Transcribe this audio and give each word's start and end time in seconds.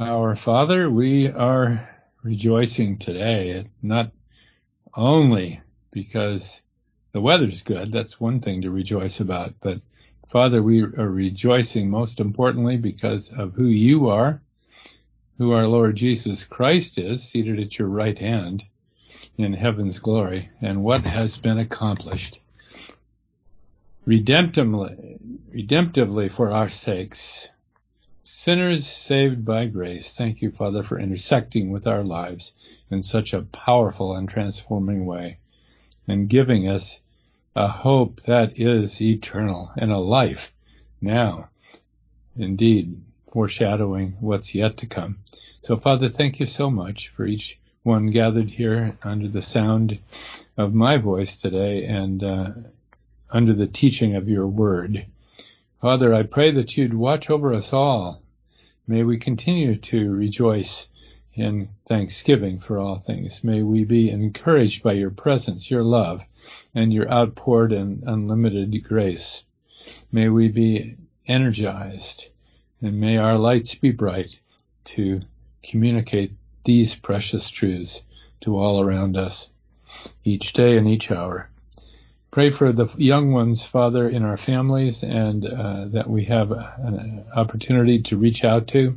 Our 0.00 0.34
Father, 0.34 0.88
we 0.88 1.28
are 1.28 1.86
rejoicing 2.22 2.96
today, 2.96 3.66
not 3.82 4.12
only 4.96 5.60
because 5.90 6.62
the 7.12 7.20
weather's 7.20 7.60
good, 7.60 7.92
that's 7.92 8.18
one 8.18 8.40
thing 8.40 8.62
to 8.62 8.70
rejoice 8.70 9.20
about, 9.20 9.52
but 9.60 9.82
Father, 10.30 10.62
we 10.62 10.80
are 10.80 11.10
rejoicing 11.10 11.90
most 11.90 12.18
importantly 12.18 12.78
because 12.78 13.28
of 13.28 13.52
who 13.52 13.66
you 13.66 14.08
are, 14.08 14.40
who 15.36 15.52
our 15.52 15.66
Lord 15.66 15.96
Jesus 15.96 16.44
Christ 16.44 16.96
is, 16.96 17.22
seated 17.22 17.60
at 17.60 17.78
your 17.78 17.88
right 17.88 18.18
hand 18.18 18.64
in 19.36 19.52
heaven's 19.52 19.98
glory, 19.98 20.48
and 20.62 20.82
what 20.82 21.04
has 21.04 21.36
been 21.36 21.58
accomplished 21.58 22.40
redemptively, 24.06 25.18
redemptively 25.54 26.30
for 26.30 26.50
our 26.50 26.70
sakes 26.70 27.50
Sinners 28.32 28.86
saved 28.86 29.44
by 29.44 29.66
grace. 29.66 30.14
Thank 30.14 30.40
you, 30.40 30.50
Father, 30.52 30.82
for 30.82 30.98
intersecting 30.98 31.70
with 31.72 31.86
our 31.86 32.04
lives 32.04 32.54
in 32.88 33.02
such 33.02 33.34
a 33.34 33.42
powerful 33.42 34.14
and 34.14 34.28
transforming 34.28 35.04
way 35.04 35.38
and 36.06 36.28
giving 36.28 36.66
us 36.66 37.00
a 37.56 37.66
hope 37.68 38.22
that 38.22 38.58
is 38.58 39.02
eternal 39.02 39.72
and 39.76 39.90
a 39.90 39.98
life 39.98 40.54
now, 41.02 41.50
indeed, 42.36 43.02
foreshadowing 43.30 44.16
what's 44.20 44.54
yet 44.54 44.76
to 44.78 44.86
come. 44.86 45.18
So, 45.60 45.76
Father, 45.76 46.08
thank 46.08 46.40
you 46.40 46.46
so 46.46 46.70
much 46.70 47.08
for 47.08 47.26
each 47.26 47.58
one 47.82 48.06
gathered 48.06 48.50
here 48.50 48.96
under 49.02 49.28
the 49.28 49.42
sound 49.42 49.98
of 50.56 50.72
my 50.72 50.96
voice 50.96 51.36
today 51.36 51.84
and 51.84 52.22
uh, 52.22 52.50
under 53.28 53.52
the 53.52 53.66
teaching 53.66 54.14
of 54.14 54.30
your 54.30 54.46
word. 54.46 55.04
Father, 55.80 56.12
I 56.12 56.24
pray 56.24 56.50
that 56.52 56.76
you'd 56.76 56.94
watch 56.94 57.28
over 57.30 57.54
us 57.54 57.72
all 57.72 58.22
May 58.86 59.02
we 59.02 59.18
continue 59.18 59.76
to 59.76 60.10
rejoice 60.10 60.88
in 61.34 61.68
thanksgiving 61.86 62.60
for 62.60 62.78
all 62.78 62.96
things. 62.96 63.44
May 63.44 63.62
we 63.62 63.84
be 63.84 64.10
encouraged 64.10 64.82
by 64.82 64.94
your 64.94 65.10
presence, 65.10 65.70
your 65.70 65.84
love, 65.84 66.22
and 66.74 66.92
your 66.92 67.10
outpoured 67.10 67.72
and 67.72 68.02
unlimited 68.04 68.82
grace. 68.84 69.44
May 70.10 70.28
we 70.28 70.48
be 70.48 70.96
energized 71.26 72.30
and 72.80 72.98
may 72.98 73.18
our 73.18 73.38
lights 73.38 73.74
be 73.74 73.90
bright 73.90 74.38
to 74.84 75.20
communicate 75.62 76.32
these 76.64 76.94
precious 76.94 77.50
truths 77.50 78.02
to 78.40 78.56
all 78.56 78.80
around 78.80 79.16
us 79.16 79.50
each 80.24 80.52
day 80.52 80.78
and 80.78 80.88
each 80.88 81.10
hour. 81.10 81.49
Pray 82.32 82.50
for 82.50 82.70
the 82.70 82.86
young 82.96 83.32
ones, 83.32 83.66
Father, 83.66 84.08
in 84.08 84.22
our 84.22 84.36
families, 84.36 85.02
and 85.02 85.44
uh, 85.44 85.86
that 85.86 86.08
we 86.08 86.24
have 86.26 86.52
an 86.52 87.24
opportunity 87.34 88.00
to 88.02 88.16
reach 88.16 88.44
out 88.44 88.68
to. 88.68 88.96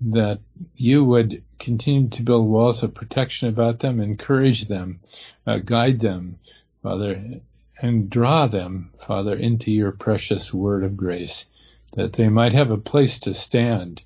That 0.00 0.38
you 0.76 1.04
would 1.04 1.42
continue 1.58 2.08
to 2.10 2.22
build 2.22 2.46
walls 2.46 2.84
of 2.84 2.94
protection 2.94 3.48
about 3.48 3.80
them, 3.80 3.98
encourage 3.98 4.68
them, 4.68 5.00
uh, 5.48 5.58
guide 5.58 5.98
them, 5.98 6.38
Father, 6.80 7.40
and 7.82 8.08
draw 8.08 8.46
them, 8.46 8.90
Father, 9.00 9.34
into 9.34 9.72
your 9.72 9.90
precious 9.90 10.54
word 10.54 10.84
of 10.84 10.96
grace, 10.96 11.46
that 11.94 12.12
they 12.12 12.28
might 12.28 12.52
have 12.52 12.70
a 12.70 12.78
place 12.78 13.18
to 13.20 13.34
stand 13.34 14.02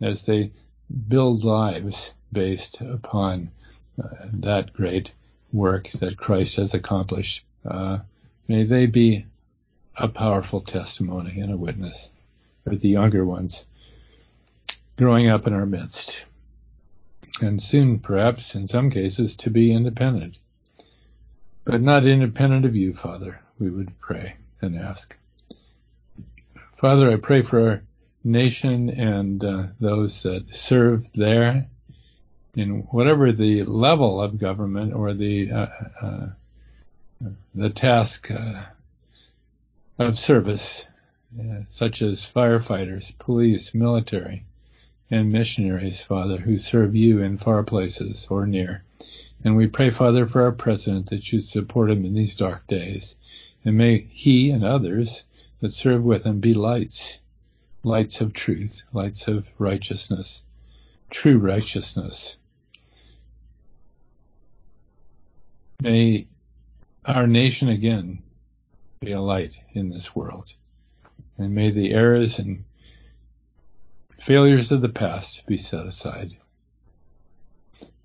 as 0.00 0.24
they 0.24 0.52
build 1.08 1.44
lives 1.44 2.14
based 2.32 2.80
upon 2.80 3.50
uh, 4.02 4.08
that 4.32 4.72
great 4.72 5.12
work 5.52 5.90
that 5.90 6.16
Christ 6.16 6.56
has 6.56 6.72
accomplished. 6.72 7.44
Uh, 7.64 7.98
may 8.48 8.64
they 8.64 8.86
be 8.86 9.24
a 9.96 10.08
powerful 10.08 10.60
testimony 10.60 11.40
and 11.40 11.52
a 11.52 11.56
witness 11.56 12.10
the 12.66 12.88
younger 12.88 13.24
ones 13.24 13.66
growing 14.96 15.28
up 15.28 15.46
in 15.46 15.52
our 15.52 15.66
midst. 15.66 16.24
And 17.40 17.60
soon, 17.60 17.98
perhaps, 17.98 18.54
in 18.54 18.66
some 18.66 18.90
cases, 18.90 19.36
to 19.38 19.50
be 19.50 19.72
independent. 19.72 20.38
But 21.64 21.80
not 21.80 22.06
independent 22.06 22.64
of 22.64 22.76
you, 22.76 22.94
Father, 22.94 23.40
we 23.58 23.70
would 23.70 23.98
pray 23.98 24.36
and 24.60 24.76
ask. 24.76 25.16
Father, 26.76 27.10
I 27.10 27.16
pray 27.16 27.42
for 27.42 27.68
our 27.68 27.82
nation 28.22 28.90
and 28.90 29.44
uh, 29.44 29.66
those 29.80 30.22
that 30.22 30.54
serve 30.54 31.12
there 31.12 31.66
in 32.54 32.80
whatever 32.90 33.32
the 33.32 33.64
level 33.64 34.20
of 34.20 34.38
government 34.38 34.94
or 34.94 35.12
the 35.12 35.50
uh, 35.50 35.66
uh, 36.00 36.26
the 37.54 37.70
task 37.70 38.30
uh, 38.30 38.62
of 39.98 40.18
service, 40.18 40.86
uh, 41.38 41.60
such 41.68 42.02
as 42.02 42.24
firefighters, 42.24 43.16
police, 43.18 43.74
military, 43.74 44.44
and 45.10 45.30
missionaries, 45.30 46.02
Father, 46.02 46.38
who 46.38 46.58
serve 46.58 46.94
you 46.94 47.22
in 47.22 47.38
far 47.38 47.62
places 47.62 48.26
or 48.30 48.46
near. 48.46 48.82
And 49.44 49.56
we 49.56 49.66
pray, 49.66 49.90
Father, 49.90 50.26
for 50.26 50.42
our 50.42 50.52
president 50.52 51.10
that 51.10 51.32
you 51.32 51.40
support 51.40 51.90
him 51.90 52.04
in 52.04 52.14
these 52.14 52.34
dark 52.34 52.66
days. 52.66 53.16
And 53.64 53.76
may 53.76 54.06
he 54.10 54.50
and 54.50 54.64
others 54.64 55.24
that 55.60 55.72
serve 55.72 56.02
with 56.02 56.24
him 56.24 56.40
be 56.40 56.54
lights, 56.54 57.20
lights 57.82 58.20
of 58.20 58.32
truth, 58.32 58.82
lights 58.92 59.28
of 59.28 59.46
righteousness, 59.58 60.42
true 61.10 61.38
righteousness. 61.38 62.36
May 65.82 66.26
our 67.04 67.26
nation 67.26 67.68
again 67.68 68.22
be 69.00 69.12
a 69.12 69.20
light 69.20 69.54
in 69.72 69.90
this 69.90 70.14
world. 70.14 70.52
And 71.38 71.54
may 71.54 71.70
the 71.70 71.92
errors 71.92 72.38
and 72.38 72.64
failures 74.18 74.72
of 74.72 74.80
the 74.80 74.88
past 74.88 75.46
be 75.46 75.56
set 75.56 75.86
aside. 75.86 76.36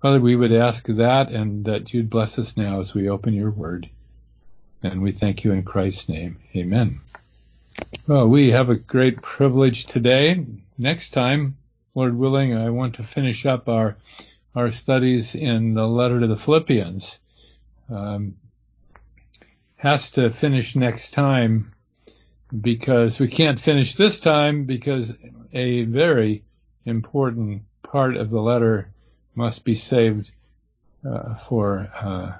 Father, 0.02 0.20
we 0.20 0.36
would 0.36 0.52
ask 0.52 0.86
that 0.86 1.30
and 1.30 1.64
that 1.66 1.92
you'd 1.92 2.10
bless 2.10 2.38
us 2.38 2.56
now 2.56 2.80
as 2.80 2.94
we 2.94 3.08
open 3.08 3.34
your 3.34 3.50
word. 3.50 3.88
And 4.82 5.02
we 5.02 5.12
thank 5.12 5.44
you 5.44 5.52
in 5.52 5.62
Christ's 5.62 6.08
name. 6.08 6.38
Amen. 6.56 7.00
Well, 8.06 8.26
we 8.26 8.50
have 8.50 8.70
a 8.70 8.76
great 8.76 9.20
privilege 9.20 9.86
today. 9.86 10.44
Next 10.78 11.10
time, 11.10 11.56
Lord 11.94 12.16
willing, 12.16 12.56
I 12.56 12.70
want 12.70 12.94
to 12.96 13.02
finish 13.02 13.46
up 13.46 13.68
our 13.68 13.96
our 14.54 14.72
studies 14.72 15.36
in 15.36 15.74
the 15.74 15.86
letter 15.86 16.18
to 16.18 16.26
the 16.26 16.36
Philippians. 16.36 17.20
Um, 17.88 18.34
has 19.80 20.10
to 20.10 20.30
finish 20.30 20.76
next 20.76 21.14
time 21.14 21.72
because 22.60 23.18
we 23.18 23.28
can't 23.28 23.58
finish 23.58 23.94
this 23.94 24.20
time 24.20 24.64
because 24.64 25.16
a 25.54 25.84
very 25.84 26.44
important 26.84 27.62
part 27.82 28.14
of 28.14 28.28
the 28.28 28.42
letter 28.42 28.90
must 29.34 29.64
be 29.64 29.74
saved 29.74 30.32
uh, 31.08 31.34
for 31.34 31.88
uh, 31.98 32.32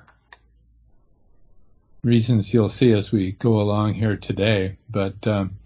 reasons 2.05 2.53
you'll 2.53 2.69
see 2.69 2.93
as 2.93 3.11
we 3.11 3.33
go 3.33 3.63
along 3.63 3.95
here 3.95 4.19
today. 4.19 4.77
But 4.91 5.27
um, 5.27 5.57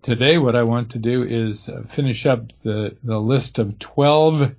today, 0.00 0.38
what 0.38 0.56
I 0.56 0.62
want 0.62 0.92
to 0.92 0.98
do 0.98 1.22
is 1.22 1.68
uh, 1.68 1.82
finish 1.86 2.24
up 2.24 2.46
the, 2.62 2.96
the 3.02 3.20
list 3.20 3.58
of 3.58 3.78
12 3.78 4.54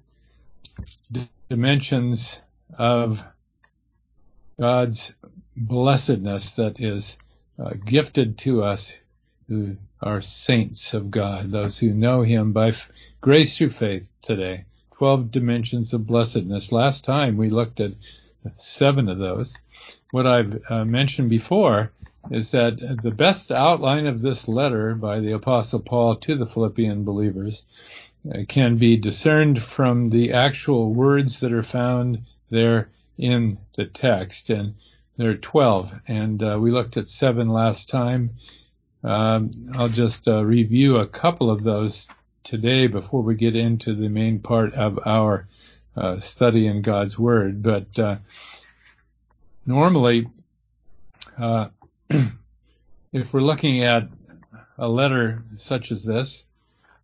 d- 1.11 1.29
dimensions 1.49 2.39
of 2.77 3.23
God's 4.59 5.13
blessedness 5.57 6.51
that 6.53 6.79
is 6.79 7.17
uh, 7.59 7.71
gifted 7.85 8.37
to 8.37 8.63
us 8.63 8.93
who 9.47 9.75
are 10.01 10.21
saints 10.21 10.93
of 10.93 11.09
God, 11.09 11.51
those 11.51 11.79
who 11.79 11.91
know 11.93 12.21
Him 12.21 12.53
by 12.53 12.69
f- 12.69 12.91
grace 13.21 13.57
through 13.57 13.71
faith 13.71 14.11
today. 14.21 14.65
Twelve 14.95 15.31
dimensions 15.31 15.93
of 15.93 16.07
blessedness. 16.07 16.71
Last 16.71 17.05
time 17.05 17.37
we 17.37 17.49
looked 17.49 17.79
at 17.79 17.93
seven 18.55 19.09
of 19.09 19.17
those. 19.17 19.55
What 20.11 20.27
I've 20.27 20.61
uh, 20.69 20.85
mentioned 20.85 21.29
before 21.29 21.91
is 22.31 22.51
that 22.51 22.79
the 23.01 23.11
best 23.11 23.51
outline 23.51 24.05
of 24.05 24.21
this 24.21 24.47
letter 24.47 24.95
by 24.95 25.19
the 25.19 25.33
Apostle 25.33 25.79
Paul 25.79 26.15
to 26.17 26.35
the 26.35 26.45
Philippian 26.45 27.03
believers 27.03 27.65
uh, 28.29 28.39
can 28.47 28.77
be 28.77 28.97
discerned 28.97 29.61
from 29.61 30.09
the 30.09 30.33
actual 30.33 30.93
words 30.93 31.39
that 31.39 31.53
are 31.53 31.63
found 31.63 32.23
there 32.49 32.89
in 33.17 33.59
the 33.75 33.85
text. 33.85 34.49
And 34.49 34.75
there 35.17 35.31
are 35.31 35.35
12, 35.35 35.91
and 36.07 36.43
uh, 36.43 36.57
we 36.61 36.69
looked 36.71 36.95
at 36.95 37.07
seven 37.07 37.49
last 37.49 37.89
time. 37.89 38.31
Um, 39.03 39.71
I'll 39.75 39.89
just 39.89 40.27
uh, 40.27 40.45
review 40.45 40.97
a 40.97 41.07
couple 41.07 41.49
of 41.49 41.63
those 41.63 42.07
today 42.43 42.87
before 42.87 43.23
we 43.23 43.35
get 43.35 43.55
into 43.55 43.95
the 43.95 44.09
main 44.09 44.39
part 44.39 44.73
of 44.75 44.99
our 45.05 45.47
uh, 45.95 46.19
study 46.19 46.67
in 46.67 46.83
God's 46.83 47.17
Word. 47.17 47.63
But 47.63 47.97
uh, 47.97 48.17
normally, 49.65 50.27
uh, 51.37 51.69
if 53.11 53.33
we're 53.33 53.41
looking 53.41 53.81
at 53.81 54.07
a 54.77 54.87
letter 54.87 55.43
such 55.57 55.91
as 55.91 56.05
this 56.05 56.45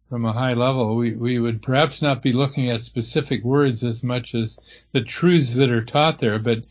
from 0.10 0.26
a 0.26 0.34
high 0.34 0.54
level, 0.54 0.96
we, 0.96 1.14
we 1.14 1.40
would 1.40 1.64
perhaps 1.64 2.00
not 2.00 2.22
be 2.22 2.32
looking 2.32 2.70
at 2.70 2.84
specific 2.84 3.44
words 3.44 3.84
as 3.84 4.04
much 4.04 4.36
as 4.36 4.60
the 4.92 5.02
truths 5.02 5.56
that 5.56 5.72
are 5.72 5.84
taught 5.84 6.20
there, 6.20 6.38
but 6.38 6.64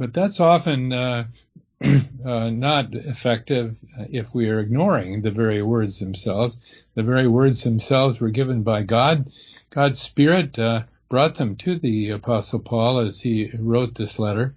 but 0.00 0.14
that's 0.14 0.40
often 0.40 0.94
uh, 0.94 1.24
uh, 1.84 2.48
not 2.48 2.94
effective 2.94 3.76
if 4.10 4.34
we 4.34 4.48
are 4.48 4.58
ignoring 4.58 5.20
the 5.20 5.30
very 5.30 5.62
words 5.62 6.00
themselves. 6.00 6.56
The 6.94 7.02
very 7.02 7.28
words 7.28 7.62
themselves 7.64 8.18
were 8.18 8.30
given 8.30 8.62
by 8.62 8.82
God. 8.82 9.30
God's 9.68 10.00
Spirit 10.00 10.58
uh, 10.58 10.84
brought 11.10 11.34
them 11.34 11.54
to 11.56 11.78
the 11.78 12.10
Apostle 12.10 12.60
Paul 12.60 13.00
as 13.00 13.20
he 13.20 13.50
wrote 13.58 13.94
this 13.94 14.18
letter. 14.18 14.54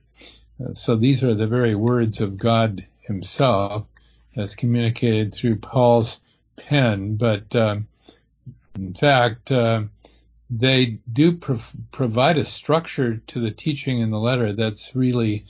Uh, 0.63 0.75
so 0.75 0.95
these 0.95 1.25
are 1.25 1.35
the 1.35 1.45
very 1.45 1.75
words 1.75 2.21
of 2.21 2.37
God 2.37 2.85
Himself 3.01 3.85
as 4.37 4.55
communicated 4.55 5.33
through 5.33 5.57
Paul's 5.57 6.21
pen. 6.55 7.17
But 7.17 7.53
um, 7.53 7.89
in 8.75 8.93
fact, 8.93 9.51
uh, 9.51 9.83
they 10.55 10.99
do 11.11 11.33
provide 11.91 12.37
a 12.37 12.45
structure 12.45 13.17
to 13.17 13.39
the 13.39 13.49
teaching 13.49 13.99
in 13.99 14.11
the 14.11 14.19
letter 14.19 14.53
that's 14.53 14.95
really 14.95 15.45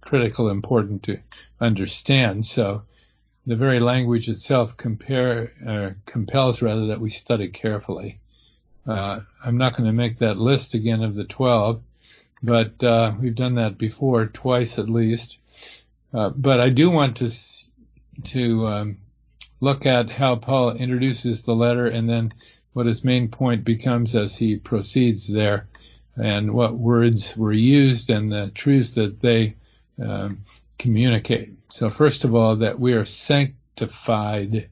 critical, 0.00 0.50
important 0.50 1.04
to 1.04 1.18
understand. 1.60 2.44
So 2.44 2.82
the 3.46 3.54
very 3.54 3.78
language 3.78 4.28
itself 4.28 4.76
compare, 4.76 5.52
uh, 5.66 5.90
compels 6.04 6.62
rather 6.62 6.86
that 6.86 7.00
we 7.00 7.10
study 7.10 7.48
carefully. 7.48 8.18
Uh, 8.86 9.20
I'm 9.44 9.56
not 9.56 9.76
going 9.76 9.86
to 9.86 9.92
make 9.92 10.18
that 10.18 10.36
list 10.36 10.74
again 10.74 11.04
of 11.04 11.14
the 11.14 11.24
12, 11.24 11.80
but 12.42 12.82
uh, 12.82 13.14
we've 13.20 13.36
done 13.36 13.54
that 13.54 13.78
before, 13.78 14.26
twice 14.26 14.80
at 14.80 14.88
least. 14.88 15.38
Uh, 16.12 16.30
but 16.30 16.58
I 16.58 16.70
do 16.70 16.90
want 16.90 17.18
to 17.18 17.30
to 18.24 18.66
um, 18.66 18.98
look 19.60 19.86
at 19.86 20.10
how 20.10 20.36
Paul 20.36 20.72
introduces 20.72 21.42
the 21.42 21.54
letter 21.54 21.86
and 21.86 22.08
then 22.08 22.34
what 22.72 22.86
his 22.86 23.04
main 23.04 23.28
point 23.28 23.64
becomes 23.64 24.16
as 24.16 24.36
he 24.36 24.56
proceeds 24.56 25.28
there 25.28 25.66
and 26.16 26.52
what 26.52 26.74
words 26.74 27.36
were 27.36 27.52
used 27.52 28.10
and 28.10 28.30
the 28.30 28.50
truths 28.54 28.92
that 28.92 29.20
they 29.20 29.54
um, 30.02 30.38
communicate. 30.78 31.52
So 31.68 31.90
first 31.90 32.24
of 32.24 32.34
all, 32.34 32.56
that 32.56 32.78
we 32.78 32.92
are 32.92 33.04
sanctified 33.04 34.68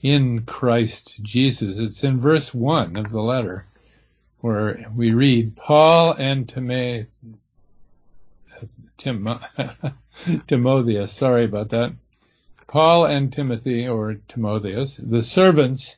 in 0.00 0.42
Christ 0.44 1.22
Jesus. 1.22 1.78
It's 1.78 2.04
in 2.04 2.20
verse 2.20 2.52
one 2.52 2.96
of 2.96 3.10
the 3.10 3.22
letter 3.22 3.64
where 4.40 4.84
we 4.94 5.12
read, 5.12 5.56
Paul 5.56 6.12
and 6.12 6.48
Tim, 6.48 7.06
Tim, 8.98 9.38
Timotheus, 10.46 11.12
sorry 11.12 11.44
about 11.44 11.70
that. 11.70 11.92
Paul 12.66 13.06
and 13.06 13.32
Timothy, 13.32 13.88
or 13.88 14.16
Timotheus, 14.28 14.98
the 14.98 15.22
servants 15.22 15.96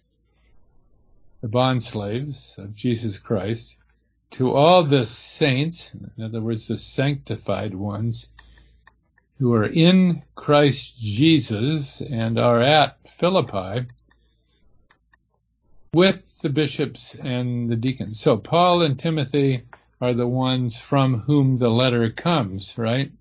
the 1.47 1.51
bond 1.51 1.81
slaves 1.81 2.57
of 2.59 2.75
Jesus 2.75 3.21
Christ, 3.21 3.77
to 4.33 4.51
all 4.51 4.83
the 4.83 5.07
saints, 5.07 5.95
in 5.95 6.25
other 6.25 6.41
words, 6.41 6.67
the 6.67 6.77
sanctified 6.77 7.73
ones, 7.73 8.31
who 9.39 9.55
are 9.55 9.69
in 9.69 10.25
Christ 10.35 10.99
Jesus 10.99 12.01
and 12.01 12.37
are 12.37 12.59
at 12.59 12.99
Philippi 13.19 13.87
with 15.95 16.25
the 16.43 16.49
bishops 16.49 17.15
and 17.15 17.71
the 17.71 17.77
deacons. 17.77 18.19
So 18.19 18.37
Paul 18.37 18.83
and 18.83 18.99
Timothy 18.99 19.63
are 20.01 20.15
the 20.15 20.27
ones 20.27 20.77
from 20.77 21.21
whom 21.21 21.59
the 21.59 21.71
letter 21.71 22.11
comes, 22.11 22.77
right? 22.77 23.13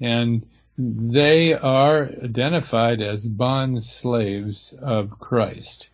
And 0.00 0.46
they 0.78 1.54
are 1.54 2.04
identified 2.22 3.00
as 3.00 3.26
bond 3.26 3.82
slaves 3.82 4.72
of 4.80 5.18
Christ. 5.18 5.90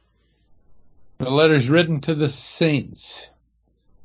The 1.22 1.30
letters 1.30 1.70
written 1.70 2.00
to 2.00 2.16
the 2.16 2.28
saints. 2.28 3.30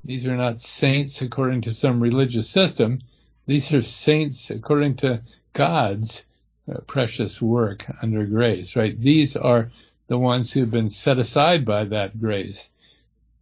These 0.06 0.28
are 0.28 0.38
not 0.38 0.62
saints 0.62 1.20
according 1.20 1.62
to 1.62 1.74
some 1.74 2.00
religious 2.00 2.48
system. 2.48 3.02
These 3.48 3.74
are 3.74 3.82
saints 3.82 4.52
according 4.52 4.98
to 4.98 5.24
God's 5.54 6.28
uh, 6.72 6.82
precious 6.82 7.42
work 7.42 7.88
under 8.04 8.24
grace, 8.28 8.76
right? 8.76 9.02
These 9.02 9.36
are 9.36 9.72
the 10.06 10.20
ones 10.20 10.54
who've 10.54 10.70
been 10.70 10.92
set 10.92 11.18
aside 11.18 11.66
by 11.66 11.86
that 11.86 12.22
grace, 12.22 12.70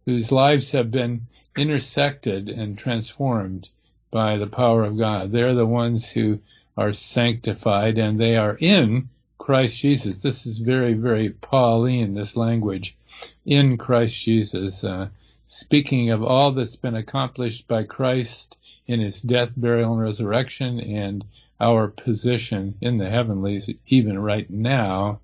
whose 0.06 0.32
lives 0.32 0.72
have 0.72 0.90
been 0.90 1.26
intersected 1.54 2.48
and 2.48 2.78
transformed 2.78 3.68
by 4.10 4.38
the 4.38 4.46
power 4.46 4.84
of 4.84 4.96
God. 4.96 5.32
They're 5.32 5.52
the 5.52 5.66
ones 5.66 6.10
who 6.10 6.40
are 6.78 6.94
sanctified 6.94 7.98
and 7.98 8.18
they 8.18 8.38
are 8.38 8.56
in 8.58 9.10
Christ 9.38 9.78
Jesus. 9.78 10.18
This 10.18 10.46
is 10.46 10.58
very, 10.58 10.94
very 10.94 11.30
Pauline, 11.30 12.14
this 12.14 12.36
language 12.36 12.96
in 13.44 13.76
Christ 13.76 14.20
Jesus, 14.20 14.84
uh, 14.84 15.08
speaking 15.46 16.10
of 16.10 16.22
all 16.22 16.52
that's 16.52 16.76
been 16.76 16.96
accomplished 16.96 17.68
by 17.68 17.84
Christ 17.84 18.58
in 18.86 19.00
his 19.00 19.22
death, 19.22 19.52
burial, 19.56 19.92
and 19.92 20.02
resurrection, 20.02 20.80
and 20.80 21.24
our 21.60 21.88
position 21.88 22.74
in 22.80 22.98
the 22.98 23.08
heavenlies, 23.08 23.70
even 23.86 24.18
right 24.18 24.48
now, 24.50 25.20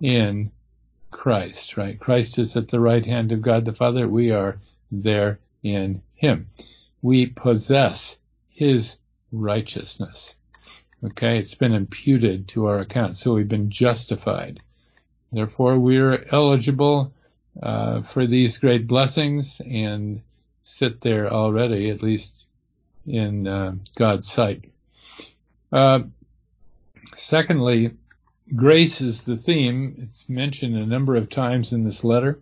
in 0.00 0.50
Christ, 1.10 1.76
right? 1.76 1.98
Christ 1.98 2.38
is 2.38 2.56
at 2.56 2.68
the 2.68 2.80
right 2.80 3.04
hand 3.04 3.32
of 3.32 3.42
God 3.42 3.64
the 3.64 3.72
Father. 3.72 4.08
We 4.08 4.30
are 4.30 4.58
there 4.90 5.38
in 5.62 6.02
him. 6.14 6.48
We 7.02 7.26
possess 7.26 8.18
his 8.48 8.96
righteousness. 9.32 10.36
Okay, 11.02 11.38
it's 11.38 11.54
been 11.54 11.72
imputed 11.72 12.48
to 12.48 12.66
our 12.66 12.80
account, 12.80 13.16
so 13.16 13.32
we've 13.32 13.48
been 13.48 13.70
justified. 13.70 14.60
Therefore, 15.32 15.78
we 15.78 15.96
are 15.96 16.22
eligible 16.30 17.14
uh, 17.62 18.02
for 18.02 18.26
these 18.26 18.58
great 18.58 18.86
blessings 18.86 19.60
and 19.60 20.20
sit 20.62 21.00
there 21.00 21.32
already, 21.32 21.88
at 21.88 22.02
least 22.02 22.48
in 23.06 23.46
uh, 23.46 23.76
God's 23.96 24.30
sight. 24.30 24.70
Uh, 25.72 26.02
secondly, 27.14 27.92
grace 28.54 29.00
is 29.00 29.22
the 29.22 29.38
theme. 29.38 29.96
It's 30.02 30.28
mentioned 30.28 30.76
a 30.76 30.84
number 30.84 31.16
of 31.16 31.30
times 31.30 31.72
in 31.72 31.82
this 31.82 32.04
letter. 32.04 32.40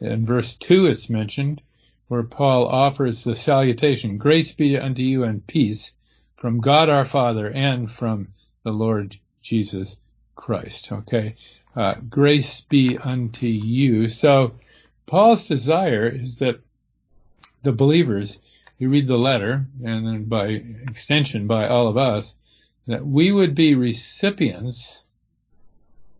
In 0.00 0.24
verse 0.24 0.54
2, 0.54 0.86
it's 0.86 1.10
mentioned 1.10 1.62
where 2.06 2.22
Paul 2.22 2.68
offers 2.68 3.24
the 3.24 3.34
salutation 3.34 4.18
Grace 4.18 4.52
be 4.52 4.78
unto 4.78 5.02
you 5.02 5.24
and 5.24 5.44
peace 5.44 5.94
from 6.38 6.60
God 6.60 6.88
our 6.88 7.04
Father 7.04 7.50
and 7.50 7.90
from 7.90 8.28
the 8.62 8.72
Lord 8.72 9.18
Jesus 9.42 10.00
Christ. 10.34 10.90
Okay 10.90 11.36
uh, 11.78 11.94
grace 12.08 12.62
be 12.62 12.98
unto 12.98 13.46
you. 13.46 14.08
So 14.08 14.54
Paul's 15.06 15.46
desire 15.46 16.08
is 16.08 16.38
that 16.38 16.60
the 17.62 17.72
believers, 17.72 18.40
you 18.78 18.88
read 18.88 19.06
the 19.06 19.16
letter, 19.16 19.64
and 19.84 20.04
then 20.04 20.24
by 20.24 20.46
extension 20.88 21.46
by 21.46 21.68
all 21.68 21.86
of 21.86 21.96
us, 21.96 22.34
that 22.88 23.06
we 23.06 23.30
would 23.30 23.54
be 23.54 23.76
recipients 23.76 25.04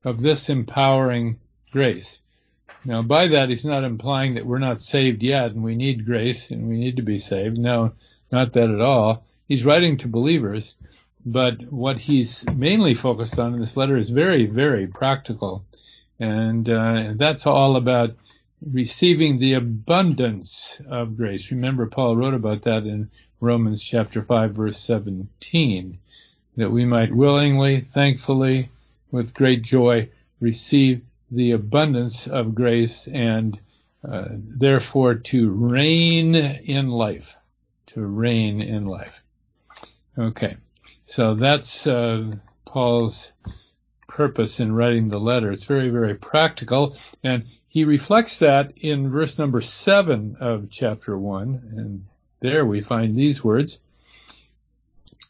of 0.05 0.23
this 0.23 0.49
empowering 0.49 1.41
grace. 1.73 2.21
Now, 2.85 3.03
by 3.03 3.27
that, 3.27 3.49
he's 3.49 3.65
not 3.65 3.83
implying 3.83 4.35
that 4.35 4.47
we're 4.47 4.59
not 4.59 4.81
saved 4.81 5.25
yet 5.25 5.51
and 5.51 5.65
we 5.65 5.75
need 5.75 6.07
grace 6.07 6.53
and 6.53 6.69
we 6.69 6.77
need 6.77 6.97
to 6.97 7.03
be 7.03 7.19
saved. 7.19 7.59
No, 7.59 7.93
not 8.31 8.53
that 8.53 8.71
at 8.71 8.81
all. 8.81 9.27
He's 9.49 9.65
writing 9.65 9.97
to 9.99 10.09
believers 10.09 10.75
but 11.27 11.71
what 11.73 11.99
he's 11.99 12.45
mainly 12.55 12.95
focused 12.95 13.39
on 13.39 13.53
in 13.53 13.61
this 13.61 13.77
letter 13.77 13.97
is 13.97 14.09
very, 14.11 14.47
very 14.47 14.87
practical. 14.87 15.65
And 16.19 16.69
uh, 16.69 17.13
that's 17.17 17.47
all 17.47 17.77
about 17.77 18.17
receiving 18.63 19.39
the 19.39 19.55
abundance 19.55 20.81
of 20.89 21.17
grace. 21.17 21.51
Remember, 21.51 21.87
Paul 21.87 22.17
wrote 22.17 22.35
about 22.35 22.63
that 22.63 22.85
in 22.85 23.11
Romans 23.41 23.83
chapter 23.83 24.23
5, 24.23 24.53
verse 24.53 24.79
17, 24.79 25.99
that 26.57 26.71
we 26.71 26.85
might 26.85 27.15
willingly, 27.15 27.81
thankfully, 27.81 28.71
with 29.11 29.35
great 29.35 29.63
joy, 29.63 30.09
receive 30.41 31.03
the 31.31 31.53
abundance 31.53 32.27
of 32.27 32.55
grace 32.55 33.07
and 33.09 33.61
uh, 34.09 34.29
therefore 34.31 35.15
to 35.15 35.51
reign 35.51 36.35
in 36.35 36.89
life. 36.89 37.37
To 37.89 38.07
reign 38.07 38.63
in 38.63 38.87
life. 38.87 39.23
Okay. 40.19 40.57
So 41.05 41.35
that's 41.35 41.87
uh, 41.87 42.37
Paul's 42.67 43.33
purpose 44.09 44.59
in 44.59 44.73
writing 44.73 45.09
the 45.09 45.21
letter. 45.21 45.53
It's 45.53 45.65
very, 45.65 45.91
very 45.91 46.15
practical. 46.15 46.97
And 47.23 47.45
he 47.69 47.85
reflects 47.85 48.41
that 48.41 48.73
in 48.79 49.11
verse 49.11 49.39
number 49.39 49.61
seven 49.61 50.37
of 50.41 50.71
chapter 50.71 51.17
one. 51.17 51.73
And 51.77 52.07
there 52.41 52.67
we 52.67 52.81
find 52.81 53.15
these 53.15 53.45
words. 53.45 53.79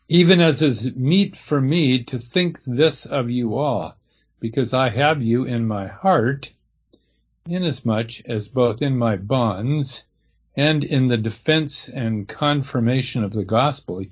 Even 0.08 0.40
as 0.40 0.62
is 0.62 0.96
meet 0.96 1.36
for 1.36 1.60
me 1.60 2.02
to 2.04 2.18
think 2.18 2.60
this 2.64 3.04
of 3.04 3.28
you 3.28 3.58
all, 3.58 3.94
because 4.40 4.72
I 4.72 4.88
have 4.88 5.20
you 5.20 5.44
in 5.44 5.66
my 5.66 5.86
heart, 5.86 6.50
inasmuch 7.46 8.24
as 8.24 8.48
both 8.48 8.80
in 8.80 8.96
my 8.96 9.16
bonds 9.16 10.06
and 10.56 10.82
in 10.82 11.08
the 11.08 11.18
defense 11.18 11.88
and 11.88 12.26
confirmation 12.26 13.22
of 13.22 13.32
the 13.34 13.44
gospel 13.44 14.02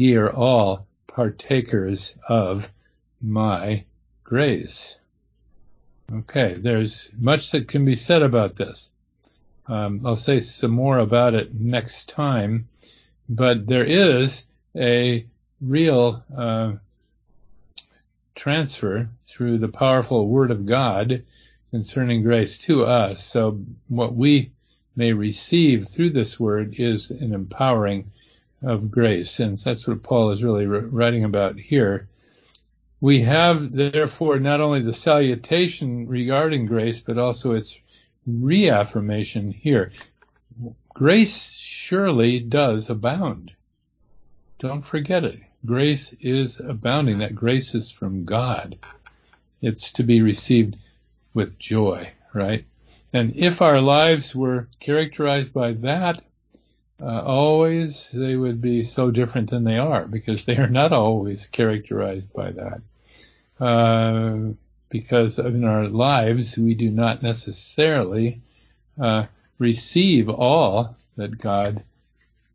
ye 0.00 0.16
are 0.16 0.32
all 0.32 0.86
partakers 1.06 2.16
of 2.26 2.70
my 3.20 3.84
grace. 4.24 4.98
Okay, 6.10 6.54
there's 6.58 7.10
much 7.18 7.50
that 7.50 7.68
can 7.68 7.84
be 7.84 7.94
said 7.94 8.22
about 8.22 8.56
this. 8.56 8.88
Um, 9.66 10.00
I'll 10.06 10.16
say 10.16 10.40
some 10.40 10.70
more 10.70 10.98
about 10.98 11.34
it 11.34 11.54
next 11.54 12.08
time, 12.08 12.66
but 13.28 13.66
there 13.66 13.84
is 13.84 14.44
a 14.74 15.26
real 15.60 16.24
uh, 16.34 16.72
transfer 18.34 19.06
through 19.26 19.58
the 19.58 19.68
powerful 19.68 20.28
Word 20.28 20.50
of 20.50 20.64
God 20.64 21.24
concerning 21.70 22.22
grace 22.22 22.56
to 22.56 22.86
us. 22.86 23.22
So 23.22 23.60
what 23.88 24.14
we 24.14 24.50
may 24.96 25.12
receive 25.12 25.88
through 25.88 26.10
this 26.10 26.40
Word 26.40 26.76
is 26.78 27.10
an 27.10 27.34
empowering 27.34 28.10
of 28.62 28.90
grace. 28.90 29.40
And 29.40 29.56
that's 29.56 29.86
what 29.86 30.02
Paul 30.02 30.30
is 30.30 30.42
really 30.42 30.66
writing 30.66 31.24
about 31.24 31.58
here. 31.58 32.08
We 33.00 33.22
have 33.22 33.72
therefore 33.72 34.38
not 34.38 34.60
only 34.60 34.82
the 34.82 34.92
salutation 34.92 36.06
regarding 36.06 36.66
grace, 36.66 37.00
but 37.00 37.16
also 37.16 37.52
its 37.52 37.78
reaffirmation 38.26 39.50
here. 39.50 39.90
Grace 40.92 41.52
surely 41.52 42.40
does 42.40 42.90
abound. 42.90 43.52
Don't 44.58 44.82
forget 44.82 45.24
it. 45.24 45.40
Grace 45.64 46.12
is 46.20 46.60
abounding. 46.60 47.18
That 47.18 47.34
grace 47.34 47.74
is 47.74 47.90
from 47.90 48.24
God. 48.24 48.78
It's 49.62 49.92
to 49.92 50.02
be 50.02 50.20
received 50.20 50.76
with 51.32 51.58
joy, 51.58 52.12
right? 52.34 52.64
And 53.12 53.34
if 53.34 53.62
our 53.62 53.80
lives 53.80 54.34
were 54.34 54.68
characterized 54.78 55.52
by 55.52 55.72
that, 55.72 56.22
uh, 57.02 57.22
always 57.22 58.10
they 58.10 58.36
would 58.36 58.60
be 58.60 58.82
so 58.82 59.10
different 59.10 59.50
than 59.50 59.64
they 59.64 59.78
are 59.78 60.06
because 60.06 60.44
they 60.44 60.56
are 60.56 60.68
not 60.68 60.92
always 60.92 61.46
characterized 61.46 62.32
by 62.32 62.52
that. 62.52 62.82
Uh, 63.58 64.52
because 64.88 65.38
in 65.38 65.64
our 65.64 65.86
lives 65.88 66.58
we 66.58 66.74
do 66.74 66.90
not 66.90 67.22
necessarily 67.22 68.40
uh, 69.00 69.26
receive 69.58 70.28
all 70.28 70.96
that 71.16 71.38
God 71.38 71.82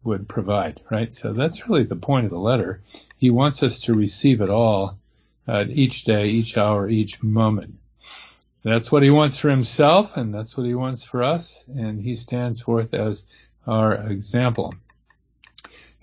would 0.03 0.27
provide, 0.27 0.81
right? 0.91 1.15
So 1.15 1.33
that's 1.33 1.67
really 1.67 1.83
the 1.83 1.95
point 1.95 2.25
of 2.25 2.31
the 2.31 2.37
letter. 2.37 2.81
He 3.17 3.29
wants 3.29 3.63
us 3.63 3.79
to 3.81 3.93
receive 3.93 4.41
it 4.41 4.49
all 4.49 4.97
each 5.67 6.03
day, 6.03 6.27
each 6.27 6.57
hour, 6.57 6.89
each 6.89 7.21
moment. 7.23 7.75
That's 8.63 8.91
what 8.91 9.03
he 9.03 9.11
wants 9.11 9.37
for 9.37 9.51
himself, 9.51 10.17
and 10.17 10.33
that's 10.33 10.57
what 10.57 10.65
he 10.65 10.73
wants 10.73 11.03
for 11.03 11.21
us, 11.21 11.67
and 11.67 12.01
he 12.01 12.15
stands 12.15 12.61
forth 12.61 12.95
as 12.95 13.27
our 13.67 13.95
example. 13.95 14.74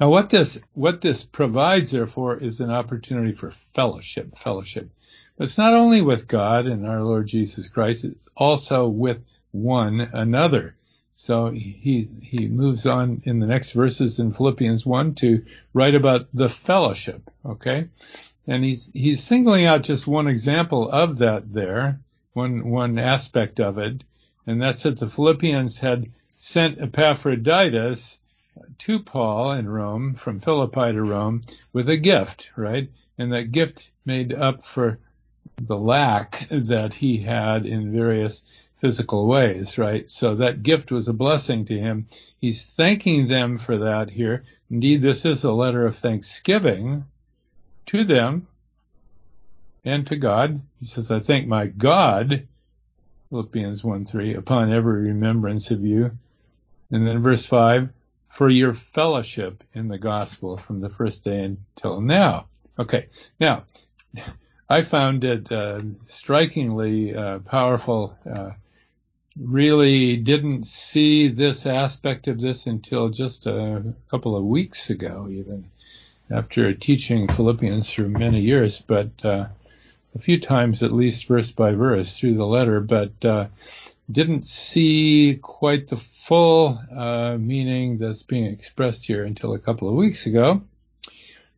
Now, 0.01 0.11
what 0.11 0.31
this 0.31 0.59
what 0.75 1.01
this 1.01 1.25
provides, 1.25 1.91
therefore, 1.93 2.37
is 2.37 2.61
an 2.61 2.71
opportunity 2.71 3.33
for 3.33 3.51
fellowship. 3.51 4.37
Fellowship. 4.37 4.91
It's 5.39 5.59
not 5.59 5.75
only 5.75 6.03
with 6.03 6.29
God 6.29 6.67
and 6.67 6.87
our 6.87 7.03
Lord 7.03 7.27
Jesus 7.27 7.69
Christ; 7.69 8.05
it's 8.05 8.29
also 8.37 8.89
with 8.89 9.23
one 9.53 10.01
another. 10.01 10.77
So 11.15 11.51
he 11.51 12.09
he 12.21 12.49
moves 12.49 12.85
on 12.85 13.23
in 13.25 13.39
the 13.39 13.47
next 13.47 13.73
verses 13.73 14.19
in 14.19 14.33
Philippians 14.33 14.85
one 14.85 15.15
to 15.17 15.45
write 15.73 15.95
about 15.95 16.27
the 16.35 16.49
fellowship. 16.49 17.31
Okay, 17.45 17.89
and 18.47 18.65
he's 18.65 18.91
he's 18.93 19.23
singling 19.23 19.67
out 19.67 19.83
just 19.83 20.07
one 20.07 20.27
example 20.27 20.91
of 20.91 21.19
that 21.19 21.53
there, 21.53 22.01
one 22.33 22.71
one 22.71 22.99
aspect 22.99 23.61
of 23.61 23.79
it, 23.79 24.03
and 24.47 24.61
that's 24.61 24.83
that 24.83 24.99
the 24.99 25.09
Philippians 25.09 25.79
had 25.79 26.11
sent 26.45 26.81
Epaphroditus 26.81 28.19
to 28.77 28.99
Paul 28.99 29.53
in 29.53 29.69
Rome, 29.69 30.15
from 30.15 30.41
Philippi 30.41 30.93
to 30.93 31.01
Rome, 31.01 31.43
with 31.73 31.89
a 31.89 31.97
gift, 31.97 32.51
right? 32.57 32.91
And 33.17 33.33
that 33.33 33.53
gift 33.53 33.93
made 34.05 34.33
up 34.35 34.67
for 34.67 34.99
the 35.61 35.79
lack 35.79 36.49
that 36.51 36.95
he 36.95 37.19
had 37.19 37.65
in 37.65 37.93
various 37.93 38.43
physical 38.79 39.29
ways, 39.29 39.79
right? 39.79 40.11
So 40.11 40.35
that 40.35 40.65
gift 40.65 40.91
was 40.91 41.07
a 41.07 41.13
blessing 41.13 41.65
to 41.67 41.79
him. 41.79 42.09
He's 42.41 42.67
thanking 42.67 43.29
them 43.29 43.57
for 43.57 43.79
that 43.79 44.11
here. 44.11 44.43
Indeed, 44.69 45.01
this 45.01 45.25
is 45.25 45.45
a 45.45 45.53
letter 45.53 45.87
of 45.87 45.95
thanksgiving 45.95 47.05
to 47.87 48.03
them 48.03 48.49
and 49.85 50.05
to 50.09 50.17
God. 50.17 50.61
He 50.81 50.87
says, 50.87 51.09
I 51.13 51.21
thank 51.21 51.47
my 51.47 51.69
God, 51.69 52.49
Philippians 53.31 53.85
1 53.85 54.07
3, 54.07 54.35
upon 54.35 54.73
every 54.73 55.03
remembrance 55.03 55.71
of 55.71 55.87
you 55.87 56.19
and 56.93 57.07
then 57.07 57.23
verse 57.23 57.47
5, 57.47 57.89
for 58.29 58.49
your 58.49 58.75
fellowship 58.75 59.65
in 59.73 59.89
the 59.89 59.99
gospel 59.99 60.57
from 60.57 60.81
the 60.81 60.89
first 60.89 61.25
day 61.25 61.43
until 61.43 62.01
now. 62.01 62.49
Okay, 62.79 63.09
now, 63.41 63.65
I 64.69 64.83
found 64.83 65.25
it 65.25 65.51
uh, 65.51 65.81
strikingly 66.07 67.15
uh, 67.15 67.41
powerful. 67.41 68.17
Uh, 68.31 68.53
really 69.39 70.17
didn't 70.17 70.67
see 70.67 71.29
this 71.29 71.67
aspect 71.67 72.29
of 72.29 72.41
this 72.41 72.67
until 72.67 73.09
just 73.09 73.47
a 73.47 73.83
couple 74.11 74.37
of 74.37 74.45
weeks 74.45 74.91
ago, 74.91 75.27
even 75.31 75.71
after 76.31 76.73
teaching 76.75 77.29
Philippians 77.29 77.91
for 77.91 78.03
many 78.03 78.41
years, 78.41 78.81
but 78.81 79.11
uh, 79.25 79.47
a 80.15 80.19
few 80.19 80.41
times 80.41 80.83
at 80.83 80.93
least 80.93 81.27
verse 81.27 81.53
by 81.53 81.73
verse 81.73 82.19
through 82.19 82.35
the 82.35 82.47
letter, 82.47 82.81
but 82.81 83.25
uh, 83.25 83.49
didn't 84.11 84.47
see 84.47 85.39
quite 85.41 85.89
the 85.89 85.97
full 86.23 86.81
uh, 86.97 87.37
meaning 87.37 87.99
that's 87.99 88.23
being 88.23 88.45
expressed 88.45 89.05
here 89.05 89.25
until 89.25 89.55
a 89.55 89.59
couple 89.59 89.89
of 89.89 89.97
weeks 89.97 90.27
ago. 90.27 90.63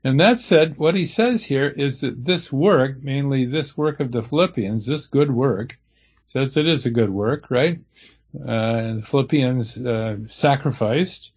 And 0.03 0.19
that 0.21 0.39
said, 0.39 0.79
what 0.79 0.95
he 0.95 1.05
says 1.05 1.45
here 1.45 1.69
is 1.69 2.01
that 2.01 2.25
this 2.25 2.51
work, 2.51 3.03
mainly 3.03 3.45
this 3.45 3.77
work 3.77 4.01
of 4.01 4.11
the 4.11 4.23
Philippians, 4.23 4.87
this 4.87 5.07
good 5.07 5.31
work, 5.31 5.79
says 6.25 6.57
it 6.57 6.67
is 6.67 6.87
a 6.87 6.91
good 6.91 7.11
work, 7.11 7.51
right? 7.51 7.79
Uh, 8.35 8.95
the 8.95 9.03
Philippians 9.05 9.85
uh, 9.85 10.17
sacrificed, 10.29 11.35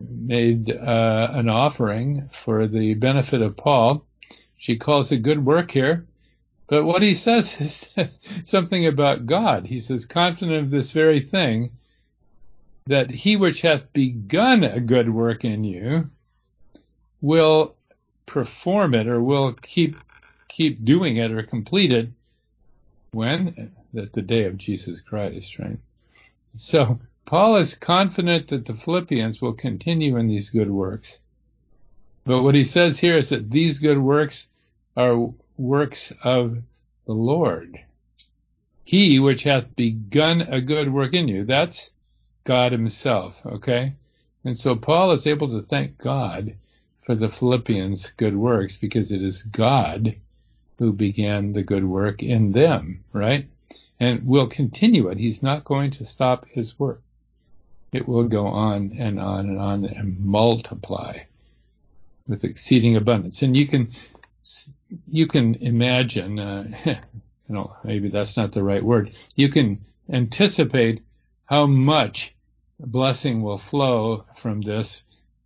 made 0.00 0.72
uh, 0.72 1.28
an 1.34 1.48
offering 1.48 2.28
for 2.32 2.66
the 2.66 2.94
benefit 2.94 3.42
of 3.42 3.56
Paul. 3.56 4.04
She 4.58 4.76
calls 4.76 5.12
it 5.12 5.18
good 5.18 5.44
work 5.44 5.70
here. 5.70 6.04
But 6.66 6.84
what 6.84 7.02
he 7.02 7.14
says 7.14 7.60
is 7.94 8.10
something 8.42 8.86
about 8.86 9.26
God. 9.26 9.66
He 9.66 9.80
says, 9.80 10.04
confident 10.04 10.64
of 10.64 10.70
this 10.72 10.90
very 10.90 11.20
thing, 11.20 11.70
that 12.86 13.10
he 13.10 13.36
which 13.36 13.62
hath 13.62 13.92
begun 13.92 14.62
a 14.64 14.80
good 14.80 15.08
work 15.12 15.44
in 15.44 15.64
you 15.64 16.08
will 17.20 17.74
perform 18.26 18.94
it 18.94 19.06
or 19.06 19.22
will 19.22 19.52
keep 19.54 19.96
keep 20.48 20.84
doing 20.84 21.16
it 21.16 21.32
or 21.32 21.42
complete 21.42 21.92
it 21.92 22.08
when 23.10 23.72
at 23.96 24.12
the 24.12 24.22
day 24.22 24.44
of 24.44 24.56
Jesus 24.56 25.00
Christ, 25.00 25.58
right? 25.58 25.78
So 26.54 26.98
Paul 27.24 27.56
is 27.56 27.74
confident 27.74 28.48
that 28.48 28.64
the 28.64 28.74
Philippians 28.74 29.40
will 29.40 29.52
continue 29.52 30.16
in 30.16 30.28
these 30.28 30.50
good 30.50 30.70
works. 30.70 31.20
But 32.24 32.42
what 32.42 32.54
he 32.54 32.64
says 32.64 32.98
here 32.98 33.18
is 33.18 33.30
that 33.30 33.50
these 33.50 33.78
good 33.78 33.98
works 33.98 34.48
are 34.96 35.30
works 35.56 36.12
of 36.22 36.58
the 37.06 37.12
Lord. 37.12 37.78
He 38.84 39.18
which 39.18 39.42
hath 39.42 39.74
begun 39.74 40.42
a 40.42 40.60
good 40.60 40.92
work 40.92 41.14
in 41.14 41.26
you, 41.28 41.44
that's 41.44 41.90
God 42.46 42.72
himself, 42.72 43.40
okay? 43.44 43.92
And 44.44 44.58
so 44.58 44.76
Paul 44.76 45.10
is 45.10 45.26
able 45.26 45.48
to 45.48 45.66
thank 45.66 45.98
God 45.98 46.54
for 47.02 47.16
the 47.16 47.28
Philippians' 47.28 48.12
good 48.16 48.36
works 48.36 48.76
because 48.76 49.10
it 49.10 49.20
is 49.20 49.42
God 49.42 50.14
who 50.78 50.92
began 50.92 51.52
the 51.52 51.64
good 51.64 51.84
work 51.84 52.22
in 52.22 52.52
them, 52.52 53.02
right? 53.12 53.48
And 53.98 54.24
will 54.24 54.46
continue 54.46 55.08
it. 55.08 55.18
He's 55.18 55.42
not 55.42 55.64
going 55.64 55.90
to 55.92 56.04
stop 56.04 56.46
his 56.48 56.78
work. 56.78 57.02
It 57.92 58.06
will 58.06 58.28
go 58.28 58.46
on 58.46 58.94
and 58.96 59.18
on 59.18 59.48
and 59.48 59.58
on 59.58 59.84
and 59.84 60.20
multiply 60.20 61.18
with 62.28 62.44
exceeding 62.44 62.94
abundance. 62.94 63.42
And 63.42 63.56
you 63.56 63.66
can, 63.66 63.90
you 65.08 65.26
can 65.26 65.56
imagine, 65.56 66.38
uh, 66.38 66.68
you 66.84 67.54
know, 67.54 67.74
maybe 67.82 68.08
that's 68.08 68.36
not 68.36 68.52
the 68.52 68.62
right 68.62 68.84
word. 68.84 69.12
You 69.34 69.48
can 69.48 69.84
anticipate 70.08 71.02
how 71.46 71.66
much 71.66 72.35
blessing 72.78 73.42
will 73.42 73.58
flow 73.58 74.24
from 74.36 74.60
this 74.60 75.02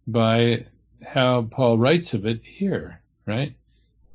by 0.07 0.67
how 1.05 1.43
Paul 1.43 1.79
writes 1.79 2.15
of 2.15 2.27
it 2.27 2.45
here, 2.45 3.01
right? 3.27 3.55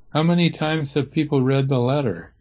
How 0.09 0.23
many 0.23 0.49
times 0.49 0.93
have 0.93 1.11
people 1.11 1.41
read 1.41 1.67
the 1.67 1.79
letter 1.79 2.33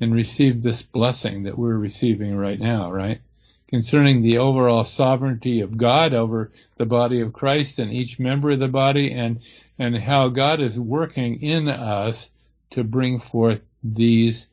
and 0.00 0.14
received 0.14 0.62
this 0.62 0.82
blessing 0.82 1.44
that 1.44 1.58
we're 1.58 1.76
receiving 1.76 2.36
right 2.36 2.58
now, 2.58 2.90
right? 2.90 3.20
Concerning 3.68 4.22
the 4.22 4.38
overall 4.38 4.84
sovereignty 4.84 5.60
of 5.60 5.76
God 5.76 6.12
over 6.12 6.50
the 6.76 6.86
body 6.86 7.20
of 7.20 7.32
Christ 7.32 7.78
and 7.78 7.92
each 7.92 8.18
member 8.18 8.50
of 8.50 8.58
the 8.58 8.68
body 8.68 9.12
and, 9.12 9.40
and 9.78 9.96
how 9.96 10.28
God 10.28 10.60
is 10.60 10.78
working 10.78 11.40
in 11.40 11.68
us 11.68 12.30
to 12.70 12.84
bring 12.84 13.20
forth 13.20 13.60
these 13.82 14.50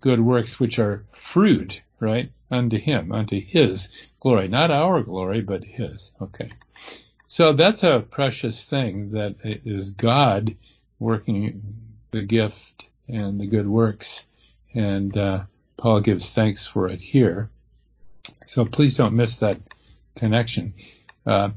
good 0.00 0.20
works 0.20 0.58
which 0.58 0.78
are 0.78 1.04
fruit, 1.12 1.82
right? 2.00 2.30
Unto 2.50 2.78
him, 2.78 3.12
unto 3.12 3.40
his 3.40 3.88
glory, 4.20 4.48
not 4.48 4.70
our 4.70 5.02
glory, 5.02 5.40
but 5.40 5.64
his. 5.64 6.12
Okay. 6.20 6.50
So 7.26 7.52
that's 7.52 7.82
a 7.82 8.04
precious 8.08 8.64
thing 8.64 9.10
that 9.12 9.36
is 9.42 9.90
God 9.90 10.56
working 10.98 11.62
the 12.12 12.22
gift 12.22 12.86
and 13.08 13.40
the 13.40 13.46
good 13.46 13.66
works. 13.68 14.24
And 14.74 15.16
uh, 15.16 15.44
Paul 15.76 16.00
gives 16.00 16.32
thanks 16.32 16.66
for 16.66 16.88
it 16.88 17.00
here. 17.00 17.50
So 18.46 18.64
please 18.64 18.96
don't 18.96 19.14
miss 19.14 19.40
that 19.40 19.60
connection. 20.16 20.74
Uh, 21.24 21.50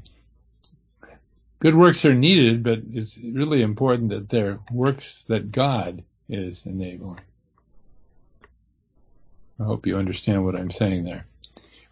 good 1.60 1.76
works 1.76 2.06
are 2.06 2.16
needed, 2.16 2.64
but 2.64 2.80
it's 2.92 3.18
really 3.18 3.62
important 3.62 4.10
that 4.10 4.30
they're 4.30 4.60
works 4.72 5.24
that 5.24 5.52
God 5.52 6.04
is 6.28 6.66
enabling. 6.66 7.20
I 9.60 9.64
hope 9.64 9.86
you 9.86 9.98
understand 9.98 10.46
what 10.46 10.56
I'm 10.56 10.72
saying 10.72 11.04
there. 11.04 11.26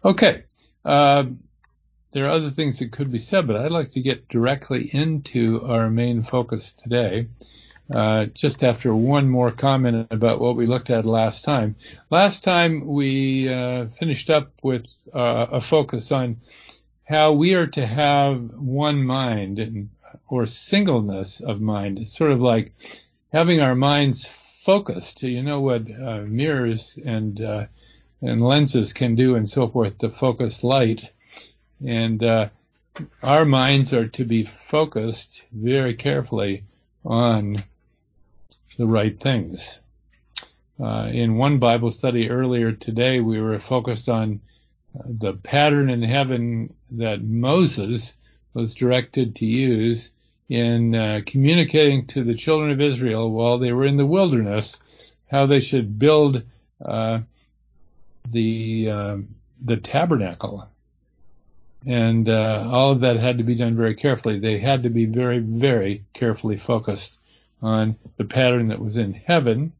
Okay. 0.04 0.44
Uh, 0.84 1.24
there 2.12 2.24
are 2.24 2.30
other 2.30 2.50
things 2.50 2.78
that 2.78 2.92
could 2.92 3.12
be 3.12 3.18
said, 3.18 3.46
but 3.46 3.56
I'd 3.56 3.70
like 3.70 3.90
to 3.92 4.00
get 4.00 4.28
directly 4.28 4.90
into 4.92 5.62
our 5.64 5.90
main 5.90 6.22
focus 6.22 6.72
today. 6.72 7.28
Uh, 7.92 8.26
just 8.26 8.62
after 8.64 8.94
one 8.94 9.28
more 9.28 9.50
comment 9.50 10.08
about 10.10 10.40
what 10.40 10.56
we 10.56 10.66
looked 10.66 10.90
at 10.90 11.06
last 11.06 11.44
time. 11.44 11.74
Last 12.10 12.44
time 12.44 12.86
we 12.86 13.48
uh, 13.48 13.86
finished 13.98 14.28
up 14.28 14.52
with 14.62 14.84
uh, 15.14 15.46
a 15.52 15.60
focus 15.60 16.12
on 16.12 16.36
how 17.04 17.32
we 17.32 17.54
are 17.54 17.66
to 17.66 17.86
have 17.86 18.40
one 18.54 19.02
mind 19.02 19.58
and, 19.58 19.88
or 20.28 20.44
singleness 20.44 21.40
of 21.40 21.62
mind. 21.62 21.98
It's 21.98 22.14
sort 22.14 22.32
of 22.32 22.40
like 22.40 22.72
having 23.32 23.60
our 23.60 23.74
minds 23.74 24.26
focused. 24.68 25.22
You 25.22 25.42
know 25.42 25.62
what 25.62 25.90
uh, 25.90 26.24
mirrors 26.26 26.98
and 27.02 27.40
uh, 27.40 27.64
and 28.20 28.38
lenses 28.38 28.92
can 28.92 29.14
do 29.14 29.34
and 29.34 29.48
so 29.48 29.66
forth 29.66 29.96
to 29.98 30.10
focus 30.10 30.62
light. 30.62 31.10
And 31.86 32.22
uh, 32.22 32.50
our 33.22 33.46
minds 33.46 33.94
are 33.94 34.08
to 34.08 34.26
be 34.26 34.44
focused 34.44 35.46
very 35.52 35.94
carefully 35.94 36.64
on 37.02 37.56
the 38.76 38.86
right 38.86 39.18
things. 39.18 39.80
Uh, 40.78 41.08
in 41.14 41.38
one 41.38 41.58
Bible 41.58 41.90
study 41.90 42.28
earlier 42.28 42.72
today, 42.72 43.20
we 43.20 43.40
were 43.40 43.58
focused 43.58 44.10
on 44.10 44.38
the 45.06 45.32
pattern 45.32 45.88
in 45.88 46.02
heaven 46.02 46.74
that 46.90 47.22
Moses 47.22 48.16
was 48.52 48.74
directed 48.74 49.36
to 49.36 49.46
use 49.46 50.12
in 50.48 50.94
uh, 50.94 51.20
communicating 51.26 52.06
to 52.06 52.24
the 52.24 52.34
children 52.34 52.70
of 52.70 52.80
Israel 52.80 53.30
while 53.30 53.58
they 53.58 53.72
were 53.72 53.84
in 53.84 53.96
the 53.96 54.06
wilderness 54.06 54.78
how 55.30 55.46
they 55.46 55.60
should 55.60 55.98
build 55.98 56.42
uh, 56.84 57.20
the 58.30 58.90
uh, 58.90 59.16
the 59.64 59.76
tabernacle, 59.76 60.68
and 61.86 62.28
uh, 62.28 62.68
all 62.70 62.92
of 62.92 63.00
that 63.00 63.16
had 63.16 63.38
to 63.38 63.44
be 63.44 63.54
done 63.54 63.76
very 63.76 63.94
carefully. 63.94 64.38
They 64.38 64.58
had 64.58 64.82
to 64.84 64.90
be 64.90 65.06
very, 65.06 65.38
very 65.38 66.04
carefully 66.14 66.56
focused 66.56 67.18
on 67.60 67.96
the 68.16 68.24
pattern 68.24 68.68
that 68.68 68.80
was 68.80 68.96
in 68.96 69.12
heaven 69.12 69.72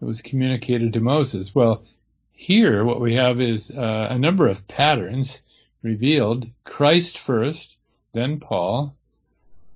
that 0.00 0.06
was 0.06 0.22
communicated 0.22 0.92
to 0.92 1.00
Moses. 1.00 1.54
Well, 1.54 1.84
here 2.32 2.84
what 2.84 3.00
we 3.00 3.14
have 3.14 3.40
is 3.40 3.70
uh, 3.70 4.08
a 4.10 4.18
number 4.18 4.48
of 4.48 4.66
patterns 4.68 5.42
revealed: 5.82 6.48
Christ 6.64 7.18
first, 7.18 7.76
then 8.12 8.40
Paul, 8.40 8.96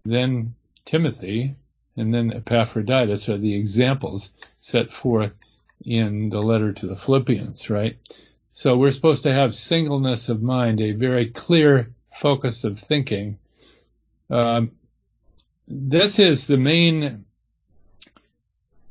then 0.05 0.55
Timothy, 0.85 1.57
and 1.97 2.15
then 2.15 2.33
Epaphroditus 2.33 3.29
are 3.29 3.39
the 3.39 3.55
examples 3.55 4.31
set 4.61 4.93
forth 4.93 5.35
in 5.85 6.31
the 6.31 6.41
letter 6.41 6.73
to 6.73 6.87
the 6.87 6.97
Philippians, 6.97 7.71
right? 7.71 7.97
So 8.53 8.77
we're 8.77 8.93
supposed 8.93 9.23
to 9.25 9.33
have 9.33 9.55
singleness 9.55 10.29
of 10.29 10.43
mind, 10.43 10.81
a 10.81 10.93
very 10.93 11.27
clear 11.27 11.93
focus 12.13 12.65
of 12.65 12.79
thinking. 12.79 13.39
Um, 14.29 14.73
this 15.67 16.19
is 16.19 16.47
the 16.47 16.57
main 16.57 17.25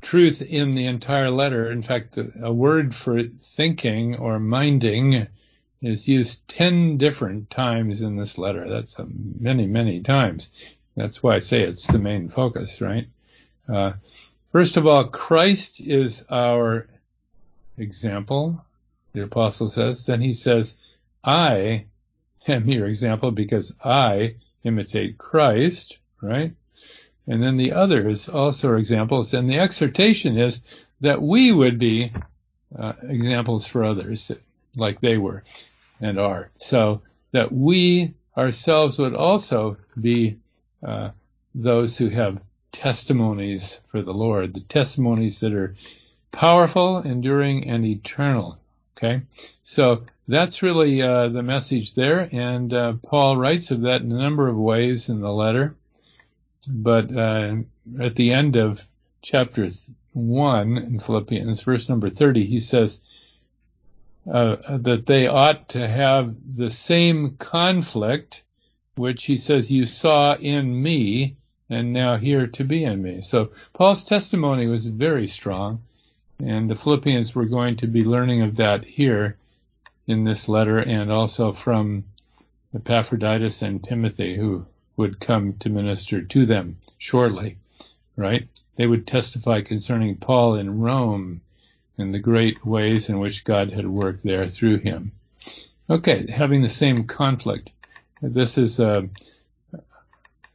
truth 0.02 0.42
in 0.42 0.76
the 0.76 0.86
entire 0.86 1.30
letter. 1.30 1.72
In 1.72 1.84
fact, 1.84 2.18
a 2.42 2.52
word 2.52 2.96
for 2.96 3.22
thinking 3.24 4.16
or 4.16 4.40
minding 4.40 5.28
is 5.82 6.08
used 6.08 6.48
10 6.48 6.98
different 6.98 7.50
times 7.50 8.02
in 8.02 8.16
this 8.16 8.38
letter. 8.38 8.68
That's 8.68 8.96
many, 9.40 9.68
many 9.68 10.02
times. 10.02 10.50
That's 10.96 11.24
why 11.24 11.36
I 11.36 11.40
say 11.40 11.62
it's 11.62 11.88
the 11.88 12.00
main 12.00 12.30
focus, 12.30 12.82
right? 12.82 13.08
Uh, 13.68 13.94
First 14.52 14.78
of 14.78 14.88
all, 14.88 15.06
Christ 15.06 15.80
is 15.80 16.26
our 16.30 16.88
example, 17.78 18.66
the 19.14 19.24
apostle 19.24 19.70
says. 19.70 20.06
Then 20.06 20.22
he 20.22 20.34
says, 20.34 20.76
I 21.24 21.86
am 22.48 22.68
your 22.68 22.88
example 22.88 23.30
because 23.30 23.76
I 23.84 24.36
imitate 24.64 25.20
Christ, 25.20 26.00
right? 26.20 26.54
And 27.28 27.44
then 27.44 27.58
the 27.58 27.74
others 27.74 28.28
also 28.28 28.70
are 28.70 28.78
examples. 28.78 29.36
And 29.36 29.48
the 29.48 29.60
exhortation 29.60 30.36
is 30.36 30.62
that 31.02 31.22
we 31.22 31.52
would 31.52 31.78
be 31.78 32.12
uh, 32.78 32.94
examples 33.04 33.68
for 33.68 33.84
others, 33.84 34.32
like 34.76 35.00
they 35.00 35.20
were 35.20 35.44
and 36.02 36.20
are. 36.20 36.50
So 36.58 37.04
that 37.34 37.52
we 37.52 38.16
ourselves 38.36 38.98
would 38.98 39.14
also 39.14 39.78
be 40.00 40.38
uh, 40.84 41.10
those 41.56 41.98
who 41.98 42.10
have 42.10 42.42
testimonies 42.72 43.80
for 43.88 44.02
the 44.02 44.14
Lord, 44.14 44.54
the 44.54 44.62
testimonies 44.62 45.40
that 45.40 45.54
are 45.54 45.76
powerful, 46.32 47.00
enduring, 47.00 47.68
and 47.68 47.86
eternal. 47.86 48.58
Okay, 48.96 49.22
so 49.64 50.04
that's 50.28 50.62
really 50.62 51.02
uh, 51.02 51.30
the 51.30 51.42
message 51.42 51.94
there, 51.94 52.30
and 52.32 52.74
uh, 52.74 52.94
Paul 53.02 53.38
writes 53.38 53.72
of 53.72 53.82
that 53.82 54.02
in 54.02 54.12
a 54.12 54.18
number 54.18 54.48
of 54.48 54.58
ways 54.58 55.10
in 55.10 55.22
the 55.22 55.32
letter. 55.32 55.76
But 56.68 57.16
uh, 57.16 57.56
at 58.00 58.16
the 58.16 58.34
end 58.34 58.58
of 58.58 58.86
chapter 59.22 59.70
one 60.14 60.78
in 60.78 61.00
Philippians, 61.00 61.62
verse 61.62 61.88
number 61.88 62.10
thirty, 62.10 62.46
he 62.46 62.60
says 62.60 63.02
uh, 64.30 64.78
that 64.78 65.06
they 65.06 65.28
ought 65.28 65.70
to 65.70 65.88
have 65.88 66.36
the 66.56 66.70
same 66.70 67.38
conflict, 67.38 68.44
which 69.00 69.24
he 69.24 69.38
says 69.38 69.72
you 69.72 69.86
saw 69.86 70.36
in 70.36 70.84
me 70.84 71.34
and 71.70 71.94
now 71.94 72.18
hear 72.18 72.46
to 72.48 72.66
be 72.66 72.84
in 72.84 73.02
me. 73.02 73.22
So 73.22 73.52
Paul's 73.72 74.04
testimony 74.04 74.68
was 74.68 74.88
very 74.88 75.26
strong, 75.26 75.82
and 76.38 76.70
the 76.70 76.76
Philippians 76.76 77.34
were 77.34 77.46
going 77.46 77.78
to 77.78 77.88
be 77.88 78.04
learning 78.04 78.42
of 78.42 78.58
that 78.58 78.84
here 78.84 79.38
in 80.06 80.26
this 80.26 80.50
letter 80.50 80.80
and 80.80 81.10
also 81.10 81.54
from 81.54 82.04
Epaphroditus 82.76 83.62
and 83.62 83.82
Timothy 83.82 84.36
who 84.36 84.66
would 84.98 85.22
come 85.22 85.54
to 85.60 85.70
minister 85.70 86.22
to 86.22 86.46
them 86.46 86.76
shortly, 86.98 87.56
right? 88.18 88.50
They 88.76 88.86
would 88.86 89.08
testify 89.08 89.62
concerning 89.62 90.18
Paul 90.18 90.56
in 90.56 90.82
Rome 90.82 91.40
and 91.98 92.14
the 92.14 92.20
great 92.20 92.66
ways 92.66 93.08
in 93.08 93.20
which 93.20 93.46
God 93.46 93.72
had 93.72 93.88
worked 93.88 94.26
there 94.26 94.50
through 94.50 94.80
him. 94.80 95.14
Okay, 95.90 96.30
having 96.30 96.62
the 96.62 96.68
same 96.68 97.06
conflict. 97.06 97.72
This 98.22 98.58
is 98.58 98.80
a, 98.80 99.10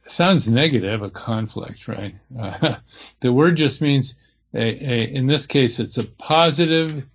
sounds 0.05 0.49
negative, 0.49 1.01
a 1.01 1.09
conflict, 1.09 1.87
right? 1.87 2.15
Uh, 2.37 2.75
the 3.19 3.33
word 3.33 3.57
just 3.57 3.81
means, 3.81 4.15
a, 4.53 4.59
a, 4.59 5.03
in 5.13 5.27
this 5.27 5.47
case, 5.47 5.79
it's 5.79 5.97
a 5.97 6.03
positive 6.03 7.05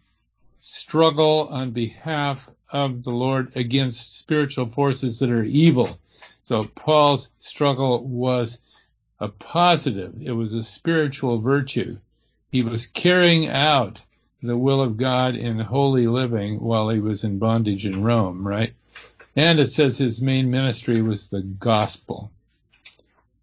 struggle 0.58 1.48
on 1.50 1.70
behalf 1.70 2.48
of 2.70 3.02
the 3.02 3.10
Lord 3.10 3.52
against 3.56 4.18
spiritual 4.18 4.66
forces 4.66 5.18
that 5.18 5.30
are 5.30 5.44
evil. 5.44 5.98
So 6.42 6.64
Paul's 6.64 7.30
struggle 7.38 8.04
was 8.06 8.60
a 9.20 9.28
positive. 9.28 10.14
It 10.20 10.32
was 10.32 10.54
a 10.54 10.62
spiritual 10.62 11.40
virtue. 11.40 11.98
He 12.50 12.62
was 12.62 12.86
carrying 12.86 13.48
out 13.48 14.00
the 14.42 14.56
will 14.56 14.80
of 14.80 14.96
God 14.96 15.36
in 15.36 15.58
holy 15.60 16.06
living 16.06 16.60
while 16.60 16.88
he 16.88 17.00
was 17.00 17.24
in 17.24 17.38
bondage 17.38 17.86
in 17.86 18.02
Rome, 18.02 18.46
right? 18.46 18.74
And 19.36 19.60
it 19.60 19.66
says 19.68 19.98
his 19.98 20.20
main 20.20 20.50
ministry 20.50 21.02
was 21.02 21.28
the 21.28 21.42
gospel 21.42 22.30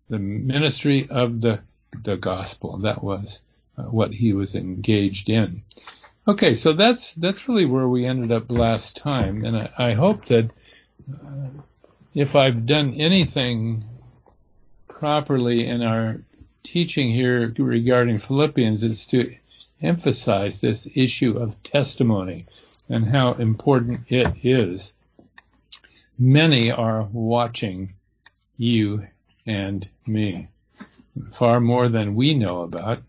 the 0.10 0.19
ministry 0.19 1.08
of 1.10 1.41
the 1.41 1.60
the 2.04 2.17
gospel. 2.17 2.78
That 2.80 3.04
was 3.04 3.41
uh, 3.78 3.84
what 3.84 4.13
he 4.13 4.34
was 4.34 4.56
engaged 4.56 5.30
in. 5.30 5.63
Okay, 6.28 6.54
so 6.54 6.73
that's 6.73 7.13
that's 7.15 7.47
really 7.47 7.65
where 7.65 7.88
we 7.88 8.06
ended 8.06 8.32
up 8.32 8.52
last 8.52 8.97
time, 8.97 9.45
and 9.45 9.58
I, 9.58 9.69
I 9.78 9.93
hope 9.93 10.26
that 10.26 10.50
uh, 11.13 11.47
if 12.13 12.36
I've 12.36 12.65
done 12.65 12.93
anything 12.95 13.84
properly 14.88 15.67
in 15.67 15.84
our 15.84 16.21
teaching 16.63 17.10
here 17.10 17.54
regarding 17.58 18.17
Philippians, 18.17 18.84
it's 18.84 19.06
to 19.08 19.36
emphasize 19.82 20.60
this 20.60 20.88
issue 20.95 21.38
of 21.38 21.62
testimony 21.63 22.45
and 22.89 23.06
how 23.06 23.34
important 23.34 24.02
it 24.10 24.34
is. 24.43 24.93
Many 26.20 26.72
are 26.72 27.04
watching 27.04 27.94
you 28.58 29.06
and 29.46 29.88
me. 30.08 30.48
Far 31.32 31.60
more 31.60 31.90
than 31.90 32.16
we 32.16 32.34
know 32.34 32.62
about, 32.62 33.04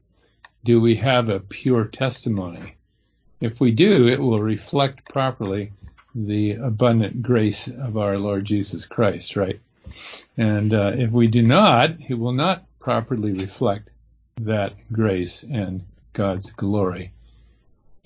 do 0.64 0.80
we 0.80 0.96
have 0.96 1.28
a 1.28 1.40
pure 1.40 1.84
testimony? 1.86 2.74
If 3.40 3.60
we 3.60 3.70
do, 3.70 4.06
it 4.06 4.20
will 4.20 4.42
reflect 4.42 5.08
properly 5.08 5.72
the 6.14 6.52
abundant 6.52 7.22
grace 7.22 7.68
of 7.68 7.96
our 7.96 8.18
Lord 8.18 8.44
Jesus 8.44 8.84
Christ, 8.84 9.36
right? 9.36 9.60
And 10.36 10.74
uh, 10.74 10.92
if 10.94 11.10
we 11.10 11.28
do 11.28 11.42
not, 11.42 11.92
it 12.08 12.14
will 12.14 12.32
not 12.32 12.66
properly 12.78 13.32
reflect 13.32 13.88
that 14.40 14.74
grace 14.92 15.44
and 15.44 15.84
God's 16.12 16.52
glory 16.52 17.12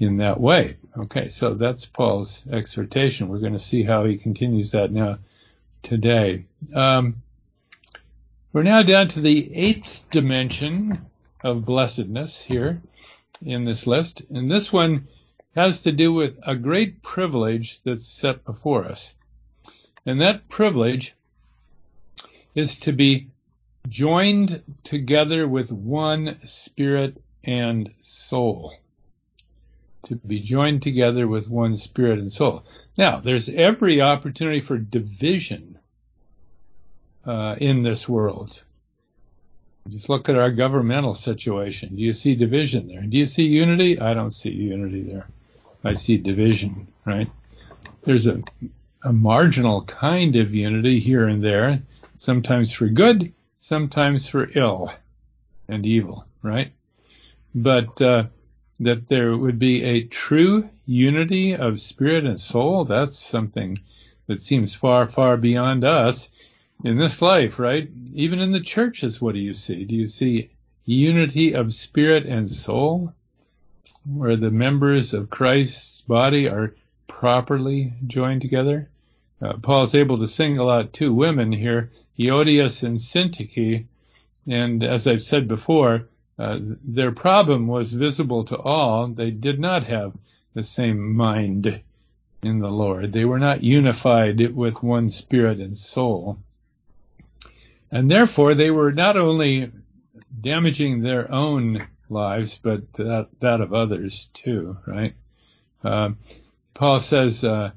in 0.02 0.18
that 0.18 0.40
way. 0.40 0.76
Okay, 0.96 1.28
so 1.28 1.54
that's 1.54 1.86
Paul's 1.86 2.44
exhortation. 2.50 3.28
We're 3.28 3.38
going 3.38 3.52
to 3.52 3.58
see 3.58 3.82
how 3.82 4.04
he 4.04 4.16
continues 4.18 4.72
that 4.72 4.92
now 4.92 5.18
today. 5.82 6.44
Um, 6.74 7.22
We're 8.52 8.62
now 8.62 8.82
down 8.82 9.08
to 9.08 9.20
the 9.20 9.54
eighth 9.54 10.04
dimension 10.10 11.06
of 11.42 11.64
blessedness 11.64 12.44
here 12.44 12.82
in 13.44 13.64
this 13.64 13.86
list. 13.86 14.22
And 14.30 14.50
this 14.50 14.72
one 14.72 15.08
has 15.56 15.82
to 15.82 15.92
do 15.92 16.12
with 16.12 16.38
a 16.46 16.54
great 16.54 17.02
privilege 17.02 17.80
that's 17.82 18.06
set 18.06 18.44
before 18.44 18.84
us. 18.84 19.14
And 20.04 20.20
that 20.20 20.48
privilege 20.48 21.14
is 22.54 22.78
to 22.80 22.92
be 22.92 23.28
joined 23.88 24.62
together 24.84 25.48
with 25.48 25.72
one 25.72 26.38
spirit 26.44 27.20
and 27.44 27.90
soul. 28.02 28.74
To 30.06 30.16
be 30.16 30.40
joined 30.40 30.82
together 30.82 31.28
with 31.28 31.48
one 31.48 31.76
spirit 31.76 32.18
and 32.18 32.32
soul. 32.32 32.64
Now, 32.98 33.20
there's 33.20 33.48
every 33.48 34.00
opportunity 34.00 34.60
for 34.60 34.76
division 34.76 35.78
uh, 37.24 37.54
in 37.60 37.82
this 37.82 38.08
world. 38.08 38.62
Just 39.88 40.08
look 40.08 40.28
at 40.28 40.36
our 40.36 40.50
governmental 40.50 41.14
situation. 41.14 41.96
Do 41.96 42.02
you 42.02 42.14
see 42.14 42.34
division 42.34 42.88
there? 42.88 43.02
Do 43.02 43.16
you 43.16 43.26
see 43.26 43.46
unity? 43.46 44.00
I 44.00 44.14
don't 44.14 44.32
see 44.32 44.50
unity 44.50 45.02
there. 45.02 45.26
I 45.84 45.94
see 45.94 46.18
division, 46.18 46.88
right? 47.04 47.30
There's 48.02 48.26
a, 48.26 48.42
a 49.02 49.12
marginal 49.12 49.82
kind 49.84 50.36
of 50.36 50.54
unity 50.54 51.00
here 51.00 51.26
and 51.28 51.42
there, 51.42 51.82
sometimes 52.18 52.72
for 52.72 52.88
good, 52.88 53.32
sometimes 53.58 54.28
for 54.28 54.50
ill 54.54 54.92
and 55.68 55.84
evil, 55.86 56.26
right? 56.42 56.72
But 57.54 58.00
uh, 58.00 58.24
that 58.84 59.08
there 59.08 59.36
would 59.36 59.58
be 59.58 59.82
a 59.82 60.04
true 60.04 60.68
unity 60.86 61.54
of 61.54 61.80
spirit 61.80 62.24
and 62.24 62.38
soul, 62.38 62.84
that's 62.84 63.18
something 63.18 63.78
that 64.26 64.42
seems 64.42 64.74
far, 64.74 65.08
far 65.08 65.36
beyond 65.36 65.84
us 65.84 66.30
in 66.84 66.96
this 66.96 67.22
life, 67.22 67.58
right? 67.58 67.88
Even 68.12 68.38
in 68.38 68.52
the 68.52 68.60
churches, 68.60 69.20
what 69.20 69.34
do 69.34 69.40
you 69.40 69.54
see? 69.54 69.84
Do 69.84 69.94
you 69.94 70.08
see 70.08 70.50
unity 70.84 71.54
of 71.54 71.74
spirit 71.74 72.26
and 72.26 72.50
soul, 72.50 73.12
where 74.04 74.36
the 74.36 74.50
members 74.50 75.14
of 75.14 75.30
Christ's 75.30 76.00
body 76.02 76.48
are 76.48 76.74
properly 77.06 77.92
joined 78.06 78.42
together? 78.42 78.88
Uh, 79.40 79.54
Paul's 79.54 79.94
able 79.94 80.18
to 80.18 80.28
single 80.28 80.70
out 80.70 80.92
two 80.92 81.12
women 81.12 81.52
here, 81.52 81.90
Euodias 82.16 82.82
and 82.82 82.98
Syntyche, 82.98 83.84
and 84.46 84.82
as 84.82 85.06
I've 85.06 85.24
said 85.24 85.46
before, 85.46 86.08
uh, 86.38 86.58
their 86.84 87.12
problem 87.12 87.66
was 87.66 87.92
visible 87.92 88.44
to 88.44 88.58
all. 88.58 89.06
They 89.08 89.30
did 89.30 89.60
not 89.60 89.84
have 89.84 90.14
the 90.54 90.64
same 90.64 91.14
mind 91.14 91.80
in 92.42 92.58
the 92.58 92.70
Lord. 92.70 93.12
They 93.12 93.24
were 93.24 93.38
not 93.38 93.62
unified 93.62 94.54
with 94.54 94.82
one 94.82 95.10
spirit 95.10 95.58
and 95.58 95.76
soul. 95.76 96.38
And 97.90 98.10
therefore, 98.10 98.54
they 98.54 98.70
were 98.70 98.92
not 98.92 99.16
only 99.16 99.70
damaging 100.40 101.02
their 101.02 101.30
own 101.30 101.86
lives, 102.08 102.58
but 102.62 102.92
that, 102.94 103.28
that 103.40 103.60
of 103.60 103.74
others 103.74 104.30
too, 104.32 104.76
right? 104.86 105.14
Uh, 105.84 106.10
Paul 106.74 107.00
says 107.00 107.44
uh, 107.44 107.72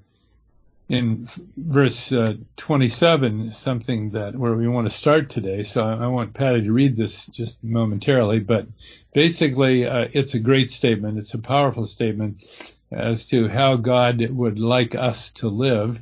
in 0.88 1.28
verse 1.58 2.12
uh, 2.12 2.36
27 2.58 3.54
something 3.54 4.12
that 4.12 4.36
where 4.36 4.54
we 4.54 4.67
want 4.67 4.88
to 4.88 4.95
start 4.95 5.30
today. 5.30 5.63
So 5.63 5.84
I, 5.84 6.06
I, 6.06 6.08
want 6.08 6.34
Patty 6.34 6.62
to 6.62 6.71
read 6.71 6.95
this 6.95 7.26
just 7.26 7.63
momentarily, 7.63 8.39
but 8.39 8.67
basically 9.13 9.88
uh, 9.88 10.08
it's 10.13 10.36
a 10.36 10.39
great 10.39 10.69
statement. 10.69 11.17
It's 11.17 11.34
a 11.34 11.39
powerful 11.39 11.88
statement 11.88 12.43
as 12.91 13.26
to 13.28 13.48
how 13.48 13.78
God 13.78 14.21
would 14.30 14.60
like 14.60 14.93
us 14.93 15.32
to 15.34 15.50
live, 15.50 16.00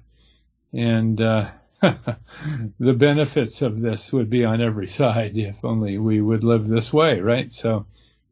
and 0.74 1.19
uh, 1.22 1.50
the 1.82 2.93
benefits 2.93 3.62
of 3.62 3.80
this 3.80 4.12
would 4.12 4.30
be 4.30 4.43
on 4.43 4.62
every 4.62 4.88
side 4.88 5.38
if 5.38 5.63
only 5.63 5.98
we 5.98 6.19
would 6.19 6.43
live 6.43 6.67
this 6.67 6.91
way, 6.91 7.22
right? 7.22 7.52
So, 7.52 7.86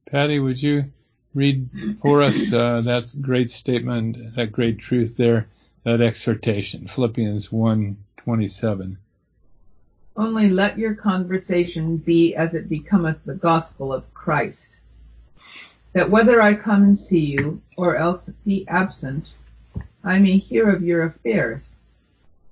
Patty, 0.05 0.39
would 0.39 0.61
you 0.61 0.91
read 1.33 1.69
for 2.01 2.21
us 2.21 2.51
uh, 2.51 2.81
that 2.81 3.09
great 3.21 3.49
statement, 3.49 4.35
that 4.35 4.51
great 4.51 4.79
truth 4.79 5.15
there, 5.15 5.47
that 5.83 6.01
exhortation, 6.01 6.87
Philippians 6.87 7.51
1:27. 7.51 8.97
Only 10.15 10.49
let 10.49 10.77
your 10.77 10.93
conversation 10.93 11.97
be 11.97 12.35
as 12.35 12.53
it 12.53 12.69
becometh 12.69 13.23
the 13.25 13.35
gospel 13.35 13.93
of 13.93 14.13
Christ, 14.13 14.77
that 15.93 16.09
whether 16.09 16.41
I 16.41 16.53
come 16.53 16.83
and 16.83 16.99
see 16.99 17.25
you, 17.25 17.61
or 17.77 17.95
else 17.95 18.29
be 18.45 18.67
absent, 18.67 19.33
I 20.03 20.19
may 20.19 20.37
hear 20.37 20.69
of 20.69 20.83
your 20.83 21.03
affairs 21.03 21.75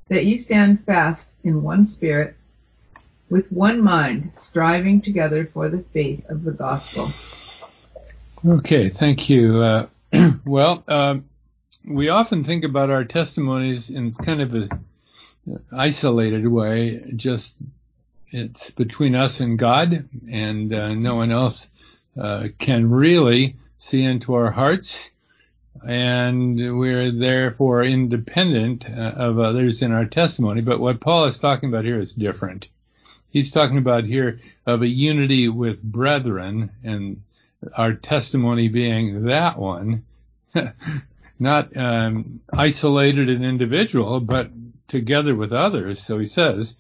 that 0.10 0.26
ye 0.26 0.38
stand 0.38 0.84
fast 0.86 1.30
in 1.44 1.62
one 1.62 1.86
spirit, 1.86 2.36
with 3.30 3.52
one 3.52 3.82
mind, 3.82 4.34
striving 4.34 5.02
together 5.02 5.48
for 5.54 5.70
the 5.70 5.84
faith 5.94 6.28
of 6.30 6.44
the 6.44 6.52
gospel. 6.52 7.14
Okay, 8.46 8.90
thank 8.90 9.30
you. 9.30 9.62
Uh, 9.62 9.88
well, 10.46 10.84
um, 10.88 11.26
we 11.86 12.10
often 12.10 12.44
think 12.44 12.64
about 12.64 12.90
our 12.90 13.06
testimonies 13.06 13.90
in 13.90 14.14
kind 14.14 14.42
of 14.42 14.56
a 14.56 14.70
isolated 15.72 16.48
way, 16.48 17.12
just 17.16 17.58
it's 18.32 18.70
between 18.72 19.16
us 19.16 19.40
and 19.40 19.58
God, 19.58 20.08
and 20.32 20.74
uh, 20.74 20.94
no 20.94 21.16
one 21.16 21.32
else 21.32 21.70
uh, 22.20 22.48
can 22.60 22.90
really 22.90 23.56
see 23.78 24.04
into 24.04 24.34
our 24.34 24.52
hearts 24.52 25.12
and 25.88 26.78
we're 26.78 27.12
therefore 27.12 27.84
independent 27.84 28.90
uh, 28.90 29.14
of 29.16 29.40
others 29.40 29.82
in 29.82 29.92
our 29.92 30.06
testimony. 30.06 30.62
But 30.62 30.80
what 30.80 31.00
Paul 31.00 31.26
is 31.26 31.40
talking 31.40 31.70
about 31.70 31.86
here 31.86 32.00
is 32.00 32.14
different. 32.14 32.68
He's 33.30 33.52
talking 33.52 33.78
about 33.78 34.04
here 34.04 34.40
of 34.66 34.82
a 34.82 34.88
unity 34.88 35.48
with 35.50 35.84
brethren 35.84 36.72
and 36.84 37.22
our 37.78 37.94
testimony 37.94 38.68
being 38.68 39.26
that 39.26 39.58
one, 39.58 40.04
not 41.40 41.76
um, 41.76 42.42
isolated 42.52 43.30
and 43.30 43.46
individual, 43.46 44.20
but 44.20 44.52
together 44.88 45.36
with 45.36 45.54
others. 45.54 46.02
So 46.02 46.20
he 46.20 46.26
says, 46.26 46.76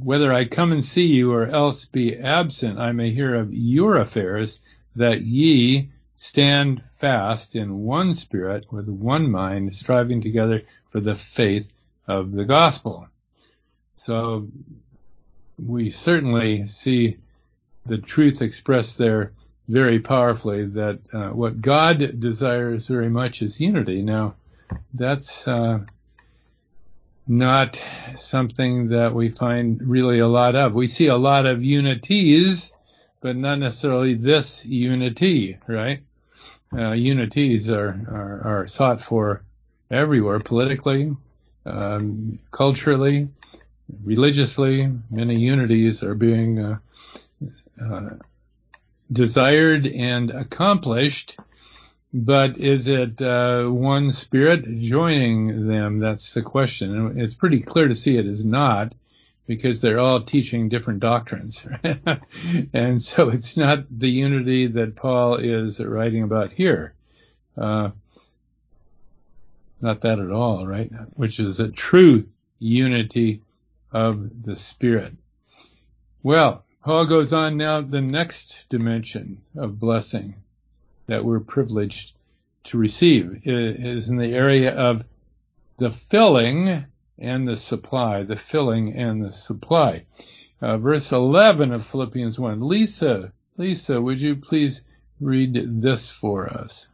whether 0.00 0.32
I 0.32 0.44
come 0.44 0.72
and 0.72 0.84
see 0.84 1.06
you 1.06 1.32
or 1.32 1.46
else 1.46 1.84
be 1.84 2.16
absent, 2.16 2.78
I 2.78 2.92
may 2.92 3.10
hear 3.10 3.36
of 3.36 3.54
your 3.54 3.98
affairs 3.98 4.58
that 4.96 5.22
ye 5.22 5.90
stand 6.16 6.82
fast 6.96 7.54
in 7.54 7.84
one 7.84 8.14
spirit 8.14 8.72
with 8.72 8.88
one 8.88 9.30
mind, 9.30 9.76
striving 9.76 10.20
together 10.20 10.62
for 10.90 11.00
the 11.00 11.14
faith 11.14 11.70
of 12.08 12.32
the 12.32 12.44
gospel. 12.44 13.06
So 13.96 14.48
we 15.58 15.90
certainly 15.90 16.66
see 16.66 17.18
the 17.84 17.98
truth 17.98 18.42
expressed 18.42 18.98
there 18.98 19.32
very 19.68 19.98
powerfully 19.98 20.66
that 20.66 20.98
uh, 21.12 21.30
what 21.30 21.60
God 21.60 22.20
desires 22.20 22.86
very 22.86 23.08
much 23.08 23.42
is 23.42 23.60
unity. 23.60 24.02
Now, 24.02 24.34
that's 24.94 25.48
uh, 25.48 25.80
not 27.26 27.82
something 28.16 28.88
that 28.88 29.14
we 29.14 29.30
find 29.30 29.80
really 29.82 30.20
a 30.20 30.28
lot 30.28 30.54
of. 30.54 30.74
We 30.74 30.88
see 30.88 31.08
a 31.08 31.16
lot 31.16 31.46
of 31.46 31.64
unities, 31.64 32.74
but 33.20 33.36
not 33.36 33.58
necessarily 33.58 34.14
this 34.14 34.64
unity, 34.64 35.58
right? 35.66 36.02
uh, 36.72 36.92
unities 36.92 37.70
are, 37.70 37.88
are, 38.08 38.42
are 38.44 38.66
sought 38.66 39.02
for 39.02 39.42
everywhere, 39.90 40.40
politically, 40.40 41.14
um, 41.64 42.38
culturally, 42.50 43.28
religiously. 44.04 44.90
Many 45.10 45.36
unities 45.36 46.02
are 46.02 46.14
being 46.14 46.58
uh, 46.58 46.78
uh, 47.82 48.10
desired 49.12 49.86
and 49.86 50.30
accomplished, 50.30 51.38
but 52.12 52.58
is 52.58 52.88
it 52.88 53.20
uh, 53.20 53.66
one 53.66 54.10
spirit 54.10 54.64
joining 54.78 55.68
them? 55.68 55.98
That's 55.98 56.34
the 56.34 56.42
question. 56.42 56.96
And 56.96 57.20
it's 57.20 57.34
pretty 57.34 57.60
clear 57.60 57.88
to 57.88 57.94
see 57.94 58.16
it 58.16 58.26
is 58.26 58.44
not 58.44 58.94
because 59.46 59.80
they're 59.80 60.00
all 60.00 60.20
teaching 60.20 60.68
different 60.68 61.00
doctrines. 61.00 61.64
and 62.72 63.00
so 63.02 63.28
it's 63.28 63.56
not 63.56 63.84
the 63.90 64.10
unity 64.10 64.66
that 64.66 64.96
Paul 64.96 65.36
is 65.36 65.78
writing 65.78 66.22
about 66.22 66.52
here. 66.52 66.94
Uh, 67.56 67.90
not 69.80 70.00
that 70.00 70.18
at 70.18 70.30
all, 70.30 70.66
right? 70.66 70.90
Which 71.14 71.38
is 71.38 71.60
a 71.60 71.70
true 71.70 72.26
unity 72.58 73.42
of 73.92 74.42
the 74.42 74.56
Spirit. 74.56 75.12
Well, 76.22 76.64
Paul 76.86 77.06
goes 77.06 77.32
on 77.32 77.56
now 77.56 77.80
the 77.80 78.00
next 78.00 78.68
dimension 78.68 79.42
of 79.56 79.80
blessing 79.80 80.36
that 81.08 81.24
we're 81.24 81.40
privileged 81.40 82.12
to 82.62 82.78
receive 82.78 83.40
is 83.44 84.08
in 84.08 84.18
the 84.18 84.32
area 84.32 84.72
of 84.72 85.02
the 85.78 85.90
filling 85.90 86.86
and 87.18 87.48
the 87.48 87.56
supply, 87.56 88.22
the 88.22 88.36
filling 88.36 88.94
and 88.94 89.20
the 89.20 89.32
supply. 89.32 90.06
Uh, 90.62 90.78
verse 90.78 91.10
11 91.10 91.72
of 91.72 91.84
Philippians 91.84 92.38
1. 92.38 92.60
Lisa, 92.60 93.32
Lisa, 93.56 94.00
would 94.00 94.20
you 94.20 94.36
please 94.36 94.82
read 95.20 95.82
this 95.82 96.08
for 96.12 96.46
us? 96.46 96.86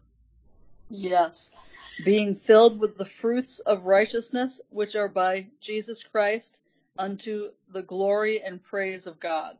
Yes. 0.88 1.50
Being 2.02 2.36
filled 2.36 2.80
with 2.80 2.96
the 2.96 3.04
fruits 3.04 3.58
of 3.58 3.84
righteousness, 3.84 4.58
which 4.70 4.96
are 4.96 5.08
by 5.08 5.48
Jesus 5.60 6.02
Christ, 6.02 6.62
unto 6.96 7.50
the 7.74 7.82
glory 7.82 8.42
and 8.42 8.64
praise 8.64 9.06
of 9.06 9.20
God. 9.20 9.58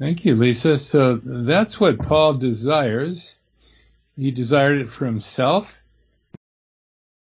Thank 0.00 0.24
you, 0.24 0.34
Lisa. 0.34 0.78
So 0.78 1.20
that's 1.22 1.78
what 1.78 1.98
Paul 1.98 2.32
desires. 2.32 3.36
He 4.16 4.30
desired 4.30 4.80
it 4.80 4.88
for 4.90 5.04
himself. 5.04 5.76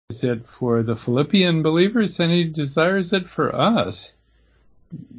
Is 0.10 0.24
it 0.24 0.48
for 0.48 0.82
the 0.82 0.96
Philippian 0.96 1.64
believers, 1.64 2.18
and 2.22 2.32
he 2.32 2.46
desires 2.46 3.12
it 3.12 3.30
for 3.30 3.54
us. 3.54 4.14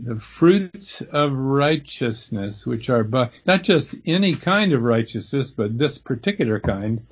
The 0.03 0.19
fruits 0.19 1.03
of 1.03 1.35
righteousness, 1.35 2.67
which 2.67 2.89
are 2.89 3.05
by, 3.05 3.29
not 3.45 3.65
just 3.65 3.97
any 4.07 4.35
kind 4.35 4.73
of 4.73 4.83
righteousness, 4.83 5.51
but 5.51 5.77
this 5.77 5.99
particular 5.99 6.59
kind, 6.59 7.07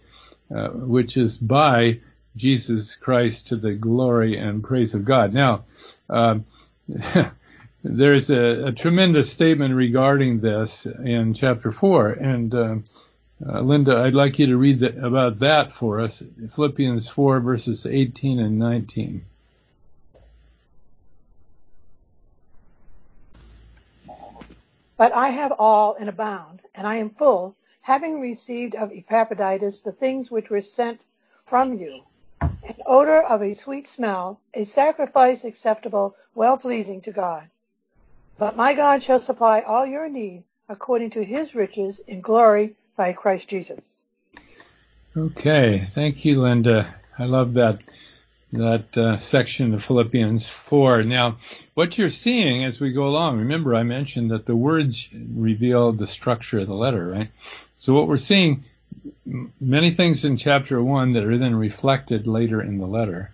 uh, 0.55 0.69
which 0.69 1.19
is 1.19 1.37
by 1.37 2.01
Jesus 2.35 2.97
Christ 2.97 3.49
to 3.49 3.57
the 3.57 3.75
glory 3.75 4.39
and 4.39 4.65
praise 4.65 4.95
of 4.95 5.05
God. 5.05 5.35
Now, 5.35 5.65
um, 6.09 6.47
there's 7.83 8.31
a, 8.31 8.67
a, 8.67 8.73
tremendous 8.73 9.33
statement 9.33 9.75
regarding 9.75 10.41
this 10.41 10.85
in 10.87 11.33
chapter 11.33 11.73
4, 11.73 12.11
and 12.11 12.55
uh, 12.55 12.77
uh, 13.47 13.61
Linda, 13.61 14.03
I'd 14.03 14.15
like 14.15 14.39
you 14.39 14.47
to 14.49 14.57
read 14.59 14.81
the, 14.81 15.07
about 15.07 15.39
that 15.39 15.73
for 15.73 15.99
us. 15.99 16.23
Philippians 16.51 17.09
4, 17.09 17.41
verses 17.41 17.87
18 17.87 18.39
and 18.39 18.59
19. 18.59 19.25
But 24.99 25.13
I 25.15 25.31
have 25.31 25.53
all 25.59 25.97
and 25.99 26.11
abound, 26.11 26.61
and 26.75 26.87
I 26.87 26.97
am 26.97 27.09
full, 27.09 27.57
having 27.81 28.21
received 28.21 28.75
of 28.75 28.93
Epaphroditus 28.93 29.81
the 29.81 29.93
things 29.93 30.31
which 30.31 30.51
were 30.51 30.61
sent 30.61 31.07
from 31.47 31.79
you, 31.79 32.03
an 32.43 32.77
odor 32.85 33.23
of 33.23 33.41
a 33.41 33.55
sweet 33.55 33.89
smell, 33.89 34.39
a 34.53 34.65
sacrifice 34.65 35.45
acceptable, 35.45 36.15
well 36.35 36.59
pleasing 36.59 37.01
to 37.01 37.13
God. 37.13 37.49
But 38.41 38.57
my 38.57 38.73
God 38.73 39.03
shall 39.03 39.19
supply 39.19 39.61
all 39.61 39.85
your 39.85 40.09
need 40.09 40.45
according 40.67 41.11
to 41.11 41.23
his 41.23 41.55
riches 41.55 42.01
in 42.07 42.23
glory 42.23 42.75
by 42.97 43.13
Christ 43.13 43.49
Jesus. 43.49 43.99
Okay, 45.15 45.85
thank 45.85 46.25
you, 46.25 46.41
Linda. 46.41 46.95
I 47.19 47.27
love 47.27 47.53
that 47.55 47.81
that 48.53 48.97
uh, 48.97 49.19
section 49.19 49.75
of 49.75 49.85
Philippians 49.85 50.49
4. 50.49 51.03
Now, 51.03 51.37
what 51.75 51.99
you're 51.99 52.09
seeing 52.09 52.65
as 52.65 52.81
we 52.81 52.93
go 52.93 53.07
along, 53.07 53.39
remember 53.41 53.75
I 53.75 53.83
mentioned 53.83 54.31
that 54.31 54.47
the 54.47 54.57
words 54.57 55.11
reveal 55.13 55.93
the 55.93 56.07
structure 56.07 56.61
of 56.61 56.67
the 56.67 56.75
letter, 56.75 57.09
right? 57.09 57.29
So 57.77 57.93
what 57.93 58.09
we're 58.09 58.17
seeing, 58.17 58.65
many 59.61 59.91
things 59.91 60.25
in 60.25 60.39
chapter 60.39 60.83
1 60.83 61.13
that 61.13 61.25
are 61.25 61.37
then 61.37 61.55
reflected 61.55 62.27
later 62.27 62.63
in 62.63 62.79
the 62.79 62.87
letter 62.87 63.33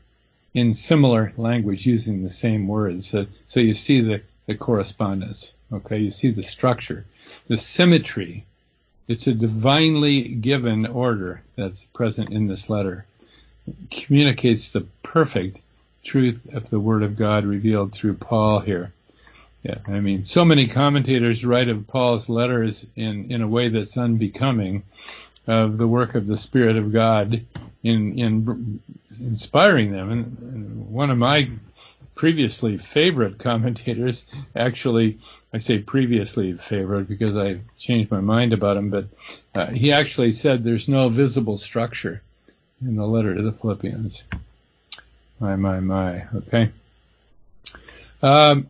in 0.53 0.75
similar 0.75 1.33
language 1.37 1.87
using 1.87 2.25
the 2.25 2.31
same 2.31 2.67
words. 2.67 3.07
So, 3.09 3.27
so 3.47 3.61
you 3.61 3.73
see 3.73 4.01
the, 4.01 4.23
the 4.47 4.55
correspondence, 4.55 5.53
okay? 5.73 5.99
You 5.99 6.11
see 6.11 6.31
the 6.31 6.43
structure, 6.43 7.05
the 7.49 7.57
symmetry 7.57 8.45
it's 9.09 9.27
a 9.27 9.35
divinely 9.35 10.23
given 10.23 10.87
order 10.87 11.43
that's 11.55 11.85
present 11.85 12.31
in 12.31 12.49
this 12.49 12.69
letter. 12.69 13.07
It 13.67 13.91
communicates 13.91 14.73
the 14.73 14.87
perfect 15.03 15.59
truth 16.03 16.47
of 16.53 16.71
the 16.71 16.81
Word 16.81 17.03
of 17.03 17.17
God 17.17 17.45
revealed 17.45 17.93
through 17.93 18.15
Paul 18.15 18.61
here. 18.61 18.93
Yeah, 19.63 19.79
I 19.87 20.01
mean, 20.01 20.25
so 20.25 20.45
many 20.45 20.67
commentators 20.67 21.45
write 21.45 21.69
of 21.69 21.87
Paul's 21.87 22.29
letters 22.29 22.87
in, 22.97 23.31
in 23.31 23.43
a 23.43 23.49
way 23.49 23.69
that's 23.69 23.97
unbecoming 23.97 24.83
of 25.47 25.79
the 25.79 25.89
work 25.89 26.15
of 26.15 26.27
the 26.27 26.37
Spirit 26.37 26.77
of 26.77 26.93
God 26.93 27.45
in, 27.83 28.19
in 28.19 28.81
inspiring 29.21 29.93
them. 29.93 30.11
And, 30.11 30.39
and 30.41 30.91
one 30.91 31.11
of 31.11 31.19
my 31.19 31.49
previously 32.17 32.77
favorite 32.77 33.39
commentators 33.39 34.27
actually 34.57 35.19
I 35.57 35.59
say 35.59 35.79
previously 35.79 36.53
favorite 36.53 37.09
because 37.09 37.35
I 37.35 37.61
changed 37.79 38.11
my 38.11 38.21
mind 38.21 38.53
about 38.53 38.77
him, 38.77 38.91
but 38.91 39.07
uh, 39.55 39.69
he 39.69 39.91
actually 39.91 40.33
said 40.33 40.63
there's 40.63 40.87
no 40.87 41.09
visible 41.09 41.57
structure 41.57 42.21
in 42.83 42.97
the 42.97 43.07
letter 43.07 43.35
to 43.35 43.41
the 43.41 43.53
Philippians. 43.53 44.25
My, 45.41 45.57
my, 45.57 45.81
my. 45.81 46.27
Okay. 46.35 46.71
Um, 48.23 48.69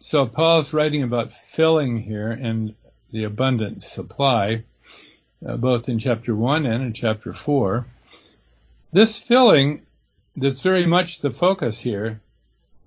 so 0.00 0.26
Paul's 0.26 0.72
writing 0.72 1.04
about 1.04 1.32
filling 1.50 1.98
here 1.98 2.32
and 2.32 2.74
the 3.12 3.22
abundant 3.22 3.84
supply, 3.84 4.64
uh, 5.46 5.56
both 5.58 5.88
in 5.88 6.00
chapter 6.00 6.34
1 6.34 6.66
and 6.66 6.82
in 6.82 6.92
chapter 6.92 7.32
4. 7.32 7.86
This 8.92 9.16
filling 9.16 9.82
that's 10.36 10.60
very 10.60 10.86
much 10.86 11.20
the 11.20 11.30
focus 11.30 11.80
here 11.80 12.20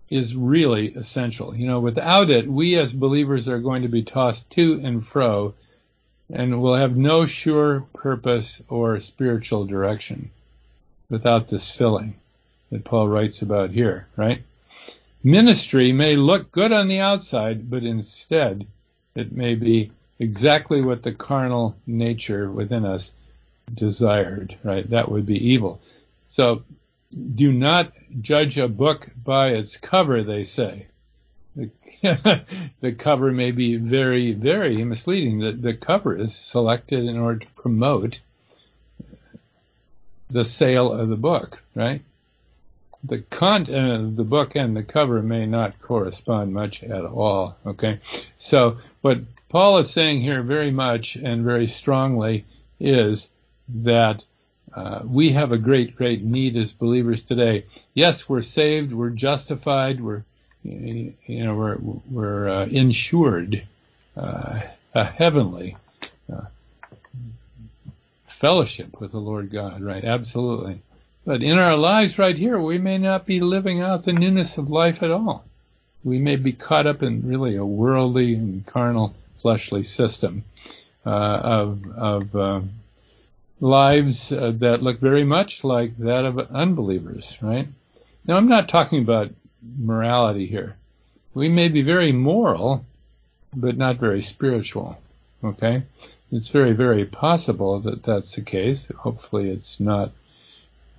is 0.10 0.36
really 0.36 0.94
essential. 0.94 1.56
You 1.56 1.68
know, 1.68 1.80
without 1.80 2.30
it, 2.30 2.48
we 2.48 2.76
as 2.76 2.94
believers 2.94 3.48
are 3.48 3.60
going 3.60 3.82
to 3.82 3.88
be 3.88 4.04
tossed 4.04 4.50
to 4.52 4.80
and 4.84 5.06
fro 5.06 5.54
and 6.32 6.62
will 6.62 6.76
have 6.76 6.96
no 6.96 7.26
sure 7.26 7.82
purpose 7.94 8.62
or 8.70 9.00
spiritual 9.00 9.66
direction 9.66 10.30
without 11.10 11.48
this 11.48 11.70
filling 11.70 12.16
that 12.72 12.84
Paul 12.84 13.08
writes 13.08 13.42
about 13.42 13.72
here, 13.72 14.08
right? 14.16 14.42
Ministry 15.24 15.92
may 15.92 16.16
look 16.16 16.52
good 16.52 16.72
on 16.72 16.88
the 16.88 17.00
outside, 17.00 17.70
but 17.70 17.84
instead 17.84 18.66
it 19.16 19.32
may 19.32 19.56
be 19.56 19.92
exactly 20.20 20.82
what 20.82 21.04
the 21.04 21.12
carnal 21.12 21.76
nature 21.86 22.52
within 22.52 22.86
us 22.86 23.14
desired, 23.74 24.58
right? 24.64 24.90
That 24.90 25.10
would 25.10 25.26
be 25.26 25.50
evil. 25.52 25.82
So 26.28 26.64
do 27.14 27.52
not 27.52 27.94
judge 28.22 28.58
a 28.58 28.68
book 28.68 29.10
by 29.24 29.50
its 29.50 29.78
cover, 29.78 30.24
they 30.24 30.44
say. 30.44 30.88
the 31.56 32.92
cover 32.98 33.32
may 33.32 33.52
be 33.52 33.76
very, 33.78 34.34
very 34.34 34.84
misleading. 34.84 35.40
The, 35.40 35.52
the 35.52 35.74
cover 35.74 36.16
is 36.16 36.36
selected 36.36 37.06
in 37.06 37.18
order 37.18 37.40
to 37.40 37.48
promote 37.56 38.22
the 40.30 40.46
sale 40.46 40.92
of 40.92 41.10
the 41.10 41.16
book, 41.16 41.60
right? 41.76 42.02
The 43.04 43.20
content 43.20 43.92
of 43.92 44.14
uh, 44.14 44.16
the 44.16 44.24
book 44.24 44.56
and 44.56 44.76
the 44.76 44.84
cover 44.84 45.22
may 45.22 45.46
not 45.46 45.80
correspond 45.82 46.54
much 46.54 46.84
at 46.84 47.06
all, 47.06 47.58
okay? 47.66 48.00
So 48.38 48.78
what 49.02 49.20
Paul 49.50 49.78
is 49.78 49.92
saying 49.92 50.22
here 50.22 50.42
very 50.42 50.72
much 50.72 51.16
and 51.16 51.44
very 51.44 51.68
strongly 51.68 52.46
is 52.80 53.30
that 53.70 54.24
uh, 54.76 55.02
we 55.06 55.32
have 55.32 55.52
a 55.52 55.58
great, 55.58 55.96
great 55.96 56.24
need 56.24 56.56
as 56.56 56.72
believers 56.72 57.24
today. 57.24 57.66
Yes, 57.94 58.28
we're 58.28 58.42
saved, 58.42 58.92
we're 58.92 59.10
justified, 59.10 60.02
we're, 60.02 60.24
you 60.64 61.14
know, 61.28 61.56
we're, 61.56 61.78
we're 62.10 62.50
uh, 62.50 62.66
insured, 62.66 63.64
uh, 64.18 64.62
a 64.96 65.04
heavenly 65.04 65.76
uh, 66.32 66.46
fellowship 68.28 69.00
with 69.00 69.12
the 69.12 69.20
Lord 69.20 69.52
God, 69.52 69.82
right? 69.82 70.04
Absolutely. 70.04 70.82
But 71.26 71.42
in 71.44 71.58
our 71.58 71.78
lives 71.78 72.20
right 72.20 72.38
here, 72.38 72.60
we 72.60 72.78
may 72.78 72.98
not 72.98 73.26
be 73.26 73.40
living 73.40 73.82
out 73.82 74.04
the 74.04 74.14
newness 74.14 74.58
of 74.58 74.70
life 74.70 75.02
at 75.04 75.12
all. 75.12 75.46
We 76.04 76.20
may 76.20 76.36
be 76.36 76.52
caught 76.52 76.86
up 76.86 77.02
in 77.02 77.28
really 77.28 77.56
a 77.56 77.66
worldly 77.66 78.34
and 78.34 78.66
carnal, 78.66 79.16
fleshly 79.42 79.84
system 79.84 80.44
uh, 81.06 81.10
of, 81.10 81.88
of 81.96 82.36
lives 83.60 84.32
uh, 84.32 84.52
that 84.58 84.84
look 84.84 85.00
very 85.00 85.24
much 85.24 85.64
like 85.64 85.98
that 85.98 86.26
of 86.26 86.40
unbelievers, 86.40 87.38
right? 87.42 87.68
Now, 88.26 88.38
I'm 88.38 88.48
not 88.48 88.70
talking 88.70 89.00
about 89.00 89.32
morality 89.78 90.46
here. 90.46 90.76
We 91.34 91.50
may 91.50 91.70
be 91.70 91.82
very 91.82 92.12
moral, 92.12 92.86
but 93.56 93.78
not 93.78 93.98
very 93.98 94.22
spiritual, 94.22 94.98
okay? 95.44 95.84
It's 96.32 96.50
very, 96.50 96.74
very 96.74 97.06
possible 97.06 97.80
that 97.82 98.04
that's 98.04 98.36
the 98.36 98.42
case. 98.42 98.92
Hopefully, 98.98 99.50
it's 99.50 99.80
not 99.80 100.12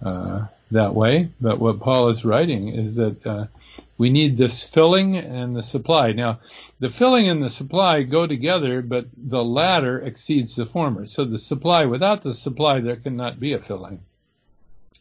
uh, 0.03 0.47
that 0.71 0.95
way. 0.95 1.29
But 1.41 1.59
what 1.59 1.81
Paul 1.81 2.09
is 2.09 2.25
writing 2.25 2.69
is 2.69 2.97
that 2.97 3.27
uh, 3.27 3.47
we 3.97 4.11
need 4.11 4.37
this 4.37 4.63
filling 4.63 5.17
and 5.17 5.55
the 5.55 5.63
supply. 5.63 6.13
Now, 6.13 6.41
the 6.81 6.91
filling 6.91 7.29
and 7.29 7.43
the 7.43 7.51
supply 7.51 8.03
go 8.03 8.27
together, 8.27 8.83
but 8.83 9.07
the 9.17 9.45
latter 9.45 10.01
exceeds 10.01 10.57
the 10.57 10.67
former. 10.67 11.07
So 11.07 11.25
the 11.25 11.39
supply, 11.39 11.85
without 11.85 12.23
the 12.23 12.35
supply, 12.35 12.81
there 12.81 12.97
cannot 12.97 13.39
be 13.39 13.53
a 13.53 13.59
filling. 13.59 14.01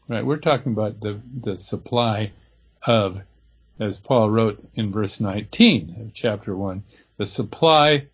Right? 0.07 0.25
We're 0.25 0.38
talking 0.38 0.73
about 0.73 0.99
the, 1.01 1.19
the 1.41 1.57
supply 1.57 2.31
of, 2.86 3.21
as 3.79 3.97
Paul 3.97 4.29
wrote 4.29 4.63
in 4.75 4.91
verse 4.91 5.19
19 5.19 5.95
of 6.01 6.13
chapter 6.13 6.55
1, 6.55 6.83
the 7.17 7.25
supply, 7.25 8.07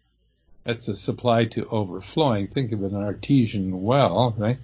that's 0.63 0.85
the 0.85 0.95
supply 0.95 1.45
to 1.45 1.67
overflowing. 1.67 2.47
Think 2.47 2.71
of 2.71 2.83
an 2.83 2.95
artesian 2.95 3.83
well, 3.83 4.33
right? 4.37 4.59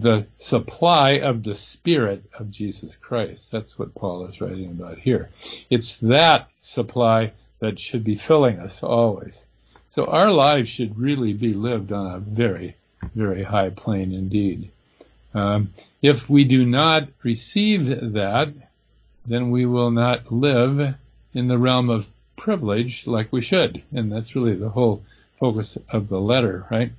The 0.00 0.26
supply 0.36 1.12
of 1.12 1.42
the 1.42 1.54
Spirit 1.54 2.22
of 2.38 2.50
Jesus 2.50 2.96
Christ. 2.96 3.50
That's 3.50 3.78
what 3.78 3.94
Paul 3.94 4.26
is 4.26 4.40
writing 4.40 4.70
about 4.70 4.98
here. 4.98 5.30
It's 5.70 5.96
that 5.98 6.48
supply 6.60 7.32
that 7.60 7.80
should 7.80 8.04
be 8.04 8.16
filling 8.16 8.58
us 8.58 8.82
always. 8.82 9.46
So 9.88 10.04
our 10.04 10.30
lives 10.30 10.68
should 10.68 10.98
really 10.98 11.32
be 11.32 11.54
lived 11.54 11.92
on 11.92 12.14
a 12.14 12.18
very, 12.18 12.76
very 13.14 13.42
high 13.42 13.70
plane 13.70 14.12
indeed. 14.12 14.70
Um, 15.32 15.72
if 16.02 16.28
we 16.28 16.44
do 16.44 16.66
not 16.66 17.08
receive 17.22 18.12
that, 18.12 18.52
then 19.24 19.50
we 19.50 19.64
will 19.64 19.90
not 19.90 20.30
live 20.30 20.94
in 21.32 21.48
the 21.48 21.58
realm 21.58 21.88
of 21.88 22.10
privilege 22.36 23.06
like 23.06 23.32
we 23.32 23.40
should. 23.40 23.82
And 23.92 24.12
that's 24.12 24.36
really 24.36 24.56
the 24.56 24.68
whole 24.68 25.02
focus 25.40 25.78
of 25.90 26.08
the 26.08 26.20
letter, 26.20 26.66
right? 26.70 26.92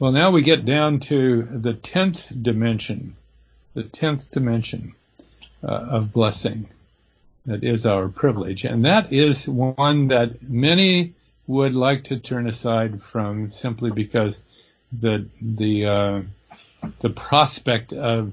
Well, 0.00 0.12
now 0.12 0.30
we 0.30 0.42
get 0.42 0.64
down 0.64 1.00
to 1.00 1.42
the 1.42 1.74
10th 1.74 2.40
dimension, 2.40 3.16
the 3.74 3.82
10th 3.82 4.30
dimension 4.30 4.94
uh, 5.64 5.66
of 5.66 6.12
blessing. 6.12 6.68
That 7.46 7.64
is 7.64 7.84
our 7.84 8.06
privilege. 8.06 8.64
And 8.64 8.84
that 8.84 9.12
is 9.12 9.48
one 9.48 10.06
that 10.08 10.40
many 10.40 11.14
would 11.48 11.74
like 11.74 12.04
to 12.04 12.16
turn 12.16 12.46
aside 12.46 13.02
from 13.02 13.50
simply 13.50 13.90
because 13.90 14.38
the, 14.92 15.26
the, 15.42 15.86
uh, 15.86 16.22
the 17.00 17.10
prospect 17.10 17.92
of 17.92 18.32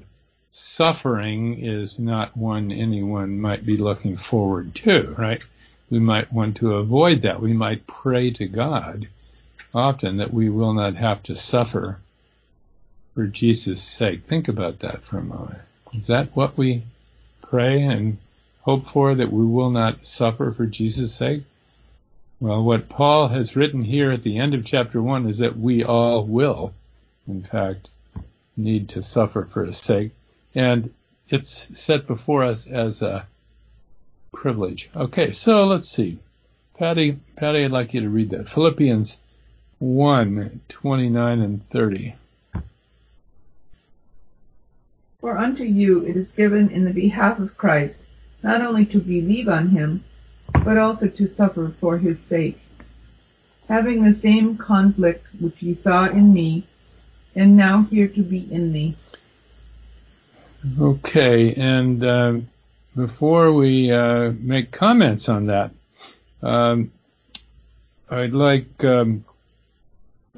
suffering 0.50 1.58
is 1.58 1.98
not 1.98 2.36
one 2.36 2.70
anyone 2.70 3.40
might 3.40 3.66
be 3.66 3.76
looking 3.76 4.16
forward 4.16 4.72
to, 4.76 5.16
right? 5.18 5.44
We 5.90 5.98
might 5.98 6.32
want 6.32 6.58
to 6.58 6.74
avoid 6.74 7.22
that. 7.22 7.42
We 7.42 7.54
might 7.54 7.88
pray 7.88 8.30
to 8.32 8.46
God 8.46 9.08
often 9.74 10.18
that 10.18 10.32
we 10.32 10.48
will 10.48 10.72
not 10.72 10.96
have 10.96 11.22
to 11.24 11.36
suffer 11.36 11.98
for 13.14 13.26
Jesus' 13.26 13.82
sake. 13.82 14.24
Think 14.24 14.48
about 14.48 14.80
that 14.80 15.02
for 15.02 15.18
a 15.18 15.22
moment. 15.22 15.58
Is 15.94 16.06
that 16.08 16.34
what 16.36 16.58
we 16.58 16.82
pray 17.42 17.82
and 17.82 18.18
hope 18.60 18.86
for, 18.86 19.14
that 19.14 19.32
we 19.32 19.46
will 19.46 19.70
not 19.70 20.04
suffer 20.06 20.52
for 20.52 20.66
Jesus' 20.66 21.14
sake? 21.14 21.44
Well, 22.40 22.62
what 22.62 22.88
Paul 22.88 23.28
has 23.28 23.56
written 23.56 23.82
here 23.82 24.10
at 24.10 24.22
the 24.22 24.38
end 24.38 24.52
of 24.54 24.64
chapter 24.64 25.00
1 25.00 25.28
is 25.28 25.38
that 25.38 25.58
we 25.58 25.82
all 25.84 26.24
will, 26.24 26.74
in 27.26 27.42
fact, 27.42 27.88
need 28.56 28.90
to 28.90 29.02
suffer 29.02 29.44
for 29.44 29.64
his 29.64 29.78
sake. 29.78 30.12
And 30.54 30.92
it's 31.28 31.78
set 31.78 32.06
before 32.06 32.42
us 32.42 32.66
as 32.66 33.02
a 33.02 33.26
privilege. 34.32 34.90
Okay, 34.94 35.32
so 35.32 35.66
let's 35.66 35.88
see. 35.88 36.18
Patty, 36.78 37.18
Patty, 37.36 37.64
I'd 37.64 37.70
like 37.70 37.94
you 37.94 38.02
to 38.02 38.08
read 38.10 38.30
that. 38.30 38.50
Philippians 38.50 39.18
1, 39.78 40.60
29 40.68 41.40
and 41.40 41.68
30. 41.68 42.14
For 45.20 45.36
unto 45.36 45.64
you 45.64 46.04
it 46.06 46.16
is 46.16 46.32
given 46.32 46.70
in 46.70 46.84
the 46.84 46.92
behalf 46.92 47.38
of 47.38 47.56
Christ 47.58 48.02
not 48.42 48.62
only 48.62 48.86
to 48.86 48.98
believe 48.98 49.48
on 49.48 49.68
him, 49.68 50.04
but 50.64 50.78
also 50.78 51.08
to 51.08 51.26
suffer 51.26 51.74
for 51.80 51.98
his 51.98 52.20
sake, 52.20 52.60
having 53.68 54.04
the 54.04 54.14
same 54.14 54.56
conflict 54.56 55.26
which 55.40 55.60
ye 55.62 55.74
saw 55.74 56.06
in 56.06 56.32
me, 56.32 56.64
and 57.34 57.56
now 57.56 57.82
hear 57.82 58.08
to 58.08 58.22
be 58.22 58.50
in 58.52 58.72
me. 58.72 58.96
Okay, 60.80 61.54
and 61.54 62.04
uh, 62.04 62.34
before 62.94 63.52
we 63.52 63.90
uh, 63.90 64.32
make 64.38 64.70
comments 64.70 65.28
on 65.28 65.46
that, 65.46 65.70
um, 66.42 66.90
I'd 68.08 68.32
like 68.32 68.84
um, 68.84 69.24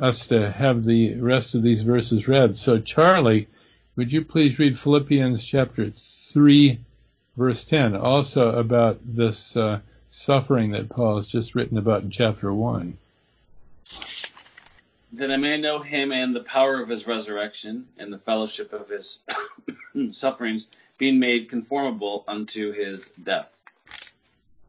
us 0.00 0.26
to 0.28 0.50
have 0.50 0.84
the 0.84 1.14
rest 1.20 1.54
of 1.54 1.62
these 1.62 1.82
verses 1.82 2.28
read. 2.28 2.56
So, 2.56 2.78
Charlie, 2.78 3.48
would 3.96 4.12
you 4.12 4.24
please 4.24 4.58
read 4.58 4.78
Philippians 4.78 5.44
chapter 5.44 5.90
3, 5.90 6.78
verse 7.36 7.64
10, 7.64 7.96
also 7.96 8.52
about 8.52 9.00
this 9.04 9.56
uh, 9.56 9.80
suffering 10.10 10.70
that 10.72 10.88
Paul 10.88 11.16
has 11.16 11.28
just 11.28 11.54
written 11.54 11.78
about 11.78 12.02
in 12.02 12.10
chapter 12.10 12.52
1? 12.52 12.96
That 15.14 15.30
I 15.30 15.36
may 15.36 15.60
know 15.60 15.80
him 15.80 16.12
and 16.12 16.34
the 16.34 16.44
power 16.44 16.80
of 16.80 16.88
his 16.88 17.06
resurrection 17.06 17.88
and 17.98 18.12
the 18.12 18.18
fellowship 18.18 18.72
of 18.72 18.88
his 18.88 19.18
sufferings, 20.12 20.66
being 20.98 21.18
made 21.18 21.48
conformable 21.48 22.24
unto 22.28 22.72
his 22.72 23.12
death. 23.22 23.48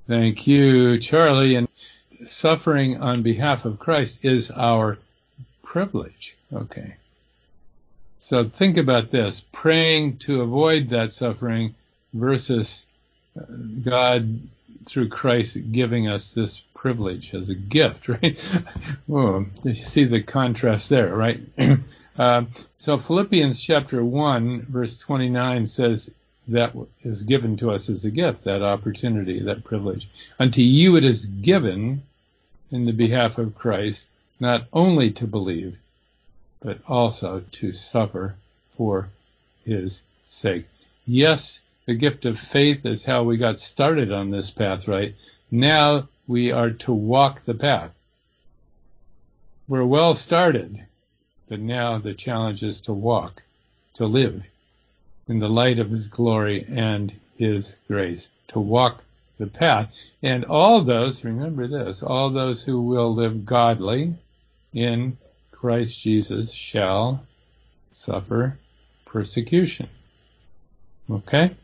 Thank 0.08 0.48
you, 0.48 0.98
Charlie. 0.98 1.56
And 1.56 1.68
suffering 2.26 3.00
on 3.00 3.22
behalf 3.22 3.66
of 3.66 3.78
Christ 3.78 4.26
is 4.26 4.50
our 4.52 4.98
privilege. 5.70 6.36
Okay. 6.52 6.96
So 8.18 8.50
think 8.50 8.78
about 8.78 9.12
this 9.12 9.46
praying 9.52 10.18
to 10.18 10.42
avoid 10.42 10.90
that 10.90 11.14
suffering 11.14 11.76
versus 12.12 12.88
uh, 13.40 13.44
God 13.84 14.40
through 14.88 15.10
Christ 15.10 15.72
giving 15.72 16.08
us 16.08 16.34
this 16.34 16.64
privilege 16.74 17.36
as 17.36 17.50
a 17.50 17.56
gift, 17.56 18.08
right? 18.10 18.42
Whoa, 19.06 19.46
you 19.62 19.76
see 19.76 20.06
the 20.06 20.24
contrast 20.24 20.90
there, 20.90 21.16
right? 21.16 21.40
uh, 22.18 22.46
so 22.76 22.98
Philippians 22.98 23.62
chapter 23.62 24.04
1, 24.04 24.66
verse 24.72 24.98
29 24.98 25.68
says 25.68 26.10
that 26.48 26.74
is 27.04 27.22
given 27.22 27.58
to 27.58 27.70
us 27.70 27.92
as 27.92 28.06
a 28.06 28.12
gift, 28.12 28.44
that 28.46 28.64
opportunity, 28.64 29.40
that 29.44 29.64
privilege. 29.64 30.10
Unto 30.40 30.62
you 30.62 30.96
it 30.96 31.04
is 31.04 31.28
given 31.28 32.02
in 32.72 32.86
the 32.86 32.92
behalf 32.92 33.38
of 33.38 33.54
Christ, 33.54 34.08
not 34.40 34.66
only 34.72 35.12
to 35.12 35.28
believe, 35.28 35.78
but 36.62 36.80
also 36.88 37.44
to 37.52 37.72
suffer 37.74 38.36
for 38.78 39.10
his 39.66 40.02
sake. 40.26 40.66
Yes, 41.06 41.62
the 41.86 41.94
gift 41.94 42.26
of 42.26 42.40
faith 42.40 42.86
is 42.86 43.04
how 43.04 43.24
we 43.24 43.38
got 43.38 43.58
started 43.58 44.12
on 44.12 44.30
this 44.30 44.50
path, 44.50 44.88
right? 44.88 45.16
Now 45.52 46.08
we 46.28 46.52
are 46.52 46.70
to 46.70 46.94
walk 46.94 47.42
the 47.42 47.54
path. 47.54 47.92
We're 49.68 49.86
well 49.86 50.16
started, 50.16 50.86
but 51.48 51.60
now 51.60 51.98
the 51.98 52.14
challenge 52.14 52.64
is 52.64 52.82
to 52.82 52.94
walk, 52.94 53.44
to 53.96 54.06
live 54.06 54.44
in 55.28 55.40
the 55.40 55.50
light 55.50 55.80
of 55.80 55.92
his 55.92 56.08
glory 56.08 56.66
and 56.70 57.12
his 57.38 57.78
grace, 57.88 58.30
to 58.50 58.60
walk 58.60 59.04
the 59.38 59.48
path. 59.48 59.96
And 60.22 60.46
all 60.46 60.82
those, 60.82 61.24
remember 61.24 61.68
this, 61.68 62.02
all 62.02 62.30
those 62.30 62.64
who 62.64 62.82
will 62.82 63.14
live 63.14 63.46
godly 63.46 64.16
in 64.74 65.18
Christ 65.52 66.00
Jesus 66.00 66.52
shall 66.54 67.26
suffer 67.92 68.58
persecution. 69.06 69.90
Okay? 71.10 71.56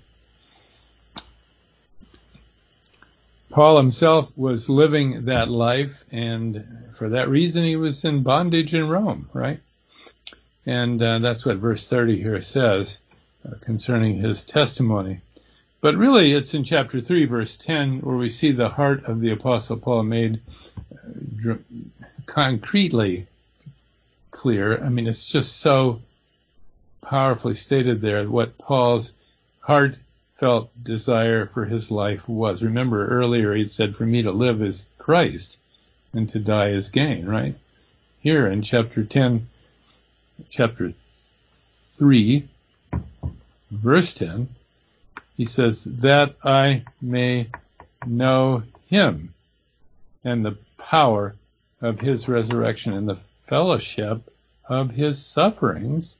Paul 3.50 3.78
himself 3.78 4.38
was 4.38 4.70
living 4.70 5.26
that 5.26 5.50
life, 5.50 6.04
and 6.12 6.90
for 6.94 7.10
that 7.10 7.30
reason 7.30 7.64
he 7.64 7.78
was 7.78 8.04
in 8.04 8.22
bondage 8.22 8.74
in 8.74 8.90
Rome, 8.90 9.30
right? 9.32 9.62
And 10.66 11.02
uh, 11.02 11.20
that's 11.20 11.46
what 11.46 11.58
verse 11.58 11.88
30 11.88 12.22
here 12.22 12.42
says 12.42 13.00
uh, 13.48 13.56
concerning 13.62 14.16
his 14.16 14.44
testimony. 14.44 15.22
But 15.80 15.96
really, 15.96 16.34
it's 16.34 16.56
in 16.56 16.64
chapter 16.64 17.00
3, 17.00 17.26
verse 17.26 17.56
10, 17.58 18.00
where 18.00 18.18
we 18.18 18.28
see 18.28 18.52
the 18.52 18.70
heart 18.70 19.06
of 19.06 19.20
the 19.22 19.32
Apostle 19.32 19.78
Paul 19.78 20.04
made 20.04 20.42
uh, 21.48 21.54
concretely 22.26 23.28
clear. 24.32 24.84
I 24.84 24.90
mean, 24.90 25.08
it's 25.08 25.26
just 25.26 25.58
so 25.58 26.02
powerfully 27.02 27.56
stated 27.56 28.02
there 28.02 28.28
what 28.30 28.58
Paul's 28.58 29.14
heartfelt 29.60 30.72
desire 30.84 31.46
for 31.46 31.66
his 31.66 31.92
life 31.92 32.28
was. 32.28 32.64
Remember 32.64 33.08
earlier 33.08 33.54
he 33.54 33.68
said, 33.68 33.96
For 33.96 34.06
me 34.06 34.22
to 34.24 34.32
live 34.32 34.62
is 34.62 34.88
Christ, 34.98 35.58
and 36.14 36.28
to 36.30 36.40
die 36.40 36.70
is 36.70 36.90
gain, 36.90 37.26
right? 37.26 37.56
Here 38.20 38.48
in 38.48 38.62
chapter 38.62 39.04
10, 39.04 39.48
chapter 40.50 40.92
3, 41.98 42.48
verse 43.72 44.14
10, 44.14 44.50
he 45.38 45.46
says, 45.46 45.84
that 45.84 46.36
I 46.44 46.84
may 47.02 47.48
know 48.06 48.64
him 48.88 49.34
and 50.24 50.46
the 50.46 50.58
power 50.78 51.36
of 51.82 52.00
his 52.00 52.28
resurrection 52.28 52.94
and 52.94 53.08
the 53.08 53.18
fellowship 53.48 54.34
of 54.68 54.92
his 54.92 55.24
sufferings, 55.24 56.18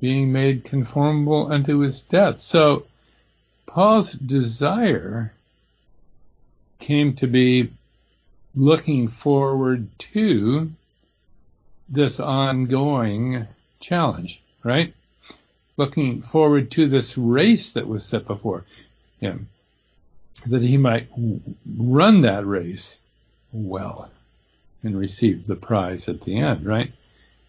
being 0.00 0.32
made 0.32 0.64
conformable 0.64 1.50
unto 1.50 1.78
his 1.78 2.00
death. 2.00 2.40
So 2.40 2.86
Paul's 3.66 4.12
desire 4.12 5.32
came 6.78 7.14
to 7.16 7.26
be 7.26 7.70
looking 8.54 9.08
forward 9.08 9.88
to 9.98 10.70
this 11.88 12.20
ongoing 12.20 13.46
challenge, 13.80 14.42
right? 14.62 14.94
looking 15.76 16.22
forward 16.22 16.70
to 16.70 16.88
this 16.88 17.18
race 17.18 17.72
that 17.72 17.88
was 17.88 18.04
set 18.04 18.26
before 18.26 18.64
him, 19.20 19.48
that 20.46 20.62
he 20.62 20.76
might 20.76 21.08
run 21.76 22.20
that 22.22 22.46
race 22.46 22.98
well 23.52 24.10
and 24.84 24.98
receive 24.98 25.46
the 25.46 25.56
prize 25.56 26.08
at 26.08 26.20
the 26.20 26.36
end, 26.36 26.64
right? 26.66 26.92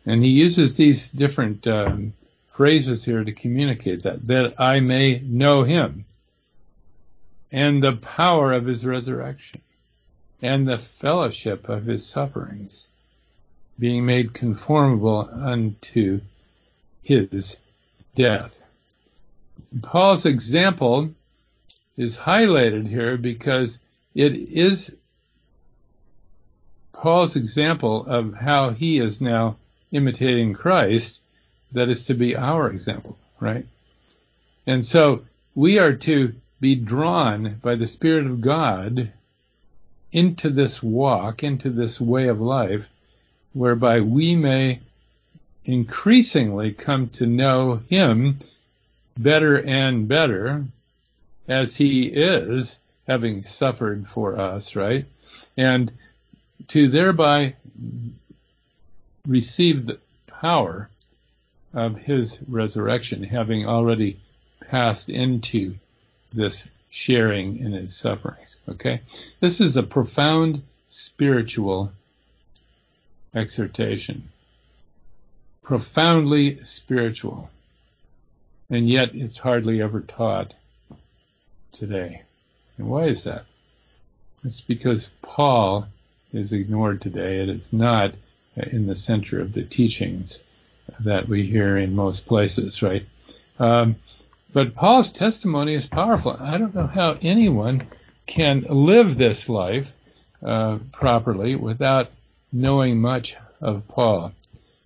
And 0.05 0.23
he 0.23 0.29
uses 0.29 0.75
these 0.75 1.09
different 1.09 1.67
um, 1.67 2.13
phrases 2.47 3.03
here 3.03 3.23
to 3.23 3.31
communicate 3.31 4.03
that, 4.03 4.25
that 4.27 4.59
I 4.59 4.79
may 4.79 5.19
know 5.19 5.63
him 5.63 6.05
and 7.51 7.83
the 7.83 7.93
power 7.97 8.53
of 8.53 8.65
his 8.65 8.86
resurrection 8.86 9.61
and 10.41 10.67
the 10.67 10.77
fellowship 10.77 11.69
of 11.69 11.86
his 11.86 12.05
sufferings, 12.05 12.88
being 13.79 14.05
made 14.05 14.33
conformable 14.33 15.29
unto 15.31 16.21
his 17.01 17.57
death. 18.15 18.61
Paul's 19.81 20.25
example 20.25 21.11
is 21.97 22.17
highlighted 22.17 22.88
here 22.88 23.17
because 23.17 23.79
it 24.13 24.36
is 24.36 24.95
Paul's 26.97 27.35
example 27.35 28.05
of 28.05 28.33
how 28.33 28.71
he 28.71 28.99
is 28.99 29.21
now 29.21 29.57
imitating 29.91 30.53
Christ 30.53 31.21
that 31.71 31.89
is 31.89 32.05
to 32.05 32.13
be 32.13 32.35
our 32.35 32.69
example, 32.69 33.17
right? 33.39 33.65
And 34.65 34.85
so 34.85 35.25
we 35.53 35.77
are 35.77 35.93
to 35.93 36.33
be 36.59 36.75
drawn 36.75 37.59
by 37.61 37.75
the 37.75 37.87
Spirit 37.87 38.25
of 38.25 38.41
God 38.41 39.11
into 40.11 40.49
this 40.49 40.81
walk, 40.81 41.43
into 41.43 41.69
this 41.69 41.99
way 41.99 42.27
of 42.27 42.39
life, 42.39 42.87
whereby 43.53 43.99
we 44.01 44.35
may 44.35 44.79
increasingly 45.65 46.71
come 46.71 47.09
to 47.09 47.25
know 47.25 47.81
Him 47.89 48.39
better 49.17 49.61
and 49.61 50.07
better 50.07 50.65
as 51.47 51.75
He 51.75 52.07
is, 52.07 52.81
having 53.07 53.43
suffered 53.43 54.07
for 54.07 54.37
us, 54.37 54.75
right? 54.75 55.05
And 55.57 55.91
to 56.68 56.88
thereby 56.88 57.56
receive 59.28 59.86
the 59.86 59.99
power 60.28 60.89
of 61.74 61.97
His 61.97 62.41
resurrection, 62.47 63.24
having 63.24 63.66
already 63.66 64.20
passed 64.70 65.10
into 65.10 65.76
this 66.34 66.70
sharing 66.89 67.58
in 67.58 67.74
His 67.74 67.95
sufferings, 67.95 68.60
okay? 68.70 69.01
This 69.39 69.60
is 69.60 69.78
a 69.78 69.84
profound 69.84 70.62
spiritual 70.89 71.91
exhortation 73.34 74.30
profoundly 75.66 76.64
spiritual, 76.64 77.49
and 78.70 78.88
yet 78.88 79.14
it's 79.16 79.39
hardly 79.39 79.82
ever 79.82 79.99
taught 79.99 80.53
today. 81.72 82.22
And 82.78 82.88
why 82.88 83.06
is 83.06 83.24
that? 83.24 83.45
It's 84.43 84.62
because 84.62 85.12
Paul 85.24 85.88
is 86.36 86.51
ignored 86.51 87.01
today. 87.01 87.39
It 87.39 87.49
is 87.49 87.71
not 87.73 88.13
in 88.55 88.88
the 88.88 88.95
center 88.95 89.39
of 89.39 89.53
the 89.53 89.63
teachings 89.63 90.41
that 90.99 91.27
we 91.27 91.43
hear 91.43 91.77
in 91.77 91.95
most 91.95 92.25
places, 92.25 92.81
right? 92.81 93.05
Um, 93.59 93.95
but 94.53 94.75
Paul's 94.75 95.11
testimony 95.11 95.73
is 95.73 95.88
powerful. 95.88 96.36
I 96.39 96.57
don't 96.57 96.75
know 96.75 96.88
how 96.88 97.17
anyone 97.21 97.88
can 98.27 98.65
live 98.69 99.17
this 99.17 99.49
life 99.49 99.88
uh, 100.43 100.79
properly 100.91 101.55
without 101.55 102.11
knowing 102.51 103.01
much 103.01 103.36
of 103.61 103.88
Paul, 103.88 104.31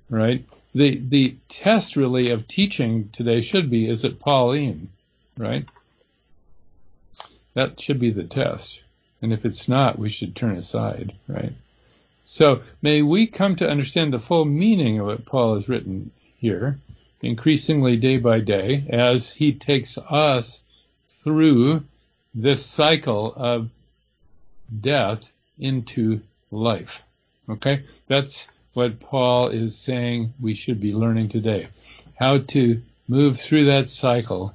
right? 0.09 0.43
the 0.73 0.97
the 1.09 1.35
test 1.47 1.95
really 1.95 2.29
of 2.29 2.47
teaching 2.47 3.09
today 3.11 3.41
should 3.41 3.69
be 3.69 3.89
is 3.89 4.05
it 4.05 4.19
Pauline, 4.19 4.89
right? 5.37 5.65
That 7.53 7.79
should 7.79 7.99
be 7.99 8.11
the 8.11 8.23
test. 8.23 8.83
And 9.21 9.33
if 9.33 9.45
it's 9.45 9.67
not, 9.67 9.99
we 9.99 10.09
should 10.09 10.35
turn 10.35 10.55
aside, 10.55 11.13
right? 11.27 11.53
So 12.25 12.61
may 12.81 13.01
we 13.01 13.27
come 13.27 13.55
to 13.57 13.69
understand 13.69 14.13
the 14.13 14.19
full 14.19 14.45
meaning 14.45 14.99
of 14.99 15.07
what 15.07 15.25
Paul 15.25 15.55
has 15.55 15.67
written 15.67 16.11
here, 16.37 16.79
increasingly 17.21 17.97
day 17.97 18.17
by 18.17 18.39
day, 18.39 18.85
as 18.89 19.33
he 19.33 19.53
takes 19.53 19.97
us 19.97 20.61
through 21.09 21.83
this 22.33 22.65
cycle 22.65 23.33
of 23.35 23.69
death 24.79 25.31
into 25.57 26.21
life. 26.51 27.03
Okay? 27.49 27.83
That's 28.07 28.47
what 28.73 28.99
Paul 28.99 29.49
is 29.49 29.77
saying 29.77 30.33
we 30.39 30.53
should 30.55 30.79
be 30.79 30.93
learning 30.93 31.29
today. 31.29 31.67
How 32.15 32.37
to 32.37 32.81
move 33.07 33.39
through 33.39 33.65
that 33.65 33.89
cycle 33.89 34.53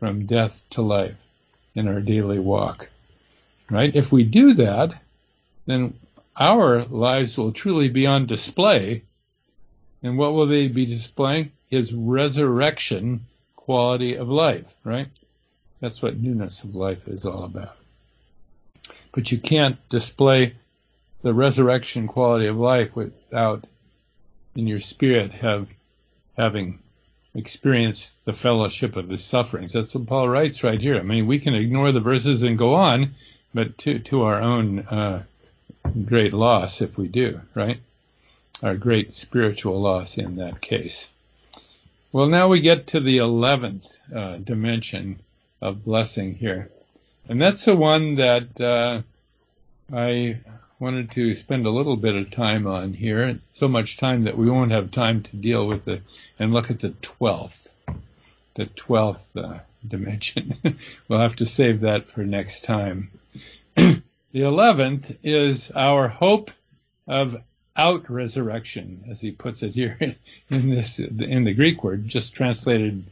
from 0.00 0.26
death 0.26 0.64
to 0.70 0.82
life 0.82 1.14
in 1.74 1.86
our 1.88 2.00
daily 2.00 2.40
walk. 2.40 2.90
Right? 3.72 3.96
If 3.96 4.12
we 4.12 4.24
do 4.24 4.52
that, 4.54 4.92
then 5.64 5.94
our 6.36 6.84
lives 6.84 7.38
will 7.38 7.52
truly 7.52 7.88
be 7.88 8.06
on 8.06 8.26
display. 8.26 9.02
And 10.02 10.18
what 10.18 10.34
will 10.34 10.46
they 10.46 10.68
be 10.68 10.84
displaying? 10.84 11.52
His 11.70 11.92
resurrection 11.94 13.24
quality 13.56 14.16
of 14.16 14.28
life, 14.28 14.66
right? 14.84 15.08
That's 15.80 16.02
what 16.02 16.20
newness 16.20 16.64
of 16.64 16.74
life 16.74 17.08
is 17.08 17.24
all 17.24 17.44
about. 17.44 17.76
But 19.12 19.32
you 19.32 19.38
can't 19.38 19.78
display 19.88 20.54
the 21.22 21.32
resurrection 21.32 22.08
quality 22.08 22.48
of 22.48 22.56
life 22.56 22.94
without 22.94 23.64
in 24.54 24.66
your 24.66 24.80
spirit 24.80 25.32
have 25.32 25.66
having 26.36 26.78
experienced 27.34 28.22
the 28.26 28.32
fellowship 28.32 28.96
of 28.96 29.08
his 29.08 29.24
sufferings. 29.24 29.72
That's 29.72 29.94
what 29.94 30.06
Paul 30.06 30.28
writes 30.28 30.62
right 30.62 30.80
here. 30.80 30.98
I 30.98 31.02
mean, 31.02 31.26
we 31.26 31.38
can 31.38 31.54
ignore 31.54 31.92
the 31.92 32.00
verses 32.00 32.42
and 32.42 32.58
go 32.58 32.74
on, 32.74 33.14
but 33.54 33.76
to 33.78 33.98
to 33.98 34.22
our 34.22 34.40
own 34.40 34.80
uh, 34.80 35.22
great 36.04 36.32
loss 36.32 36.80
if 36.80 36.96
we 36.96 37.08
do, 37.08 37.40
right? 37.54 37.80
Our 38.62 38.76
great 38.76 39.14
spiritual 39.14 39.80
loss 39.80 40.16
in 40.18 40.36
that 40.36 40.60
case. 40.60 41.08
Well, 42.12 42.28
now 42.28 42.48
we 42.48 42.60
get 42.60 42.86
to 42.88 43.00
the 43.00 43.18
eleventh 43.18 43.98
uh, 44.14 44.36
dimension 44.36 45.20
of 45.60 45.84
blessing 45.84 46.34
here, 46.34 46.70
and 47.28 47.40
that's 47.40 47.64
the 47.64 47.76
one 47.76 48.16
that 48.16 48.60
uh, 48.60 49.02
I 49.92 50.40
wanted 50.82 51.12
to 51.12 51.34
spend 51.36 51.64
a 51.64 51.70
little 51.70 51.96
bit 51.96 52.16
of 52.16 52.30
time 52.30 52.66
on 52.66 52.92
here. 52.92 53.38
So 53.52 53.68
much 53.68 53.98
time 53.98 54.24
that 54.24 54.36
we 54.36 54.50
won't 54.50 54.72
have 54.72 54.90
time 54.90 55.22
to 55.22 55.36
deal 55.36 55.68
with 55.68 55.86
it 55.86 56.02
and 56.40 56.52
look 56.52 56.70
at 56.70 56.80
the 56.80 56.90
12th, 56.90 57.68
the 58.54 58.66
12th 58.66 59.36
uh, 59.36 59.60
dimension. 59.86 60.56
we'll 61.08 61.20
have 61.20 61.36
to 61.36 61.46
save 61.46 61.82
that 61.82 62.10
for 62.10 62.24
next 62.24 62.64
time. 62.64 63.10
The 63.76 64.02
11th 64.34 65.16
is 65.22 65.70
our 65.72 66.08
hope 66.08 66.50
of 67.06 67.36
out 67.76 68.10
resurrection, 68.10 69.04
as 69.10 69.20
he 69.20 69.30
puts 69.30 69.62
it 69.62 69.72
here 69.72 69.96
in 70.50 70.70
this, 70.70 70.98
in 70.98 71.44
the 71.44 71.54
Greek 71.54 71.82
word, 71.82 72.06
just 72.06 72.34
translated 72.34 73.04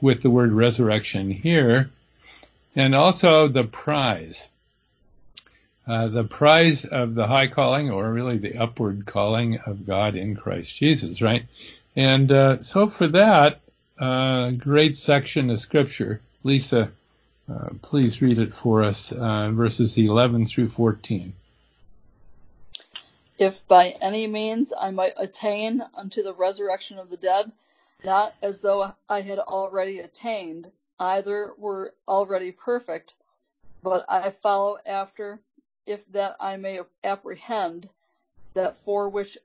with 0.00 0.22
the 0.22 0.30
word 0.30 0.52
resurrection 0.52 1.30
here. 1.30 1.90
And 2.74 2.94
also 2.94 3.48
the 3.48 3.64
prize 3.64 4.48
uh, 5.86 6.08
the 6.08 6.24
prize 6.24 6.84
of 6.84 7.14
the 7.14 7.26
high 7.26 7.48
calling, 7.48 7.90
or 7.90 8.12
really 8.12 8.38
the 8.38 8.56
upward 8.56 9.04
calling 9.04 9.58
of 9.66 9.86
God 9.86 10.14
in 10.14 10.36
Christ 10.36 10.76
Jesus, 10.76 11.20
right? 11.20 11.44
And 11.96 12.30
uh, 12.30 12.62
so 12.62 12.88
for 12.88 13.08
that 13.08 13.60
uh, 13.98 14.52
great 14.52 14.96
section 14.96 15.50
of 15.50 15.60
Scripture, 15.60 16.20
Lisa, 16.44 16.92
uh, 17.50 17.70
please 17.82 18.22
read 18.22 18.38
it 18.38 18.54
for 18.54 18.82
us, 18.82 19.12
uh, 19.12 19.50
verses 19.52 19.96
11 19.98 20.46
through 20.46 20.68
14. 20.68 21.32
If 23.38 23.66
by 23.66 23.90
any 24.00 24.26
means 24.26 24.72
I 24.78 24.90
might 24.90 25.14
attain 25.16 25.82
unto 25.94 26.22
the 26.22 26.34
resurrection 26.34 26.98
of 26.98 27.10
the 27.10 27.16
dead, 27.16 27.50
not 28.04 28.34
as 28.42 28.60
though 28.60 28.94
I 29.08 29.20
had 29.20 29.38
already 29.38 29.98
attained, 29.98 30.70
either 30.98 31.52
were 31.58 31.94
already 32.06 32.52
perfect, 32.52 33.14
but 33.82 34.04
I 34.08 34.30
follow 34.30 34.78
after 34.86 35.40
if 35.86 36.06
that 36.12 36.36
I 36.38 36.56
may 36.56 36.80
apprehend 37.02 37.88
that 38.54 38.76
for 38.84 39.08
which 39.08 39.38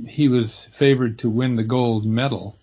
he 0.08 0.30
was 0.30 0.66
favored 0.68 1.20
to 1.20 1.30
win 1.30 1.58
the 1.58 1.64
gold 1.64 2.06
medal 2.06 2.56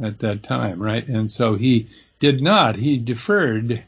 at 0.00 0.20
that 0.20 0.42
time, 0.42 0.80
right? 0.80 1.06
And 1.06 1.30
so 1.30 1.56
he 1.56 1.88
did 2.20 2.40
not. 2.40 2.76
He 2.76 2.96
deferred, 2.96 3.82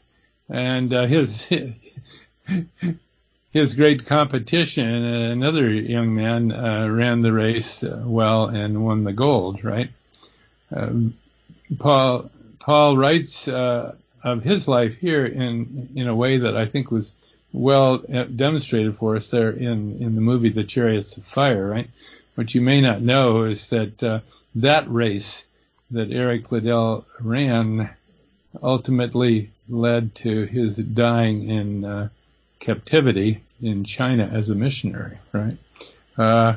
and 0.49 0.93
uh, 0.93 1.05
his 1.05 1.49
his 3.51 3.75
great 3.75 4.05
competition, 4.05 4.85
another 4.85 5.69
young 5.69 6.13
man, 6.13 6.51
uh, 6.51 6.87
ran 6.89 7.21
the 7.21 7.31
race 7.31 7.83
uh, 7.83 8.03
well 8.05 8.47
and 8.47 8.83
won 8.83 9.05
the 9.05 9.13
gold, 9.13 9.63
right? 9.63 9.89
Um, 10.75 11.13
Paul 11.77 12.29
Paul 12.59 12.97
writes 12.97 13.47
uh, 13.47 13.95
of 14.23 14.43
his 14.43 14.67
life 14.67 14.95
here 14.97 15.25
in 15.25 15.89
in 15.95 16.07
a 16.07 16.15
way 16.15 16.37
that 16.37 16.55
I 16.55 16.65
think 16.65 16.91
was 16.91 17.13
well 17.53 18.03
uh, 18.13 18.23
demonstrated 18.23 18.97
for 18.97 19.15
us 19.15 19.29
there 19.29 19.51
in 19.51 20.01
in 20.01 20.15
the 20.15 20.21
movie 20.21 20.49
The 20.49 20.63
Chariots 20.63 21.17
of 21.17 21.25
Fire, 21.25 21.67
right? 21.67 21.89
What 22.35 22.53
you 22.53 22.61
may 22.61 22.81
not 22.81 23.01
know 23.01 23.43
is 23.43 23.69
that 23.69 24.01
uh, 24.03 24.19
that 24.55 24.89
race 24.89 25.45
that 25.91 26.11
Eric 26.11 26.51
Liddell 26.51 27.05
ran 27.19 27.89
ultimately 28.61 29.51
led 29.69 30.15
to 30.15 30.45
his 30.45 30.77
dying 30.77 31.49
in 31.49 31.85
uh, 31.85 32.09
captivity 32.59 33.41
in 33.61 33.83
China 33.83 34.29
as 34.31 34.49
a 34.49 34.55
missionary, 34.55 35.17
right? 35.31 35.57
Uh, 36.17 36.55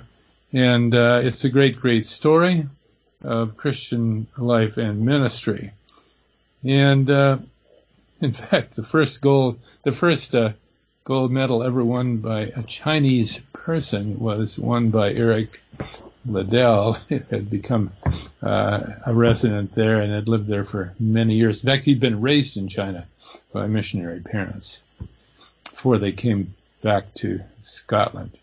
and 0.53 0.95
uh, 0.95 1.21
it's 1.23 1.45
a 1.45 1.49
great, 1.49 1.79
great 1.81 2.05
story 2.05 2.67
of 3.23 3.57
Christian 3.57 4.27
life 4.37 4.77
and 4.77 5.05
ministry. 5.05 5.73
And 6.65 7.11
uh, 7.11 7.39
in 8.21 8.33
fact, 8.33 8.77
the 8.77 8.83
first 8.83 9.21
gold, 9.21 9.59
the 9.83 9.93
first 9.93 10.35
uh, 10.35 10.53
gold 11.05 11.31
medal 11.31 11.63
ever 11.63 11.85
won 11.85 12.19
by 12.19 12.53
a 12.55 12.63
Chinese 12.63 13.41
person 13.53 14.19
was 14.19 14.59
won 14.59 14.91
by 14.91 15.13
Eric 15.13 15.61
Liddell. 16.27 16.99
He 17.09 17.21
had 17.31 17.51
become 17.51 17.93
uh, 18.43 18.81
a 19.07 19.15
resident 19.15 19.75
there 19.75 20.01
and 20.01 20.13
had 20.13 20.29
lived 20.29 20.47
there 20.47 20.65
for 20.65 20.95
many 20.99 21.35
years. 21.35 21.63
In 21.63 21.69
fact, 21.69 21.85
he'd 21.85 22.01
been 22.01 22.21
raised 22.21 22.57
in 22.57 22.69
China 22.69 23.07
by 23.53 23.67
missionary 23.67 24.21
parents 24.21 24.83
before 25.65 25.99
they 25.99 26.13
came 26.13 26.55
back 26.83 27.13
to 27.15 27.41
Scotland. 27.61 28.37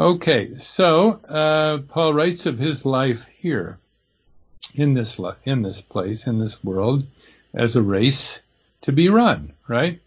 Okay, 0.00 0.54
so 0.56 1.20
uh, 1.28 1.76
Paul 1.86 2.14
writes 2.14 2.46
of 2.46 2.58
his 2.58 2.86
life 2.86 3.26
here 3.36 3.78
in 4.74 4.94
this 4.94 5.20
in 5.44 5.60
this 5.60 5.82
place 5.82 6.26
in 6.26 6.38
this 6.38 6.64
world 6.64 7.06
as 7.52 7.76
a 7.76 7.82
race 7.82 8.42
to 8.80 8.92
be 8.92 9.10
run, 9.10 9.52
right? 9.68 10.00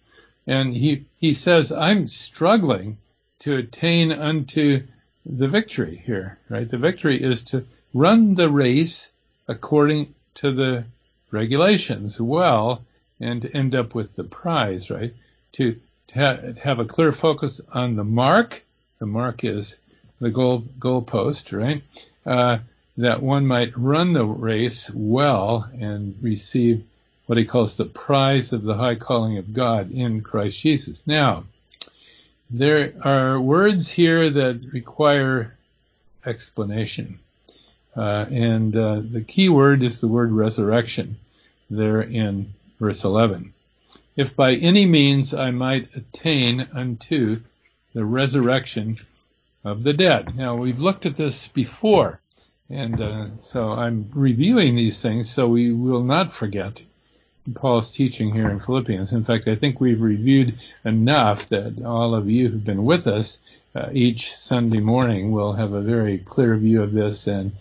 And 0.47 0.75
he 0.75 1.05
he 1.19 1.35
says, 1.35 1.71
"I'm 1.71 2.07
struggling 2.07 2.97
to 3.41 3.57
attain 3.57 4.11
unto 4.11 4.81
the 5.27 5.47
victory 5.47 6.01
here, 6.03 6.39
right? 6.49 6.67
The 6.67 6.79
victory 6.79 7.21
is 7.21 7.43
to 7.51 7.63
run 7.93 8.33
the 8.33 8.49
race 8.49 9.13
according 9.47 10.15
to 10.41 10.51
the 10.51 10.85
regulations 11.29 12.19
well 12.19 12.83
and 13.19 13.43
to 13.43 13.55
end 13.55 13.75
up 13.75 13.93
with 13.93 14.15
the 14.15 14.23
prize, 14.23 14.89
right? 14.89 15.13
To, 15.51 15.79
ha- 16.15 16.53
have 16.59 16.79
a 16.79 16.85
clear 16.85 17.11
focus 17.11 17.61
on 17.75 17.95
the 17.95 18.03
mark. 18.03 18.63
The 18.97 19.05
mark 19.05 19.43
is 19.43 19.77
the 20.19 20.29
goal 20.29 20.59
goal 20.79 21.01
post, 21.01 21.51
right? 21.51 21.83
Uh, 22.25 22.59
that 22.97 23.21
one 23.21 23.45
might 23.47 23.77
run 23.77 24.13
the 24.13 24.25
race 24.25 24.89
well 24.93 25.69
and 25.79 26.15
receive 26.21 26.83
what 27.25 27.37
he 27.37 27.45
calls 27.45 27.77
the 27.77 27.85
prize 27.85 28.53
of 28.53 28.63
the 28.63 28.75
high 28.75 28.95
calling 28.95 29.37
of 29.37 29.53
God 29.53 29.91
in 29.91 30.21
Christ 30.21 30.59
Jesus. 30.59 31.01
Now, 31.07 31.45
there 32.49 32.93
are 33.03 33.39
words 33.39 33.89
here 33.89 34.29
that 34.29 34.61
require 34.71 35.57
explanation. 36.25 37.19
Uh, 37.95 38.25
and 38.31 38.75
uh, 38.75 39.01
the 39.03 39.23
key 39.23 39.49
word 39.49 39.83
is 39.83 40.01
the 40.01 40.07
word 40.07 40.31
resurrection 40.31 41.17
there 41.69 42.01
in 42.01 42.53
verse 42.79 43.03
11. 43.03 43.53
If 44.15 44.35
by 44.35 44.55
any 44.55 44.85
means 44.85 45.33
I 45.33 45.51
might 45.51 45.95
attain 45.95 46.67
unto 46.73 47.41
the 47.93 48.05
resurrection 48.05 48.99
of 49.63 49.83
the 49.83 49.93
dead. 49.93 50.35
Now, 50.35 50.55
we've 50.55 50.79
looked 50.79 51.05
at 51.05 51.15
this 51.15 51.47
before, 51.47 52.19
and 52.69 52.99
uh, 53.01 53.27
so 53.39 53.71
I'm 53.71 54.09
reviewing 54.13 54.75
these 54.75 55.01
things 55.01 55.29
so 55.29 55.47
we 55.47 55.71
will 55.73 56.03
not 56.03 56.31
forget 56.31 56.83
Paul's 57.55 57.91
teaching 57.91 58.33
here 58.33 58.49
in 58.49 58.59
Philippians. 58.59 59.11
In 59.11 59.25
fact, 59.25 59.47
I 59.47 59.55
think 59.55 59.79
we've 59.79 60.01
reviewed 60.01 60.55
enough 60.85 61.49
that 61.49 61.83
all 61.83 62.15
of 62.15 62.29
you 62.29 62.47
who've 62.49 62.63
been 62.63 62.85
with 62.85 63.05
us 63.05 63.39
uh, 63.75 63.89
each 63.91 64.33
Sunday 64.35 64.79
morning 64.79 65.31
will 65.31 65.53
have 65.53 65.73
a 65.73 65.81
very 65.81 66.19
clear 66.19 66.55
view 66.55 66.81
of 66.81 66.93
this 66.93 67.27
and 67.27 67.51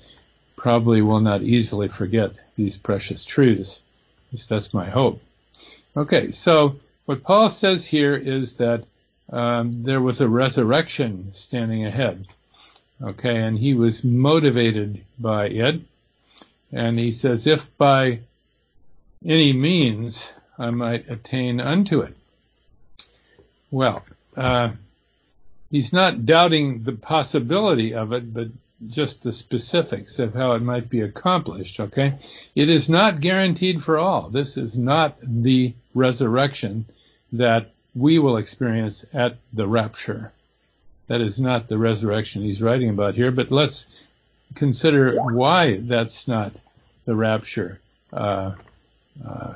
probably 0.57 1.03
will 1.03 1.21
not 1.21 1.43
easily 1.43 1.89
forget 1.89 2.33
these 2.55 2.77
precious 2.77 3.25
truths. 3.25 3.83
At 4.29 4.35
least 4.35 4.49
that's 4.49 4.73
my 4.73 4.89
hope. 4.89 5.21
Okay, 5.97 6.31
so 6.31 6.77
what 7.07 7.25
Paul 7.25 7.51
says 7.51 7.85
here 7.85 8.15
is 8.17 8.55
that 8.55 8.85
um, 9.31 9.83
there 9.83 10.01
was 10.01 10.21
a 10.21 10.29
resurrection 10.29 11.31
standing 11.33 11.85
ahead. 11.85 12.27
Okay, 13.03 13.37
and 13.37 13.59
he 13.59 13.75
was 13.75 14.05
motivated 14.05 15.05
by 15.19 15.49
it. 15.49 15.81
And 16.73 16.99
he 16.99 17.13
says, 17.13 17.47
if 17.47 17.77
by 17.77 18.21
any 19.25 19.53
means 19.53 20.33
I 20.59 20.71
might 20.71 21.11
attain 21.11 21.61
unto 21.61 22.01
it. 22.01 22.17
Well, 23.71 24.05
uh, 24.37 24.71
he's 25.71 25.93
not 25.93 26.27
doubting 26.27 26.83
the 26.83 26.93
possibility 26.93 27.95
of 27.95 28.13
it, 28.13 28.33
but 28.33 28.49
just 28.89 29.23
the 29.23 29.33
specifics 29.33 30.19
of 30.19 30.35
how 30.35 30.53
it 30.53 30.63
might 30.63 30.91
be 30.91 31.01
accomplished, 31.01 31.81
okay? 31.81 32.19
It 32.55 32.69
is 32.69 32.89
not 32.89 33.21
guaranteed 33.21 33.83
for 33.83 33.99
all. 33.99 34.31
This 34.31 34.57
is 34.57 34.77
not 34.77 35.17
the 35.23 35.75
resurrection 35.95 36.85
that 37.33 37.71
we 37.95 38.19
will 38.19 38.37
experience 38.37 39.05
at 39.13 39.37
the 39.53 39.67
rapture. 39.67 40.33
That 41.09 41.21
is 41.21 41.41
not 41.41 41.69
the 41.69 41.79
resurrection 41.79 42.43
he's 42.43 42.63
writing 42.63 42.89
about 42.89 43.15
here, 43.15 43.31
but 43.31 43.51
let's 43.51 43.87
consider 44.55 45.17
why 45.21 45.79
that's 45.81 46.29
not 46.29 46.53
the 47.05 47.15
rapture 47.15 47.81
uh, 48.13 48.53
uh, 49.27 49.55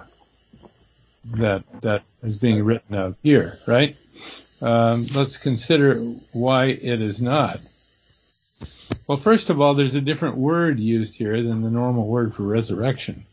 that 1.25 1.65
that 1.81 2.03
is 2.23 2.37
being 2.37 2.63
written 2.65 2.95
out 2.95 3.17
here, 3.23 3.59
right? 3.67 3.97
Um, 4.61 5.07
let's 5.15 5.37
consider 5.37 6.01
why 6.33 6.67
it 6.67 7.01
is 7.01 7.21
not. 7.21 7.61
Well, 9.07 9.19
first 9.19 9.51
of 9.51 9.61
all, 9.61 9.75
there's 9.75 9.95
a 9.95 10.01
different 10.01 10.37
word 10.37 10.81
used 10.81 11.17
here 11.17 11.43
than 11.43 11.63
the 11.63 11.71
normal 11.71 12.07
word 12.07 12.35
for 12.35 12.43
resurrection. 12.43 13.27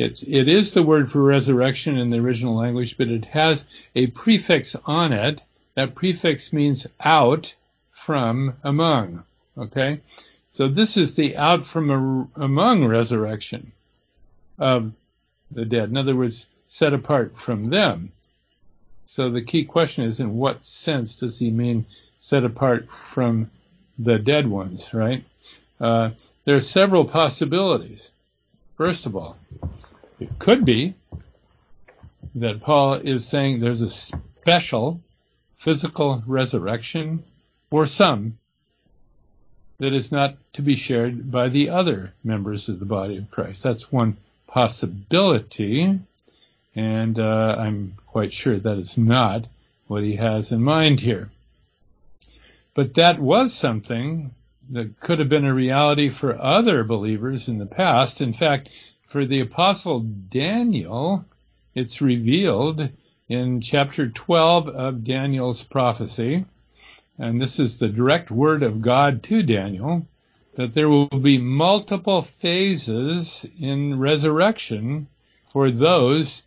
It, 0.00 0.22
it 0.26 0.48
is 0.48 0.72
the 0.72 0.82
word 0.82 1.12
for 1.12 1.22
resurrection 1.22 1.98
in 1.98 2.08
the 2.08 2.20
original 2.20 2.56
language, 2.56 2.96
but 2.96 3.08
it 3.08 3.26
has 3.26 3.66
a 3.94 4.06
prefix 4.06 4.74
on 4.86 5.12
it. 5.12 5.42
That 5.74 5.94
prefix 5.94 6.54
means 6.54 6.86
out 7.04 7.54
from 7.90 8.56
among. 8.64 9.24
Okay? 9.58 10.00
So 10.52 10.68
this 10.68 10.96
is 10.96 11.16
the 11.16 11.36
out 11.36 11.66
from 11.66 11.90
a, 11.90 12.42
among 12.42 12.86
resurrection 12.86 13.72
of 14.58 14.92
the 15.50 15.66
dead. 15.66 15.90
In 15.90 15.98
other 15.98 16.16
words, 16.16 16.48
set 16.66 16.94
apart 16.94 17.38
from 17.38 17.68
them. 17.68 18.10
So 19.04 19.28
the 19.28 19.42
key 19.42 19.64
question 19.64 20.04
is 20.04 20.18
in 20.18 20.38
what 20.38 20.64
sense 20.64 21.16
does 21.16 21.38
he 21.38 21.50
mean 21.50 21.84
set 22.16 22.44
apart 22.44 22.88
from 23.12 23.50
the 23.98 24.18
dead 24.18 24.46
ones, 24.46 24.94
right? 24.94 25.24
Uh, 25.78 26.10
there 26.46 26.56
are 26.56 26.62
several 26.62 27.04
possibilities. 27.04 28.10
First 28.78 29.04
of 29.04 29.14
all, 29.14 29.36
it 30.20 30.38
could 30.38 30.64
be 30.64 30.94
that 32.34 32.60
Paul 32.60 32.94
is 32.94 33.26
saying 33.26 33.60
there's 33.60 33.80
a 33.80 33.90
special 33.90 35.00
physical 35.58 36.22
resurrection 36.26 37.24
for 37.70 37.86
some 37.86 38.38
that 39.78 39.92
is 39.94 40.12
not 40.12 40.36
to 40.52 40.62
be 40.62 40.76
shared 40.76 41.30
by 41.30 41.48
the 41.48 41.70
other 41.70 42.12
members 42.22 42.68
of 42.68 42.78
the 42.78 42.84
body 42.84 43.16
of 43.16 43.30
Christ. 43.30 43.62
That's 43.62 43.90
one 43.90 44.18
possibility, 44.46 45.98
and 46.74 47.18
uh, 47.18 47.56
I'm 47.58 47.94
quite 48.06 48.32
sure 48.32 48.58
that 48.58 48.78
is 48.78 48.98
not 48.98 49.46
what 49.86 50.02
he 50.02 50.16
has 50.16 50.52
in 50.52 50.62
mind 50.62 51.00
here. 51.00 51.30
But 52.74 52.94
that 52.94 53.18
was 53.18 53.54
something 53.54 54.34
that 54.70 55.00
could 55.00 55.18
have 55.18 55.28
been 55.28 55.46
a 55.46 55.54
reality 55.54 56.10
for 56.10 56.38
other 56.38 56.84
believers 56.84 57.48
in 57.48 57.58
the 57.58 57.66
past. 57.66 58.20
In 58.20 58.32
fact, 58.34 58.68
for 59.10 59.24
the 59.24 59.40
apostle 59.40 60.00
Daniel, 60.00 61.24
it's 61.74 62.00
revealed 62.00 62.88
in 63.28 63.60
chapter 63.60 64.08
12 64.08 64.68
of 64.68 65.04
Daniel's 65.04 65.64
prophecy. 65.64 66.44
And 67.18 67.42
this 67.42 67.58
is 67.58 67.76
the 67.76 67.88
direct 67.88 68.30
word 68.30 68.62
of 68.62 68.80
God 68.80 69.22
to 69.24 69.42
Daniel. 69.42 70.06
that 70.54 70.74
there 70.74 70.88
will 70.88 71.06
be 71.06 71.38
multiple 71.38 72.22
phases 72.22 73.46
in 73.58 73.98
resurrection 73.98 75.06
for 75.48 75.70
those 75.70 76.42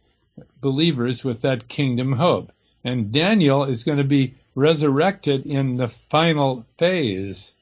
believers 0.61 1.23
with 1.23 1.41
that 1.41 1.67
kingdom 1.67 2.13
hope. 2.13 2.51
And 2.83 3.11
Daniel 3.11 3.63
is 3.63 3.83
going 3.83 3.97
to 3.97 4.03
be 4.03 4.35
resurrected 4.55 5.45
in 5.45 5.77
the 5.77 5.87
final 5.87 6.65
phase 6.77 7.53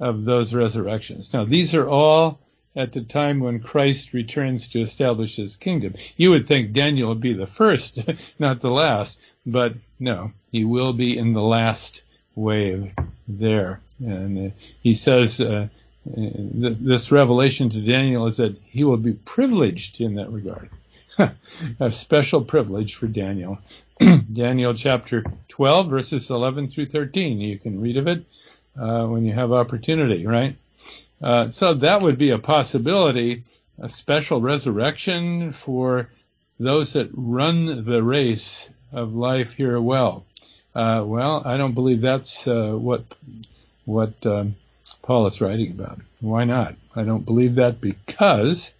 of 0.00 0.24
those 0.24 0.54
resurrections. 0.54 1.32
Now, 1.32 1.44
these 1.44 1.74
are 1.74 1.88
all 1.88 2.40
at 2.76 2.92
the 2.92 3.00
time 3.00 3.40
when 3.40 3.58
Christ 3.58 4.12
returns 4.12 4.68
to 4.68 4.80
establish 4.80 5.36
his 5.36 5.56
kingdom. 5.56 5.94
You 6.16 6.30
would 6.30 6.46
think 6.46 6.72
Daniel 6.72 7.08
would 7.08 7.20
be 7.20 7.32
the 7.32 7.46
first, 7.46 7.98
not 8.38 8.60
the 8.60 8.70
last, 8.70 9.18
but 9.46 9.74
no, 9.98 10.32
he 10.52 10.64
will 10.64 10.92
be 10.92 11.16
in 11.16 11.32
the 11.32 11.42
last 11.42 12.02
wave 12.34 12.92
there. 13.26 13.80
And 13.98 14.52
uh, 14.52 14.54
he 14.82 14.94
says 14.94 15.40
uh, 15.40 15.68
th- 16.14 16.76
this 16.80 17.10
revelation 17.10 17.70
to 17.70 17.80
Daniel 17.80 18.26
is 18.26 18.36
that 18.36 18.56
he 18.66 18.84
will 18.84 18.98
be 18.98 19.14
privileged 19.14 20.00
in 20.00 20.16
that 20.16 20.30
regard. 20.30 20.68
a 21.80 21.90
special 21.90 22.44
privilege 22.44 22.94
for 22.94 23.06
Daniel. 23.06 23.58
Daniel 24.32 24.74
chapter 24.74 25.24
12, 25.48 25.88
verses 25.88 26.28
11 26.28 26.68
through 26.68 26.86
13. 26.86 27.40
You 27.40 27.58
can 27.58 27.80
read 27.80 27.96
of 27.96 28.06
it 28.06 28.26
uh, 28.78 29.06
when 29.06 29.24
you 29.24 29.32
have 29.32 29.50
opportunity, 29.50 30.26
right? 30.26 30.56
Uh, 31.22 31.48
so 31.48 31.74
that 31.74 32.02
would 32.02 32.18
be 32.18 32.30
a 32.30 32.38
possibility, 32.38 33.44
a 33.78 33.88
special 33.88 34.40
resurrection 34.40 35.52
for 35.52 36.10
those 36.58 36.92
that 36.92 37.10
run 37.12 37.84
the 37.84 38.02
race 38.02 38.70
of 38.92 39.14
life 39.14 39.52
here 39.52 39.80
well. 39.80 40.24
Uh, 40.74 41.02
well, 41.06 41.42
I 41.44 41.56
don't 41.56 41.74
believe 41.74 42.00
that's 42.00 42.46
uh, 42.46 42.72
what 42.72 43.04
what 43.86 44.14
um, 44.26 44.56
Paul 45.02 45.26
is 45.26 45.40
writing 45.40 45.70
about. 45.70 46.00
Why 46.20 46.44
not? 46.44 46.74
I 46.94 47.02
don't 47.02 47.24
believe 47.24 47.54
that 47.54 47.80
because 47.80 48.74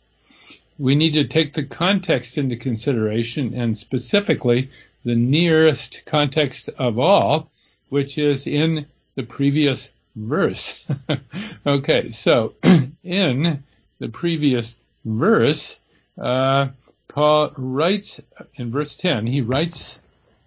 we 0.78 0.94
need 0.94 1.14
to 1.14 1.24
take 1.24 1.54
the 1.54 1.64
context 1.64 2.36
into 2.36 2.56
consideration, 2.56 3.54
and 3.54 3.78
specifically 3.78 4.70
the 5.04 5.14
nearest 5.14 6.02
context 6.04 6.68
of 6.76 6.98
all, 6.98 7.50
which 7.88 8.18
is 8.18 8.46
in 8.46 8.86
the 9.14 9.22
previous 9.22 9.92
verse. 10.16 10.86
okay, 11.66 12.10
so 12.10 12.54
in 13.04 13.62
the 13.98 14.08
previous 14.08 14.76
verse, 15.04 15.78
uh, 16.18 16.68
Paul 17.08 17.52
writes 17.56 18.20
in 18.56 18.70
verse 18.72 18.96
10, 18.96 19.26
he 19.26 19.42
writes 19.42 20.00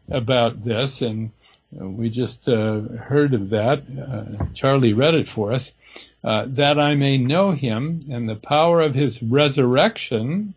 about 0.10 0.64
this, 0.64 1.02
and 1.02 1.32
we 1.72 2.10
just 2.10 2.50
uh, 2.50 2.82
heard 2.82 3.34
of 3.34 3.52
that. 3.52 3.84
Uh, 3.90 4.46
Charlie 4.54 4.94
read 4.94 5.14
it 5.14 5.28
for 5.28 5.52
us. 5.52 5.72
Uh, 6.24 6.46
that 6.48 6.78
I 6.78 6.96
may 6.96 7.18
know 7.18 7.52
him 7.52 8.06
and 8.12 8.28
the 8.28 8.36
power 8.36 8.82
of 8.82 8.94
his 8.94 9.24
resurrection 9.24 10.54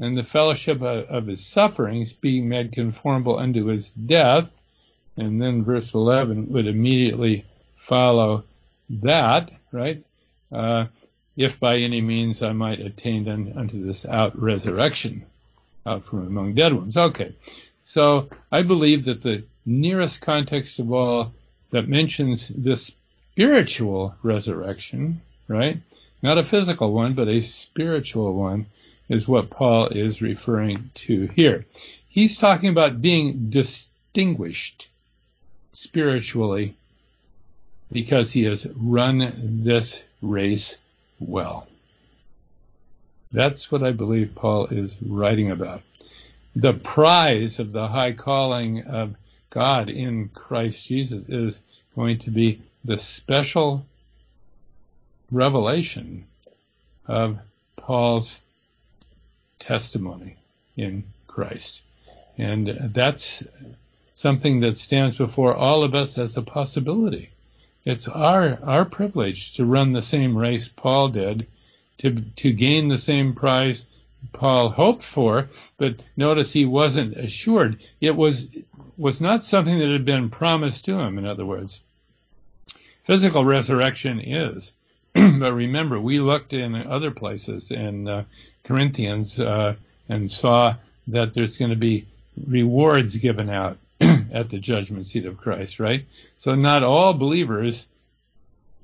and 0.00 0.16
the 0.16 0.24
fellowship 0.24 0.82
of, 0.82 1.04
of 1.06 1.26
his 1.26 1.44
sufferings, 1.44 2.12
being 2.12 2.48
made 2.48 2.72
conformable 2.72 3.38
unto 3.38 3.66
his 3.66 3.90
death. 3.90 4.50
And 5.16 5.40
then 5.40 5.64
verse 5.64 5.94
11 5.94 6.52
would 6.52 6.66
immediately 6.66 7.44
follow 7.88 8.44
that, 8.90 9.50
right? 9.72 10.04
Uh, 10.52 10.86
if 11.36 11.58
by 11.58 11.78
any 11.78 12.00
means 12.00 12.42
I 12.42 12.52
might 12.52 12.80
attain 12.80 13.28
unto 13.28 13.84
this 13.84 14.04
out 14.04 14.40
resurrection 14.40 15.24
out 15.86 16.04
from 16.04 16.26
among 16.26 16.54
dead 16.54 16.74
ones. 16.74 16.96
Okay. 16.96 17.34
So 17.84 18.28
I 18.52 18.62
believe 18.62 19.06
that 19.06 19.22
the 19.22 19.44
nearest 19.64 20.20
context 20.20 20.78
of 20.78 20.92
all 20.92 21.32
that 21.70 21.88
mentions 21.88 22.48
this 22.48 22.92
spiritual 23.32 24.14
resurrection, 24.22 25.22
right? 25.46 25.78
Not 26.22 26.38
a 26.38 26.44
physical 26.44 26.92
one, 26.92 27.14
but 27.14 27.28
a 27.28 27.40
spiritual 27.40 28.34
one 28.34 28.66
is 29.08 29.26
what 29.26 29.48
Paul 29.48 29.86
is 29.86 30.20
referring 30.20 30.90
to 31.06 31.28
here. 31.28 31.64
He's 32.08 32.36
talking 32.36 32.68
about 32.68 33.00
being 33.00 33.48
distinguished 33.48 34.88
spiritually 35.72 36.74
because 37.90 38.32
he 38.32 38.44
has 38.44 38.66
run 38.76 39.60
this 39.64 40.02
race 40.20 40.78
well. 41.18 41.66
That's 43.32 43.70
what 43.70 43.82
I 43.82 43.92
believe 43.92 44.34
Paul 44.34 44.66
is 44.66 44.96
writing 45.04 45.50
about. 45.50 45.82
The 46.56 46.72
prize 46.72 47.58
of 47.58 47.72
the 47.72 47.86
high 47.86 48.12
calling 48.12 48.84
of 48.84 49.14
God 49.50 49.88
in 49.88 50.28
Christ 50.28 50.86
Jesus 50.86 51.28
is 51.28 51.62
going 51.94 52.18
to 52.20 52.30
be 52.30 52.62
the 52.84 52.98
special 52.98 53.84
revelation 55.30 56.24
of 57.06 57.38
Paul's 57.76 58.40
testimony 59.58 60.36
in 60.76 61.04
Christ. 61.26 61.82
And 62.36 62.92
that's 62.94 63.42
something 64.14 64.60
that 64.60 64.76
stands 64.76 65.16
before 65.16 65.54
all 65.54 65.82
of 65.82 65.94
us 65.94 66.18
as 66.18 66.36
a 66.36 66.42
possibility. 66.42 67.30
It's 67.84 68.08
our 68.08 68.58
our 68.62 68.84
privilege 68.84 69.54
to 69.54 69.64
run 69.64 69.92
the 69.92 70.02
same 70.02 70.36
race 70.36 70.68
Paul 70.68 71.08
did, 71.08 71.46
to 71.98 72.22
to 72.36 72.52
gain 72.52 72.88
the 72.88 72.98
same 72.98 73.34
prize 73.34 73.86
Paul 74.32 74.70
hoped 74.70 75.02
for, 75.02 75.48
but 75.76 75.96
notice 76.16 76.52
he 76.52 76.64
wasn't 76.64 77.16
assured. 77.16 77.78
It 78.00 78.16
was 78.16 78.48
was 78.96 79.20
not 79.20 79.44
something 79.44 79.78
that 79.78 79.90
had 79.90 80.04
been 80.04 80.28
promised 80.28 80.84
to 80.86 80.98
him, 80.98 81.18
in 81.18 81.24
other 81.24 81.46
words. 81.46 81.80
Physical 83.04 83.44
resurrection 83.44 84.20
is. 84.20 84.74
but 85.14 85.52
remember, 85.52 86.00
we 86.00 86.18
looked 86.18 86.52
in 86.52 86.74
other 86.74 87.10
places 87.10 87.70
in 87.70 88.08
uh, 88.08 88.24
Corinthians 88.64 89.40
uh, 89.40 89.76
and 90.08 90.30
saw 90.30 90.74
that 91.06 91.32
there's 91.32 91.56
going 91.56 91.70
to 91.70 91.76
be 91.76 92.06
rewards 92.46 93.16
given 93.16 93.48
out 93.48 93.78
at 94.32 94.50
the 94.50 94.58
judgment 94.58 95.06
seat 95.06 95.26
of 95.26 95.38
Christ, 95.38 95.80
right? 95.80 96.04
So 96.38 96.54
not 96.54 96.82
all 96.82 97.14
believers 97.14 97.86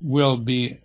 will 0.01 0.37
be 0.37 0.79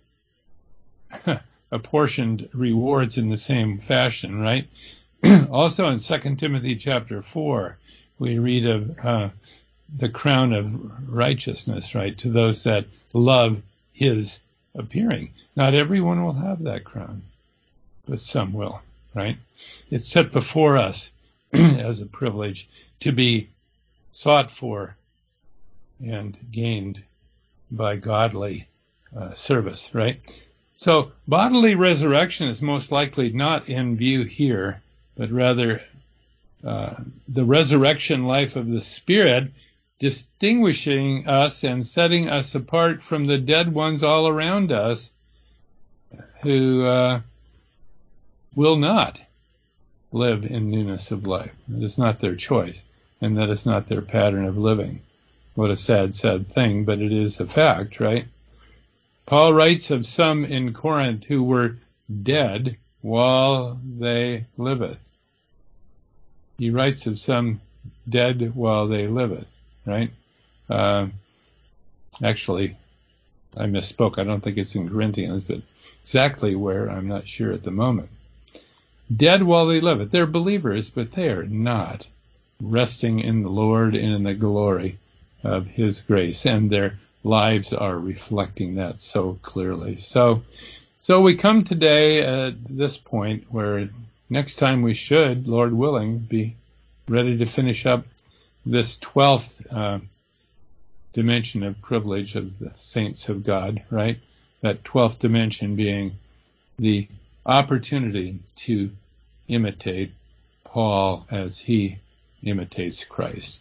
apportioned 1.71 2.49
rewards 2.53 3.17
in 3.17 3.29
the 3.29 3.37
same 3.37 3.79
fashion, 3.79 4.39
right? 4.39 4.67
also 5.51 5.87
in 5.89 5.99
2 5.99 6.35
Timothy 6.35 6.75
chapter 6.75 7.21
4, 7.21 7.77
we 8.19 8.39
read 8.39 8.65
of 8.65 8.99
uh, 9.03 9.29
the 9.97 10.09
crown 10.09 10.53
of 10.53 11.09
righteousness, 11.09 11.95
right, 11.95 12.17
to 12.19 12.29
those 12.29 12.63
that 12.63 12.85
love 13.13 13.61
his 13.93 14.39
appearing. 14.75 15.31
Not 15.55 15.73
everyone 15.73 16.23
will 16.23 16.33
have 16.33 16.63
that 16.63 16.83
crown, 16.83 17.23
but 18.07 18.19
some 18.19 18.53
will, 18.53 18.81
right? 19.13 19.37
It's 19.89 20.07
set 20.07 20.31
before 20.31 20.77
us 20.77 21.11
as 21.53 21.99
a 21.99 22.05
privilege 22.05 22.69
to 23.01 23.11
be 23.11 23.49
sought 24.11 24.51
for 24.51 24.95
and 26.03 26.37
gained 26.51 27.03
by 27.69 27.95
godly 27.95 28.67
uh, 29.15 29.33
service, 29.33 29.93
right? 29.93 30.19
So 30.75 31.11
bodily 31.27 31.75
resurrection 31.75 32.47
is 32.47 32.61
most 32.61 32.91
likely 32.91 33.31
not 33.31 33.69
in 33.69 33.97
view 33.97 34.23
here, 34.23 34.81
but 35.15 35.31
rather 35.31 35.81
uh, 36.63 36.95
the 37.27 37.45
resurrection 37.45 38.25
life 38.25 38.55
of 38.55 38.69
the 38.69 38.81
Spirit, 38.81 39.51
distinguishing 39.99 41.27
us 41.27 41.63
and 41.63 41.85
setting 41.85 42.27
us 42.27 42.55
apart 42.55 43.03
from 43.03 43.25
the 43.25 43.37
dead 43.37 43.73
ones 43.73 44.03
all 44.03 44.27
around 44.27 44.71
us 44.71 45.11
who 46.41 46.83
uh, 46.83 47.21
will 48.55 48.75
not 48.75 49.19
live 50.11 50.43
in 50.43 50.69
newness 50.69 51.11
of 51.11 51.27
life. 51.27 51.53
It 51.71 51.83
is 51.83 51.97
not 51.97 52.19
their 52.19 52.35
choice 52.35 52.83
and 53.21 53.37
that 53.37 53.49
is 53.49 53.65
not 53.65 53.87
their 53.87 54.01
pattern 54.01 54.45
of 54.45 54.57
living. 54.57 55.01
What 55.53 55.69
a 55.69 55.77
sad, 55.77 56.15
sad 56.15 56.47
thing, 56.47 56.85
but 56.85 56.99
it 56.99 57.11
is 57.11 57.39
a 57.39 57.45
fact, 57.45 57.99
right? 57.99 58.25
Paul 59.25 59.53
writes 59.53 59.91
of 59.91 60.07
some 60.07 60.43
in 60.43 60.73
Corinth 60.73 61.25
who 61.25 61.43
were 61.43 61.77
dead 62.23 62.77
while 63.01 63.79
they 63.97 64.45
liveth. 64.57 64.99
He 66.57 66.69
writes 66.69 67.07
of 67.07 67.19
some 67.19 67.61
dead 68.09 68.55
while 68.55 68.87
they 68.87 69.07
liveth, 69.07 69.47
right? 69.85 70.11
Uh, 70.69 71.07
actually, 72.23 72.75
I 73.55 73.65
misspoke. 73.65 74.17
I 74.17 74.23
don't 74.23 74.41
think 74.41 74.57
it's 74.57 74.75
in 74.75 74.89
Corinthians, 74.89 75.43
but 75.43 75.61
exactly 76.01 76.55
where, 76.55 76.89
I'm 76.89 77.07
not 77.07 77.27
sure 77.27 77.51
at 77.51 77.63
the 77.63 77.71
moment. 77.71 78.09
Dead 79.15 79.43
while 79.43 79.67
they 79.67 79.81
liveth. 79.81 80.11
They're 80.11 80.27
believers, 80.27 80.89
but 80.89 81.11
they 81.11 81.29
are 81.29 81.43
not 81.43 82.07
resting 82.61 83.19
in 83.19 83.43
the 83.43 83.49
Lord 83.49 83.95
and 83.95 84.13
in 84.13 84.23
the 84.23 84.33
glory 84.33 84.97
of 85.43 85.67
His 85.67 86.01
grace, 86.01 86.45
and 86.45 86.69
their 86.69 86.97
lives 87.23 87.73
are 87.73 87.97
reflecting 87.97 88.75
that 88.75 89.01
so 89.01 89.39
clearly. 89.41 89.99
So, 89.99 90.43
so 90.99 91.21
we 91.21 91.35
come 91.35 91.63
today 91.63 92.21
at 92.21 92.55
this 92.69 92.97
point 92.97 93.45
where 93.49 93.89
next 94.29 94.55
time 94.55 94.81
we 94.81 94.93
should, 94.93 95.47
Lord 95.47 95.73
willing, 95.73 96.19
be 96.19 96.55
ready 97.07 97.37
to 97.37 97.45
finish 97.45 97.85
up 97.85 98.05
this 98.65 98.97
twelfth 98.99 99.65
uh, 99.71 99.99
dimension 101.13 101.63
of 101.63 101.81
privilege 101.81 102.35
of 102.35 102.59
the 102.59 102.71
saints 102.75 103.29
of 103.29 103.43
God, 103.43 103.83
right? 103.89 104.19
that 104.61 104.83
12th 104.83 105.19
dimension 105.19 105.75
being 105.75 106.13
the 106.77 107.07
opportunity 107.45 108.39
to 108.55 108.91
imitate 109.47 110.11
Paul 110.63 111.25
as 111.29 111.59
he 111.59 111.97
imitates 112.43 113.03
Christ. 113.03 113.59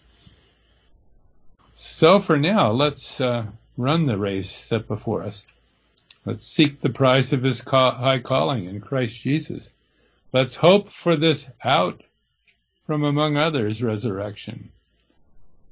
So 1.75 2.21
for 2.21 2.39
now, 2.39 2.71
let's 2.71 3.21
uh, 3.21 3.47
run 3.77 4.07
the 4.07 4.19
race 4.19 4.51
set 4.51 4.87
before 4.87 5.23
us. 5.23 5.47
Let's 6.27 6.45
seek 6.45 6.81
the 6.81 6.91
prize 6.91 7.33
of 7.33 7.43
his 7.43 7.63
high 7.63 8.19
calling 8.19 8.67
in 8.67 8.81
Christ 8.81 9.21
Jesus. 9.21 9.73
Let's 10.33 10.55
hope 10.55 10.91
for 10.91 11.17
this 11.17 11.51
out 11.65 12.03
from 12.83 13.05
among 13.05 13.37
others 13.37 13.83
resurrection, 13.83 14.71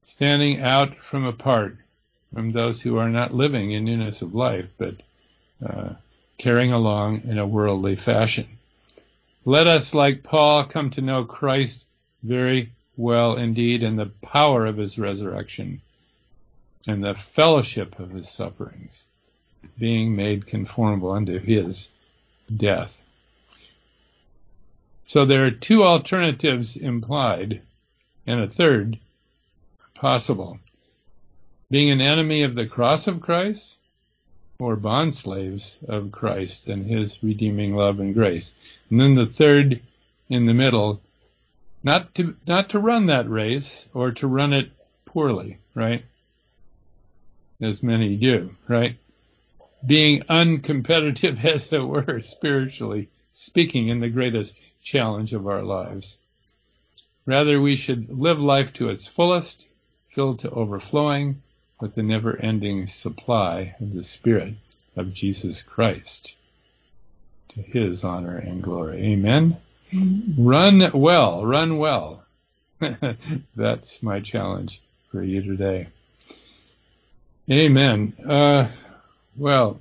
standing 0.02 0.60
out 0.60 0.96
from 0.96 1.24
apart 1.24 1.76
from 2.32 2.52
those 2.52 2.80
who 2.80 2.96
are 2.96 3.08
not 3.08 3.34
living 3.34 3.72
in 3.72 3.84
newness 3.84 4.22
of 4.22 4.34
life, 4.34 4.66
but 4.78 4.94
uh, 5.64 5.90
carrying 6.38 6.72
along 6.72 7.22
in 7.24 7.38
a 7.38 7.46
worldly 7.46 7.96
fashion. 7.96 8.46
Let 9.44 9.66
us, 9.66 9.94
like 9.94 10.22
Paul, 10.22 10.64
come 10.64 10.90
to 10.90 11.00
know 11.00 11.24
Christ 11.24 11.86
very 12.22 12.72
well 12.98 13.36
indeed 13.36 13.82
in 13.82 13.96
the 13.96 14.10
power 14.20 14.66
of 14.66 14.76
his 14.76 14.98
resurrection 14.98 15.80
and 16.86 17.02
the 17.02 17.14
fellowship 17.14 17.98
of 17.98 18.10
his 18.10 18.28
sufferings, 18.28 19.04
being 19.78 20.14
made 20.14 20.46
conformable 20.46 21.12
unto 21.12 21.38
his 21.38 21.90
death. 22.54 23.00
So 25.04 25.24
there 25.24 25.46
are 25.46 25.50
two 25.50 25.84
alternatives 25.84 26.76
implied 26.76 27.62
and 28.26 28.40
a 28.40 28.48
third 28.48 28.98
possible. 29.94 30.58
Being 31.70 31.90
an 31.90 32.00
enemy 32.00 32.42
of 32.42 32.54
the 32.54 32.66
cross 32.66 33.06
of 33.06 33.20
Christ 33.20 33.78
or 34.58 34.74
bond 34.74 35.14
slaves 35.14 35.78
of 35.86 36.10
Christ 36.10 36.66
and 36.66 36.84
his 36.84 37.22
redeeming 37.22 37.76
love 37.76 38.00
and 38.00 38.12
grace. 38.12 38.54
And 38.90 39.00
then 39.00 39.14
the 39.14 39.26
third 39.26 39.80
in 40.28 40.46
the 40.46 40.54
middle, 40.54 41.00
not 41.88 42.14
to 42.14 42.36
not 42.46 42.68
to 42.68 42.78
run 42.78 43.06
that 43.06 43.30
race 43.30 43.88
or 43.94 44.12
to 44.12 44.26
run 44.26 44.52
it 44.52 44.70
poorly, 45.06 45.56
right? 45.74 46.04
As 47.62 47.82
many 47.82 48.14
do, 48.14 48.54
right? 48.68 48.98
Being 49.86 50.20
uncompetitive, 50.28 51.42
as 51.54 51.72
it 51.72 51.78
were, 51.78 52.20
spiritually 52.20 53.08
speaking, 53.32 53.88
in 53.88 54.00
the 54.00 54.10
greatest 54.10 54.54
challenge 54.82 55.32
of 55.32 55.46
our 55.46 55.62
lives. 55.62 56.18
Rather, 57.24 57.58
we 57.58 57.74
should 57.74 58.10
live 58.10 58.38
life 58.38 58.74
to 58.74 58.90
its 58.90 59.06
fullest, 59.06 59.66
filled 60.10 60.40
to 60.40 60.50
overflowing, 60.50 61.40
with 61.80 61.94
the 61.94 62.02
never 62.02 62.36
ending 62.36 62.86
supply 62.86 63.74
of 63.80 63.94
the 63.94 64.02
Spirit 64.02 64.52
of 64.94 65.14
Jesus 65.14 65.62
Christ. 65.62 66.36
To 67.48 67.62
his 67.62 68.04
honor 68.04 68.36
and 68.36 68.62
glory. 68.62 68.98
Amen. 69.06 69.56
Run 69.92 70.90
well, 70.92 71.44
run 71.44 71.78
well. 71.78 72.24
That's 73.56 74.02
my 74.02 74.20
challenge 74.20 74.82
for 75.10 75.22
you 75.22 75.42
today. 75.42 75.88
Amen. 77.50 78.14
Uh, 78.26 78.68
well, 79.36 79.80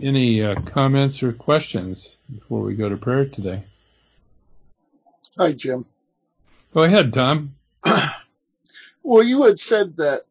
any 0.00 0.42
uh, 0.42 0.54
comments 0.62 1.22
or 1.22 1.32
questions 1.32 2.16
before 2.32 2.62
we 2.62 2.74
go 2.74 2.88
to 2.88 2.96
prayer 2.96 3.26
today? 3.26 3.64
Hi, 5.36 5.52
Jim. 5.52 5.84
Go 6.72 6.84
ahead, 6.84 7.12
Tom. 7.12 7.54
Well, 9.02 9.22
you 9.22 9.44
had 9.44 9.58
said 9.58 9.96
that, 9.96 10.22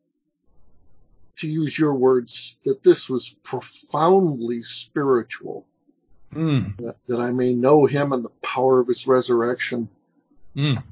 to 1.38 1.48
use 1.48 1.78
your 1.78 1.96
words, 1.96 2.58
that 2.64 2.84
this 2.84 3.10
was 3.10 3.36
profoundly 3.44 4.62
spiritual. 4.62 5.66
Mm. 6.34 6.78
That, 6.78 6.96
that 7.08 7.20
I 7.20 7.32
may 7.32 7.54
know 7.54 7.86
him 7.86 8.12
and 8.12 8.24
the 8.24 8.32
power 8.44 8.80
of 8.80 8.88
his 8.88 9.08
resurrection. 9.08 9.90
Mm. 10.56 10.84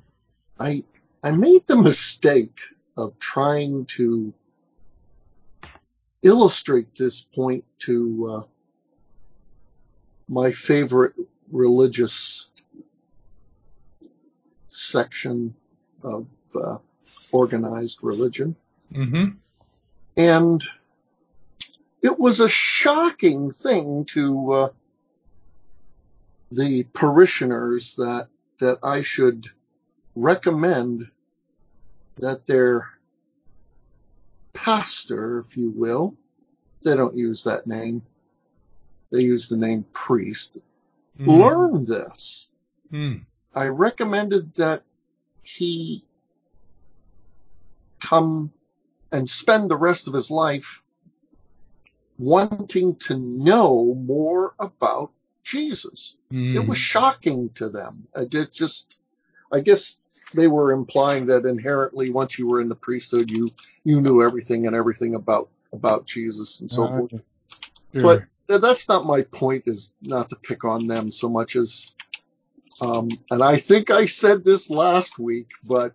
I 0.59 0.83
I 1.23 1.31
made 1.31 1.67
the 1.67 1.75
mistake 1.75 2.59
of 2.95 3.19
trying 3.19 3.85
to 3.85 4.33
illustrate 6.23 6.95
this 6.95 7.21
point 7.21 7.65
to 7.79 8.27
uh, 8.29 8.43
my 10.27 10.51
favorite 10.51 11.13
religious 11.51 12.49
section 14.67 15.55
of 16.03 16.27
uh, 16.55 16.77
organized 17.31 17.99
religion. 18.01 18.55
Mm-hmm. 18.93 19.29
And 20.17 20.63
it 22.01 22.17
was 22.19 22.39
a 22.39 22.49
shocking 22.49 23.51
thing 23.51 24.05
to 24.05 24.51
uh, 24.51 24.69
the 26.51 26.83
parishioners 26.93 27.95
that 27.95 28.27
that 28.59 28.79
I 28.81 29.01
should 29.01 29.47
recommend 30.15 31.09
that 32.17 32.45
their 32.47 32.89
pastor, 34.53 35.39
if 35.39 35.55
you 35.55 35.71
will, 35.75 36.15
they 36.83 36.95
don't 36.95 37.15
use 37.15 37.43
that 37.43 37.67
name. 37.67 38.01
They 39.11 39.21
use 39.21 39.47
the 39.47 39.57
name 39.57 39.85
priest. 39.93 40.57
Mm. 41.19 41.39
Learn 41.39 41.85
this. 41.85 42.51
Mm. 42.91 43.25
I 43.53 43.67
recommended 43.67 44.53
that 44.55 44.83
he 45.43 46.03
come 47.99 48.51
and 49.11 49.29
spend 49.29 49.69
the 49.69 49.77
rest 49.77 50.07
of 50.07 50.13
his 50.13 50.29
life 50.31 50.81
wanting 52.17 52.95
to 52.95 53.17
know 53.17 53.93
more 53.95 54.53
about 54.59 55.11
Jesus. 55.47 56.17
Mm. 56.31 56.55
It 56.55 56.67
was 56.67 56.77
shocking 56.77 57.49
to 57.55 57.69
them. 57.69 58.07
It 58.15 58.51
just, 58.51 58.99
I 59.51 59.61
guess 59.61 59.97
they 60.33 60.47
were 60.47 60.73
implying 60.73 61.27
that 61.27 61.45
inherently 61.45 62.09
once 62.09 62.37
you 62.37 62.47
were 62.47 62.59
in 62.61 62.67
the 62.67 62.75
priesthood, 62.75 63.31
you, 63.31 63.51
you 63.83 64.01
knew 64.01 64.21
everything 64.21 64.67
and 64.67 64.75
everything 64.75 65.15
about, 65.15 65.49
about 65.71 66.05
Jesus 66.05 66.59
and 66.59 66.69
so 66.69 66.83
Uh, 66.83 66.97
forth. 66.97 67.11
sure. 67.11 67.21
But 68.47 68.61
that's 68.61 68.87
not 68.89 69.05
my 69.05 69.21
point 69.21 69.63
is 69.67 69.93
not 70.01 70.29
to 70.29 70.35
pick 70.35 70.65
on 70.65 70.87
them 70.87 71.11
so 71.11 71.29
much 71.29 71.55
as, 71.55 71.91
um, 72.81 73.09
and 73.31 73.41
I 73.41 73.57
think 73.57 73.89
I 73.89 74.05
said 74.05 74.43
this 74.43 74.69
last 74.69 75.17
week, 75.17 75.51
but 75.63 75.93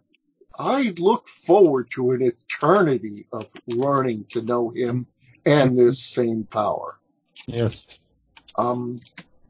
I 0.59 0.95
look 0.99 1.29
forward 1.29 1.91
to 1.93 2.13
an 2.13 2.23
eternity 2.23 3.27
of 3.33 3.47
learning 3.67 4.27
to 4.31 4.43
know 4.43 4.71
him 4.71 5.07
and 5.45 5.77
this 5.79 6.03
same 6.03 6.45
power. 6.45 6.99
yes. 7.47 7.99
Um, 8.57 9.01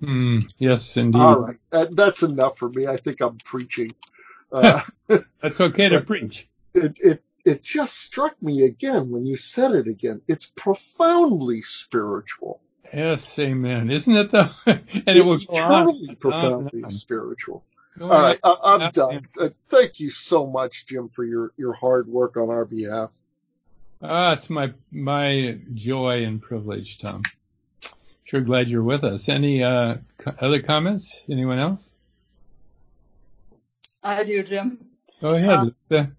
Mm. 0.02 0.50
Yes, 0.58 0.96
indeed. 0.96 1.20
all 1.20 1.38
right. 1.40 1.56
That, 1.70 1.94
that's 1.96 2.22
enough 2.22 2.58
for 2.58 2.68
me. 2.68 2.86
I 2.86 2.96
think 2.96 3.20
I'm 3.20 3.38
preaching. 3.38 3.92
Uh, 4.50 4.80
That's 5.40 5.60
okay 5.60 5.88
to 5.88 6.00
preach. 6.00 6.48
it, 6.74 6.98
it, 7.00 7.22
it 7.44 7.62
just 7.62 7.98
struck 7.98 8.40
me 8.42 8.62
again 8.64 9.10
when 9.10 9.24
you 9.24 9.36
said 9.36 9.72
it 9.72 9.86
again. 9.86 10.20
It's 10.28 10.46
profoundly 10.46 11.62
spiritual. 11.62 12.60
Yes, 12.92 13.38
amen. 13.38 13.90
Isn't 13.90 14.14
it 14.14 14.30
though? 14.30 14.48
and 14.66 14.82
it 15.06 15.22
go 15.24 15.30
on. 15.30 15.40
eternally 15.40 16.08
on 16.10 16.16
profoundly 16.16 16.82
on. 16.84 16.90
spiritual. 16.90 17.64
All 18.00 18.08
right. 18.08 18.38
I, 18.44 18.56
I'm 18.64 18.80
Yeah. 18.80 18.90
done. 18.92 19.28
Uh, 19.38 19.48
thank 19.68 20.00
you 20.00 20.10
so 20.10 20.46
much, 20.46 20.86
Jim, 20.86 21.08
for 21.08 21.24
your, 21.24 21.52
your 21.56 21.72
hard 21.72 22.08
work 22.08 22.36
on 22.36 22.50
our 22.50 22.64
behalf. 22.64 23.16
Ah, 24.02 24.32
it's 24.32 24.50
my 24.50 24.72
my 24.90 25.58
joy 25.74 26.24
and 26.24 26.42
privilege, 26.42 26.98
Tom. 26.98 27.22
Sure 28.32 28.40
glad 28.40 28.70
you're 28.70 28.82
with 28.82 29.04
us. 29.04 29.28
Any 29.28 29.62
uh, 29.62 29.98
co- 30.16 30.34
other 30.40 30.62
comments? 30.62 31.22
Anyone 31.28 31.58
else? 31.58 31.90
I 34.02 34.24
do, 34.24 34.42
Jim. 34.42 34.78
Go 35.20 35.34
ahead. 35.34 35.50
Uh, 35.50 35.66
Lisa. 35.90 36.12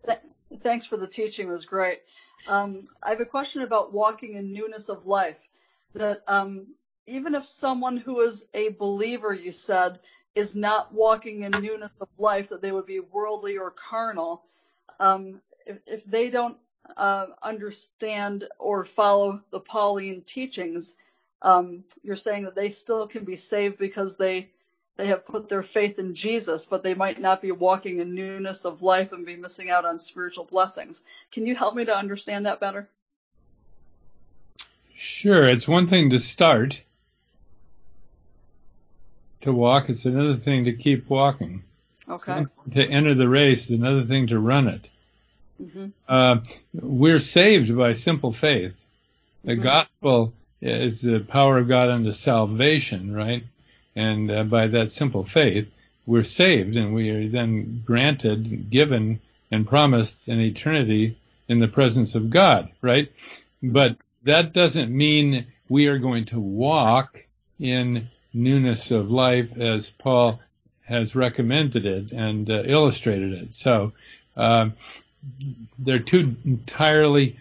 Thanks 0.62 0.86
for 0.86 0.96
the 0.96 1.08
teaching. 1.08 1.48
It 1.48 1.52
was 1.52 1.66
great. 1.66 2.02
Um, 2.46 2.84
I 3.02 3.10
have 3.10 3.20
a 3.20 3.26
question 3.26 3.64
about 3.64 3.94
walking 3.94 4.36
in 4.36 4.54
newness 4.54 4.90
of 4.90 5.08
life. 5.08 5.50
That 5.96 6.22
um, 6.28 6.68
even 7.08 7.34
if 7.34 7.46
someone 7.46 7.98
who 7.98 8.22
is 8.22 8.46
a 8.54 8.70
believer, 8.70 9.34
you 9.34 9.52
said, 9.52 9.98
is 10.36 10.54
not 10.54 10.94
walking 10.94 11.46
in 11.46 11.52
newness 11.64 11.94
of 12.00 12.10
life, 12.20 12.48
that 12.50 12.62
they 12.62 12.72
would 12.72 12.86
be 12.86 13.00
worldly 13.00 13.58
or 13.58 13.72
carnal. 13.72 14.44
Um, 15.00 15.42
if, 15.66 15.80
if 15.88 16.06
they 16.06 16.30
don't 16.30 16.58
uh, 16.96 17.26
understand 17.42 18.48
or 18.60 18.86
follow 18.86 19.42
the 19.50 19.62
Pauline 19.62 20.22
teachings, 20.28 20.94
um, 21.44 21.84
you're 22.04 22.16
saying 22.16 22.44
that 22.46 22.56
they 22.56 22.70
still 22.70 23.08
can 23.08 23.24
be 23.24 23.36
saved 23.36 23.78
because 23.78 24.18
they 24.18 24.50
they 24.96 25.08
have 25.08 25.26
put 25.26 25.50
their 25.50 25.64
faith 25.64 25.98
in 25.98 26.14
Jesus, 26.14 26.68
but 26.68 26.84
they 26.84 26.94
might 26.94 27.20
not 27.20 27.42
be 27.42 27.52
walking 27.52 27.98
in 28.00 28.14
newness 28.14 28.64
of 28.64 28.84
life 28.84 29.12
and 29.12 29.26
be 29.26 29.36
missing 29.36 29.72
out 29.72 29.86
on 29.86 29.98
spiritual 29.98 30.46
blessings. 30.46 31.04
Can 31.32 31.48
you 31.48 31.56
help 31.56 31.76
me 31.76 31.84
to 31.86 31.96
understand 31.96 32.46
that 32.46 32.60
better? 32.60 32.88
Sure. 34.96 35.46
It's 35.50 35.68
one 35.68 35.88
thing 35.88 36.12
to 36.12 36.20
start 36.20 36.80
to 39.42 39.52
walk. 39.52 39.90
It's 39.90 40.06
another 40.06 40.36
thing 40.36 40.64
to 40.66 40.74
keep 40.74 41.10
walking. 41.10 41.64
Okay. 42.08 42.46
To 42.74 42.86
enter 42.86 43.16
the 43.16 43.28
race, 43.28 43.70
another 43.72 44.06
thing 44.06 44.28
to 44.28 44.40
run 44.40 44.68
it. 44.68 44.90
hmm 45.58 45.88
Uh, 46.08 46.38
we're 46.74 47.20
saved 47.20 47.76
by 47.76 47.94
simple 47.94 48.32
faith. 48.34 48.86
The 49.44 49.56
Mhm. 49.56 49.64
gospel 49.64 50.34
is 50.64 51.02
the 51.02 51.20
power 51.20 51.58
of 51.58 51.68
God 51.68 51.90
unto 51.90 52.12
salvation, 52.12 53.14
right? 53.14 53.44
And 53.96 54.32
uh, 54.32 54.44
by 54.46 54.68
that 54.68 54.92
simple 54.92 55.24
faith, 55.24 55.70
we're 56.06 56.24
saved 56.24 56.76
and 56.76 56.94
we 56.94 57.10
are 57.10 57.28
then 57.28 57.84
granted, 57.86 58.70
given, 58.70 59.20
and 59.52 59.68
promised 59.68 60.28
an 60.28 60.40
eternity 60.40 61.18
in 61.48 61.60
the 61.60 61.68
presence 61.68 62.16
of 62.16 62.30
God, 62.30 62.72
right? 62.82 63.12
But 63.62 63.98
that 64.24 64.54
doesn't 64.54 64.96
mean 64.96 65.46
we 65.70 65.88
are 65.88 66.00
going 66.00 66.26
to 66.26 66.40
walk 66.40 67.24
in 67.60 68.10
newness 68.34 68.92
of 68.92 69.12
life 69.12 69.56
as 69.58 69.90
Paul 69.90 70.40
has 70.86 71.16
recommended 71.16 71.86
it 71.86 72.12
and 72.12 72.50
uh, 72.50 72.64
illustrated 72.66 73.34
it. 73.34 73.54
So 73.54 73.94
um, 74.36 74.74
they're 75.78 76.00
two 76.00 76.36
entirely 76.46 77.40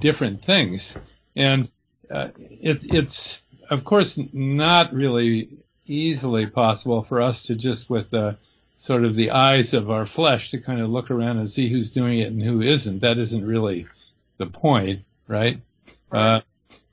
different 0.00 0.44
things, 0.44 0.96
and 1.36 1.68
uh, 2.12 2.28
it, 2.36 2.84
it's 2.84 3.42
of 3.70 3.84
course 3.84 4.18
not 4.32 4.92
really 4.92 5.48
easily 5.86 6.46
possible 6.46 7.02
for 7.02 7.20
us 7.20 7.44
to 7.44 7.54
just 7.54 7.90
with 7.90 8.12
uh, 8.14 8.34
sort 8.78 9.04
of 9.04 9.14
the 9.14 9.30
eyes 9.30 9.74
of 9.74 9.90
our 9.90 10.06
flesh 10.06 10.50
to 10.50 10.58
kind 10.58 10.80
of 10.80 10.90
look 10.90 11.10
around 11.10 11.38
and 11.38 11.50
see 11.50 11.68
who's 11.68 11.90
doing 11.90 12.18
it 12.18 12.32
and 12.32 12.42
who 12.42 12.60
isn't. 12.60 13.00
That 13.00 13.18
isn't 13.18 13.46
really 13.46 13.86
the 14.38 14.46
point, 14.46 15.02
right? 15.28 15.60
Uh, 16.10 16.40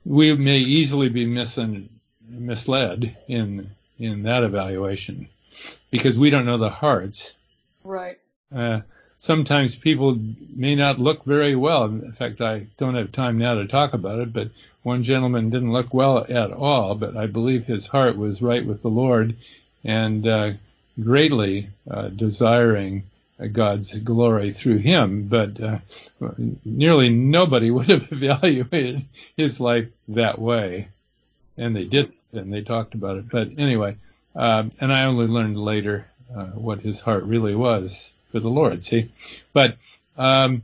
we 0.04 0.34
may 0.34 0.58
easily 0.58 1.08
be 1.08 1.26
misled 1.26 3.16
in 3.28 3.70
in 3.98 4.22
that 4.22 4.42
evaluation 4.44 5.28
because 5.90 6.16
we 6.16 6.30
don't 6.30 6.46
know 6.46 6.56
the 6.56 6.70
hearts. 6.70 7.34
Right. 7.84 8.18
Uh, 8.54 8.80
sometimes 9.20 9.76
people 9.76 10.18
may 10.56 10.74
not 10.74 10.98
look 10.98 11.24
very 11.24 11.54
well. 11.54 11.84
In 11.84 12.12
fact, 12.12 12.40
I 12.40 12.66
don't 12.78 12.94
have 12.94 13.12
time 13.12 13.38
now 13.38 13.54
to 13.54 13.66
talk 13.66 13.92
about 13.92 14.18
it, 14.18 14.32
but 14.32 14.48
one 14.82 15.04
gentleman 15.04 15.50
didn't 15.50 15.72
look 15.72 15.92
well 15.92 16.24
at 16.28 16.50
all, 16.50 16.94
but 16.94 17.16
I 17.16 17.26
believe 17.26 17.66
his 17.66 17.86
heart 17.86 18.16
was 18.16 18.42
right 18.42 18.64
with 18.64 18.80
the 18.80 18.88
Lord 18.88 19.36
and 19.84 20.26
uh, 20.26 20.52
greatly 21.00 21.68
uh, 21.88 22.08
desiring 22.08 23.04
God's 23.52 23.94
glory 23.98 24.52
through 24.52 24.78
him. 24.78 25.28
But 25.28 25.60
uh, 25.60 25.78
nearly 26.64 27.10
nobody 27.10 27.70
would 27.70 27.88
have 27.88 28.10
evaluated 28.10 29.04
his 29.36 29.60
life 29.60 29.88
that 30.08 30.38
way, 30.38 30.88
and 31.58 31.76
they 31.76 31.84
did, 31.84 32.10
and 32.32 32.50
they 32.50 32.62
talked 32.62 32.94
about 32.94 33.18
it. 33.18 33.28
But 33.28 33.50
anyway, 33.58 33.96
um, 34.34 34.72
and 34.80 34.90
I 34.90 35.04
only 35.04 35.26
learned 35.26 35.58
later 35.58 36.09
uh, 36.34 36.46
what 36.46 36.80
his 36.80 37.00
heart 37.00 37.24
really 37.24 37.54
was 37.54 38.12
for 38.30 38.40
the 38.40 38.48
Lord. 38.48 38.82
See, 38.82 39.10
but 39.52 39.76
um, 40.16 40.62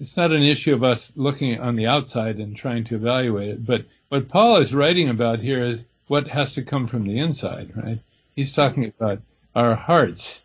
it's 0.00 0.16
not 0.16 0.30
an 0.30 0.42
issue 0.42 0.74
of 0.74 0.84
us 0.84 1.12
looking 1.16 1.60
on 1.60 1.76
the 1.76 1.86
outside 1.86 2.38
and 2.38 2.56
trying 2.56 2.84
to 2.84 2.94
evaluate 2.96 3.48
it. 3.50 3.66
But 3.66 3.84
what 4.08 4.28
Paul 4.28 4.56
is 4.56 4.74
writing 4.74 5.08
about 5.08 5.40
here 5.40 5.62
is 5.62 5.84
what 6.06 6.28
has 6.28 6.54
to 6.54 6.62
come 6.62 6.86
from 6.86 7.02
the 7.02 7.18
inside, 7.18 7.72
right? 7.76 7.98
He's 8.34 8.52
talking 8.52 8.84
about 8.84 9.20
our 9.54 9.74
hearts 9.74 10.42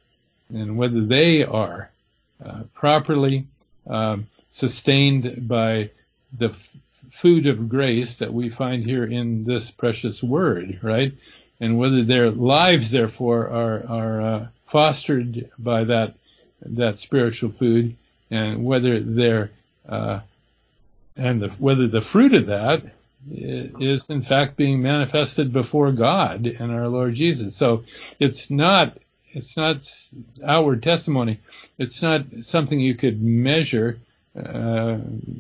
and 0.50 0.78
whether 0.78 1.02
they 1.02 1.44
are 1.44 1.90
uh, 2.44 2.64
properly 2.74 3.46
um, 3.88 4.28
sustained 4.50 5.48
by 5.48 5.90
the 6.38 6.50
f- 6.50 6.70
food 7.12 7.46
of 7.46 7.70
grace 7.70 8.18
that 8.18 8.34
we 8.34 8.50
find 8.50 8.84
here 8.84 9.06
in 9.06 9.44
this 9.44 9.72
precious 9.72 10.24
word, 10.24 10.80
right? 10.82 11.14
And 11.64 11.78
whether 11.78 12.04
their 12.04 12.30
lives, 12.30 12.92
therefore, 12.92 13.48
are 13.48 13.78
are 13.88 14.22
uh, 14.22 14.48
fostered 14.68 15.50
by 15.58 15.86
that 15.86 16.16
that 16.66 17.00
spiritual 17.00 17.52
food, 17.52 17.96
and 18.30 18.66
whether 18.66 19.00
they're 19.00 19.50
uh, 19.88 20.20
and 21.16 21.42
the, 21.42 21.50
whether 21.60 21.88
the 21.88 22.02
fruit 22.02 22.34
of 22.34 22.48
that 22.48 22.84
is 23.32 24.10
in 24.10 24.22
fact 24.22 24.58
being 24.58 24.82
manifested 24.82 25.54
before 25.54 25.94
God 25.94 26.46
and 26.46 26.70
our 26.72 26.90
Lord 26.90 27.14
Jesus. 27.14 27.56
So 27.56 27.86
it's 28.20 28.52
not 28.52 28.98
it's 29.32 29.56
not 29.56 29.90
outward 30.44 30.84
testimony. 30.84 31.40
It's 31.78 32.02
not 32.02 32.26
something 32.42 32.78
you 32.78 32.96
could 32.96 33.24
measure 33.24 34.00
uh, 34.36 34.98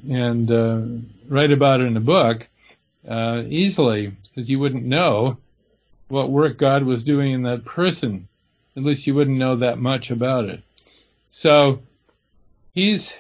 and 0.10 0.52
uh, 0.52 0.82
write 1.28 1.52
about 1.52 1.82
in 1.82 1.98
a 1.98 2.06
book 2.16 2.48
uh, 3.08 3.44
easily, 3.46 4.14
because 4.24 4.50
you 4.50 4.60
wouldn't 4.60 4.86
know 4.86 5.38
what 6.08 6.30
work 6.30 6.58
God 6.58 6.84
was 6.84 7.04
doing 7.04 7.32
in 7.32 7.44
that 7.44 7.66
person 7.66 8.28
at 8.76 8.84
least 8.84 9.08
you 9.08 9.16
wouldn't 9.16 9.38
know 9.38 9.58
that 9.58 9.78
much 9.78 10.12
about 10.12 10.46
it. 10.46 10.62
So 11.30 11.82
he's 12.74 13.16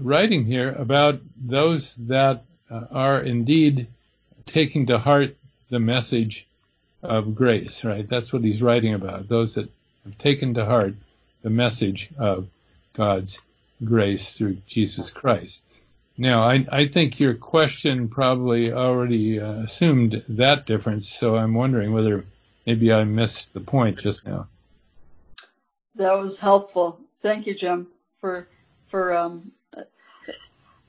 writing 0.00 0.44
here 0.44 0.72
about 0.72 1.20
those 1.36 1.94
that 1.96 2.44
uh, 2.70 2.84
are 2.90 3.20
indeed 3.20 3.86
taking 4.46 4.86
to 4.86 4.98
heart 4.98 5.36
the 5.70 5.78
message 5.78 6.46
of 7.02 7.34
grace, 7.34 7.84
right? 7.84 8.08
That's 8.08 8.32
what 8.32 8.42
he's 8.42 8.62
writing 8.62 8.94
about. 8.94 9.28
Those 9.28 9.54
that 9.54 9.68
have 10.04 10.16
taken 10.18 10.54
to 10.54 10.64
heart 10.64 10.94
the 11.42 11.50
message 11.50 12.10
of 12.18 12.48
God's 12.94 13.40
grace 13.84 14.36
through 14.36 14.58
Jesus 14.66 15.10
Christ. 15.10 15.62
Now, 16.18 16.42
I, 16.42 16.66
I 16.70 16.86
think 16.86 17.18
your 17.18 17.34
question 17.34 18.08
probably 18.08 18.72
already 18.72 19.40
uh, 19.40 19.52
assumed 19.52 20.22
that 20.28 20.66
difference, 20.66 21.08
so 21.08 21.36
I'm 21.36 21.54
wondering 21.54 21.92
whether 21.92 22.24
maybe 22.66 22.92
I 22.92 23.04
missed 23.04 23.54
the 23.54 23.60
point 23.60 23.98
just 23.98 24.26
now. 24.26 24.46
That 25.94 26.18
was 26.18 26.38
helpful. 26.38 27.00
Thank 27.20 27.46
you, 27.46 27.54
Jim, 27.54 27.88
for 28.20 28.48
for 28.86 29.14
um, 29.16 29.52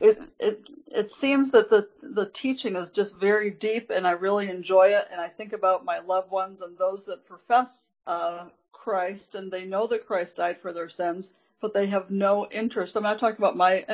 it 0.03 0.19
it 0.39 0.69
it 0.87 1.09
seems 1.09 1.51
that 1.51 1.69
the 1.69 1.87
the 2.01 2.25
teaching 2.25 2.75
is 2.75 2.91
just 2.91 3.17
very 3.17 3.51
deep, 3.51 3.89
and 3.89 4.05
I 4.05 4.11
really 4.11 4.49
enjoy 4.49 4.87
it. 4.87 5.07
And 5.11 5.21
I 5.21 5.29
think 5.29 5.53
about 5.53 5.85
my 5.85 5.99
loved 5.99 6.31
ones 6.31 6.61
and 6.61 6.77
those 6.77 7.05
that 7.05 7.25
profess 7.25 7.89
uh, 8.05 8.47
Christ, 8.71 9.35
and 9.35 9.51
they 9.51 9.65
know 9.65 9.87
that 9.87 10.05
Christ 10.05 10.35
died 10.35 10.57
for 10.57 10.73
their 10.73 10.89
sins, 10.89 11.33
but 11.63 11.73
they 11.73 11.87
have 11.87 12.11
no 12.11 12.45
interest. 12.51 12.97
I'm 12.97 13.03
not 13.03 13.17
talking 13.17 13.37
about 13.37 13.55
my 13.55 13.85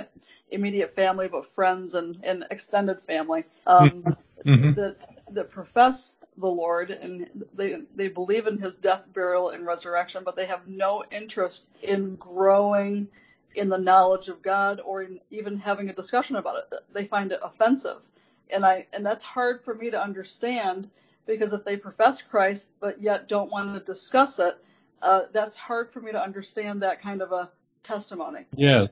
immediate 0.49 0.95
family, 0.95 1.27
but 1.27 1.45
friends 1.45 1.93
and, 1.93 2.17
and 2.23 2.43
extended 2.49 2.99
family 3.03 3.43
um, 3.67 4.17
mm-hmm. 4.43 4.73
that 4.73 4.97
that 5.29 5.51
profess 5.51 6.15
the 6.37 6.47
Lord 6.47 6.89
and 6.89 7.29
they 7.53 7.81
they 7.95 8.07
believe 8.07 8.47
in 8.47 8.57
his 8.57 8.77
death, 8.77 9.03
burial, 9.13 9.51
and 9.51 9.67
resurrection, 9.67 10.23
but 10.25 10.35
they 10.35 10.47
have 10.47 10.67
no 10.67 11.03
interest 11.11 11.69
in 11.83 12.15
growing 12.15 13.07
in 13.53 13.69
the 13.69 13.77
knowledge 13.77 14.29
of 14.29 14.41
God 14.41 14.81
or 14.83 15.03
in 15.03 15.19
even 15.29 15.59
having 15.59 15.89
a 15.89 15.93
discussion 15.93 16.37
about 16.37 16.63
it. 16.63 16.73
They 16.91 17.05
find 17.05 17.31
it 17.31 17.39
offensive. 17.43 18.01
And 18.49 18.65
I 18.65 18.87
and 18.93 19.05
that's 19.05 19.23
hard 19.23 19.63
for 19.63 19.75
me 19.75 19.91
to 19.91 20.01
understand 20.01 20.89
because 21.27 21.53
if 21.53 21.63
they 21.63 21.77
profess 21.77 22.23
Christ 22.23 22.67
but 22.79 22.99
yet 22.99 23.27
don't 23.27 23.51
want 23.51 23.75
to 23.75 23.79
discuss 23.79 24.39
it, 24.39 24.57
uh, 25.03 25.21
that's 25.31 25.55
hard 25.55 25.91
for 25.91 26.01
me 26.01 26.11
to 26.11 26.19
understand 26.19 26.81
that 26.81 26.99
kind 26.99 27.21
of 27.21 27.31
a 27.31 27.51
testimony. 27.89 28.45
Yeah. 28.55 28.87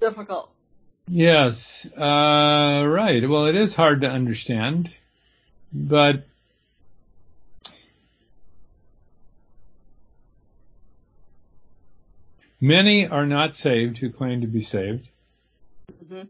Difficult. 0.00 0.50
Yes. 1.08 1.86
Uh, 1.96 2.86
right. 2.86 3.28
Well, 3.28 3.46
it 3.46 3.56
is 3.56 3.74
hard 3.74 4.02
to 4.02 4.10
understand, 4.10 4.90
but 5.72 6.24
Many 12.64 13.08
are 13.08 13.26
not 13.26 13.56
saved 13.56 13.98
who 13.98 14.08
claim 14.08 14.42
to 14.42 14.46
be 14.46 14.60
saved. 14.60 15.08
Mm-hmm. 16.04 16.28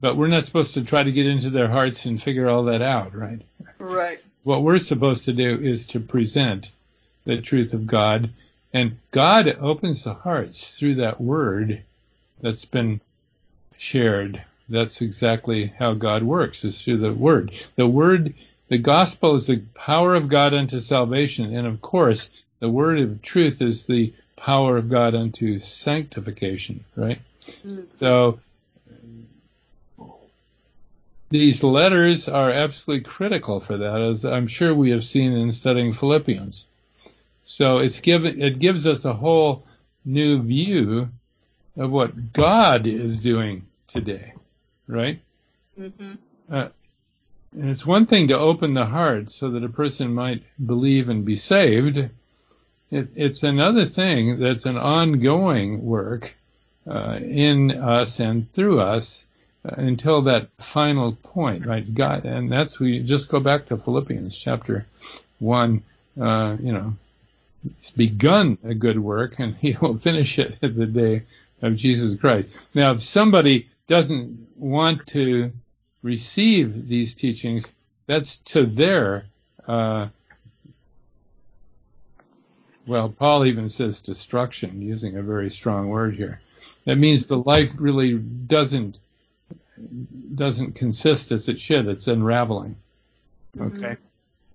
But 0.00 0.16
we're 0.16 0.26
not 0.26 0.42
supposed 0.42 0.74
to 0.74 0.82
try 0.82 1.04
to 1.04 1.12
get 1.12 1.26
into 1.26 1.48
their 1.48 1.68
hearts 1.68 2.06
and 2.06 2.20
figure 2.20 2.48
all 2.48 2.64
that 2.64 2.82
out, 2.82 3.14
right? 3.14 3.40
Right. 3.78 4.20
What 4.42 4.64
we're 4.64 4.80
supposed 4.80 5.26
to 5.26 5.32
do 5.32 5.56
is 5.56 5.86
to 5.86 6.00
present 6.00 6.72
the 7.24 7.40
truth 7.40 7.72
of 7.72 7.86
God. 7.86 8.30
And 8.74 8.98
God 9.12 9.56
opens 9.60 10.02
the 10.02 10.14
hearts 10.14 10.76
through 10.76 10.96
that 10.96 11.20
word 11.20 11.84
that's 12.40 12.64
been 12.64 13.00
shared. 13.78 14.42
That's 14.68 15.00
exactly 15.00 15.72
how 15.78 15.94
God 15.94 16.24
works, 16.24 16.64
is 16.64 16.82
through 16.82 16.98
the 16.98 17.12
word. 17.12 17.52
The 17.76 17.86
word, 17.86 18.34
the 18.68 18.78
gospel 18.78 19.36
is 19.36 19.46
the 19.46 19.62
power 19.74 20.16
of 20.16 20.28
God 20.28 20.54
unto 20.54 20.80
salvation. 20.80 21.54
And 21.54 21.68
of 21.68 21.80
course, 21.80 22.30
the 22.58 22.68
word 22.68 22.98
of 22.98 23.22
truth 23.22 23.62
is 23.62 23.86
the 23.86 24.12
power 24.36 24.76
of 24.76 24.90
God 24.90 25.14
unto 25.14 25.60
sanctification, 25.60 26.84
right? 26.96 27.20
Mm-hmm. 27.64 27.82
So 28.00 28.40
these 31.30 31.62
letters 31.62 32.28
are 32.28 32.50
absolutely 32.50 33.04
critical 33.04 33.60
for 33.60 33.76
that, 33.76 34.00
as 34.00 34.24
I'm 34.24 34.48
sure 34.48 34.74
we 34.74 34.90
have 34.90 35.04
seen 35.04 35.32
in 35.32 35.52
studying 35.52 35.92
Philippians. 35.92 36.66
So 37.44 37.78
it's 37.78 38.00
given, 38.00 38.40
it 38.40 38.58
gives 38.58 38.86
us 38.86 39.04
a 39.04 39.12
whole 39.12 39.64
new 40.04 40.42
view 40.42 41.08
of 41.76 41.90
what 41.90 42.32
God 42.32 42.86
is 42.86 43.20
doing 43.20 43.66
today, 43.88 44.32
right? 44.86 45.20
Mm-hmm. 45.78 46.12
Uh, 46.50 46.68
and 47.52 47.70
it's 47.70 47.86
one 47.86 48.06
thing 48.06 48.28
to 48.28 48.38
open 48.38 48.74
the 48.74 48.86
heart 48.86 49.30
so 49.30 49.50
that 49.50 49.64
a 49.64 49.68
person 49.68 50.12
might 50.12 50.42
believe 50.66 51.08
and 51.08 51.24
be 51.24 51.36
saved, 51.36 51.98
it, 52.90 53.08
it's 53.14 53.42
another 53.42 53.84
thing 53.84 54.38
that's 54.38 54.66
an 54.66 54.76
ongoing 54.76 55.84
work 55.84 56.34
uh, 56.86 57.18
in 57.22 57.70
us 57.72 58.20
and 58.20 58.52
through 58.52 58.80
us 58.80 59.24
uh, 59.64 59.74
until 59.76 60.22
that 60.22 60.48
final 60.58 61.12
point, 61.22 61.66
right? 61.66 61.94
God, 61.94 62.24
and 62.24 62.50
that's 62.50 62.78
we 62.78 63.00
just 63.00 63.30
go 63.30 63.40
back 63.40 63.66
to 63.66 63.76
Philippians 63.76 64.36
chapter 64.36 64.86
one. 65.38 65.82
Uh, 66.20 66.56
you 66.60 66.72
know, 66.72 66.94
he's 67.64 67.90
begun 67.90 68.58
a 68.64 68.74
good 68.74 68.98
work, 68.98 69.38
and 69.38 69.56
he 69.56 69.76
will 69.80 69.98
finish 69.98 70.38
it 70.38 70.58
at 70.62 70.74
the 70.74 70.86
day 70.86 71.22
of 71.62 71.76
Jesus 71.76 72.18
Christ. 72.18 72.48
Now, 72.74 72.92
if 72.92 73.02
somebody 73.02 73.68
doesn't 73.86 74.48
want 74.56 75.06
to 75.08 75.52
receive 76.02 76.88
these 76.88 77.14
teachings, 77.14 77.72
that's 78.06 78.36
to 78.38 78.66
their 78.66 79.26
uh, 79.66 80.08
well, 82.86 83.08
Paul 83.08 83.46
even 83.46 83.68
says 83.68 84.00
destruction, 84.00 84.82
using 84.82 85.16
a 85.16 85.22
very 85.22 85.50
strong 85.50 85.88
word 85.88 86.14
here. 86.14 86.40
That 86.84 86.96
means 86.96 87.26
the 87.26 87.38
life 87.38 87.70
really 87.78 88.18
doesn't 88.18 88.98
doesn't 90.34 90.74
consist 90.74 91.32
as 91.32 91.48
it 91.48 91.60
should. 91.60 91.88
It's 91.88 92.06
unraveling. 92.06 92.76
Okay. 93.58 93.78
Mm-hmm. 93.78 94.04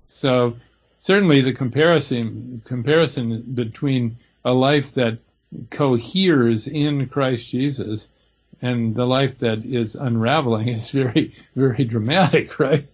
So 0.07 0.55
certainly 1.01 1.41
the 1.41 1.53
comparison 1.53 2.61
comparison 2.65 3.41
between 3.53 4.17
a 4.45 4.53
life 4.53 4.93
that 4.93 5.17
coheres 5.69 6.67
in 6.67 7.07
Christ 7.07 7.49
Jesus 7.49 8.09
and 8.61 8.95
the 8.95 9.05
life 9.05 9.39
that 9.39 9.65
is 9.65 9.95
unraveling 9.95 10.67
is 10.67 10.91
very 10.91 11.33
very 11.55 11.83
dramatic, 11.85 12.59
right? 12.59 12.87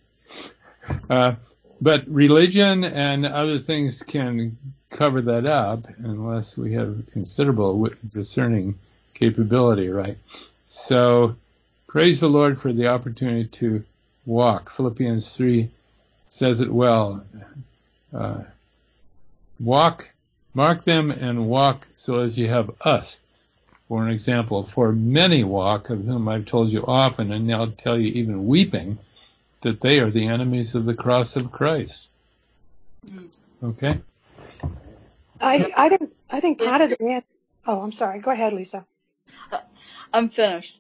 Uh, 1.10 1.34
but 1.82 2.08
religion 2.08 2.84
and 2.84 3.26
other 3.26 3.60
things 3.60 4.02
can 4.04 4.58
cover 4.92 5.22
that 5.22 5.46
up 5.46 5.88
unless 5.98 6.58
we 6.58 6.74
have 6.74 7.04
considerable 7.12 7.90
discerning 8.12 8.76
capability, 9.14 9.90
right? 9.90 10.18
So 10.68 11.36
praise 11.88 12.20
the 12.20 12.30
Lord 12.30 12.62
for 12.62 12.72
the 12.72 12.88
opportunity 12.88 13.46
to 13.46 13.84
walk. 14.26 14.70
Philippians 14.70 15.36
3 15.36 15.70
says 16.28 16.62
it 16.62 16.72
well. 16.72 17.26
Uh, 18.16 18.44
walk, 19.60 20.08
mark 20.54 20.86
them 20.86 21.12
and 21.12 21.48
walk 21.48 21.86
so 21.96 22.20
as 22.20 22.38
you 22.38 22.48
have 22.48 22.72
us. 22.82 23.20
For 23.90 24.04
an 24.04 24.10
example, 24.10 24.64
for 24.64 24.92
many 24.94 25.44
walk, 25.44 25.90
of 25.90 26.06
whom 26.06 26.28
I've 26.28 26.46
told 26.46 26.72
you 26.72 26.84
often, 26.88 27.32
and 27.32 27.46
now 27.46 27.66
tell 27.66 28.00
you 28.00 28.08
even 28.14 28.48
weeping, 28.48 28.98
that 29.62 29.82
they 29.82 30.00
are 30.00 30.10
the 30.10 30.28
enemies 30.28 30.74
of 30.76 30.86
the 30.86 30.96
cross 30.96 31.36
of 31.36 31.52
Christ. 31.52 32.10
Okay? 33.64 34.00
I 35.40 35.72
I 35.76 35.90
think 35.90 36.14
I 36.30 36.40
think 36.40 36.62
part 36.62 36.82
of 36.82 36.90
the 36.90 37.04
answer. 37.04 37.28
Oh, 37.68 37.82
I'm 37.82 37.92
sorry. 37.92 38.20
Go 38.20 38.32
ahead, 38.32 38.54
Lisa. 38.54 38.86
I'm 40.14 40.30
finished. 40.30 40.80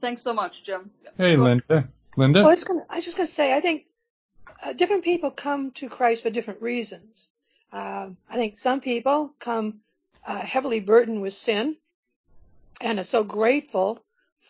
Thanks 0.00 0.22
so 0.22 0.32
much, 0.32 0.64
Jim. 0.64 0.90
Hey, 1.16 1.36
Linda. 1.36 1.88
Linda. 2.16 2.40
Well, 2.40 2.50
I 2.50 2.54
was, 2.54 2.64
gonna, 2.64 2.84
I 2.90 2.96
was 2.96 3.04
just 3.04 3.16
going 3.16 3.26
to 3.26 3.32
say, 3.32 3.54
I 3.54 3.60
think 3.60 3.84
uh, 4.62 4.72
different 4.72 5.04
people 5.04 5.30
come 5.30 5.72
to 5.72 5.88
Christ 5.88 6.22
for 6.22 6.30
different 6.30 6.62
reasons. 6.62 7.28
Um, 7.72 8.16
I 8.30 8.36
think 8.36 8.58
some 8.58 8.80
people 8.80 9.34
come 9.38 9.80
uh, 10.26 10.38
heavily 10.38 10.80
burdened 10.80 11.22
with 11.22 11.34
sin 11.34 11.76
and 12.80 12.98
are 12.98 13.04
so 13.04 13.24
grateful 13.24 14.02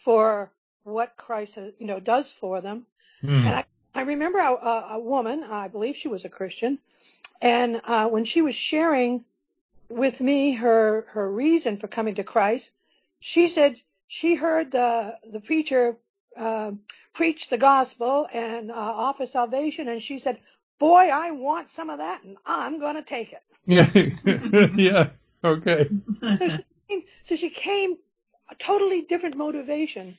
for 0.04 0.50
what 0.84 1.16
Christ 1.16 1.54
has, 1.54 1.72
you 1.78 1.86
know 1.86 2.00
does 2.00 2.30
for 2.32 2.60
them. 2.60 2.86
Mm. 3.22 3.46
And 3.46 3.48
I, 3.48 3.64
I 3.94 4.02
remember 4.02 4.38
a, 4.38 4.52
a, 4.90 4.98
woman, 4.98 5.44
I 5.44 5.68
believe 5.68 5.96
she 5.96 6.08
was 6.08 6.24
a 6.24 6.28
Christian, 6.28 6.78
and 7.40 7.80
uh, 7.84 8.08
when 8.08 8.24
she 8.24 8.42
was 8.42 8.54
sharing 8.54 9.24
with 9.88 10.20
me 10.20 10.52
her 10.54 11.06
her 11.10 11.30
reason 11.30 11.76
for 11.76 11.88
coming 11.88 12.16
to 12.16 12.24
Christ. 12.24 12.70
She 13.20 13.48
said 13.48 13.76
she 14.08 14.34
heard 14.34 14.72
the 14.72 15.18
the 15.30 15.40
preacher 15.40 15.96
uh, 16.36 16.72
preach 17.12 17.48
the 17.48 17.58
gospel 17.58 18.28
and 18.32 18.70
uh, 18.70 18.74
offer 18.74 19.26
salvation, 19.26 19.88
and 19.88 20.02
she 20.02 20.18
said, 20.18 20.38
"Boy, 20.78 21.10
I 21.12 21.30
want 21.30 21.70
some 21.70 21.90
of 21.90 21.98
that, 21.98 22.22
and 22.24 22.36
I'm 22.46 22.78
going 22.78 22.96
to 22.96 23.02
take 23.02 23.32
it." 23.32 23.42
Yeah, 23.66 24.68
yeah, 24.76 25.10
okay. 25.44 25.88
So 26.20 26.48
she, 26.48 26.64
came, 26.88 27.02
so 27.24 27.36
she 27.36 27.50
came 27.50 27.96
a 28.50 28.54
totally 28.54 29.02
different 29.02 29.36
motivation. 29.36 30.16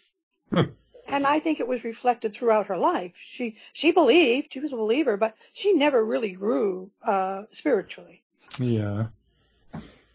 and 0.52 1.26
I 1.26 1.40
think 1.40 1.60
it 1.60 1.68
was 1.68 1.84
reflected 1.84 2.34
throughout 2.34 2.68
her 2.68 2.78
life. 2.78 3.14
She 3.16 3.58
she 3.74 3.92
believed, 3.92 4.54
she 4.54 4.60
was 4.60 4.74
a 4.74 4.78
believer, 4.78 5.18
but 5.18 5.36
she 5.54 5.74
never 5.74 6.04
really 6.04 6.32
grew 6.32 6.92
uh, 7.04 7.44
spiritually. 7.52 8.24
Yeah. 8.60 9.08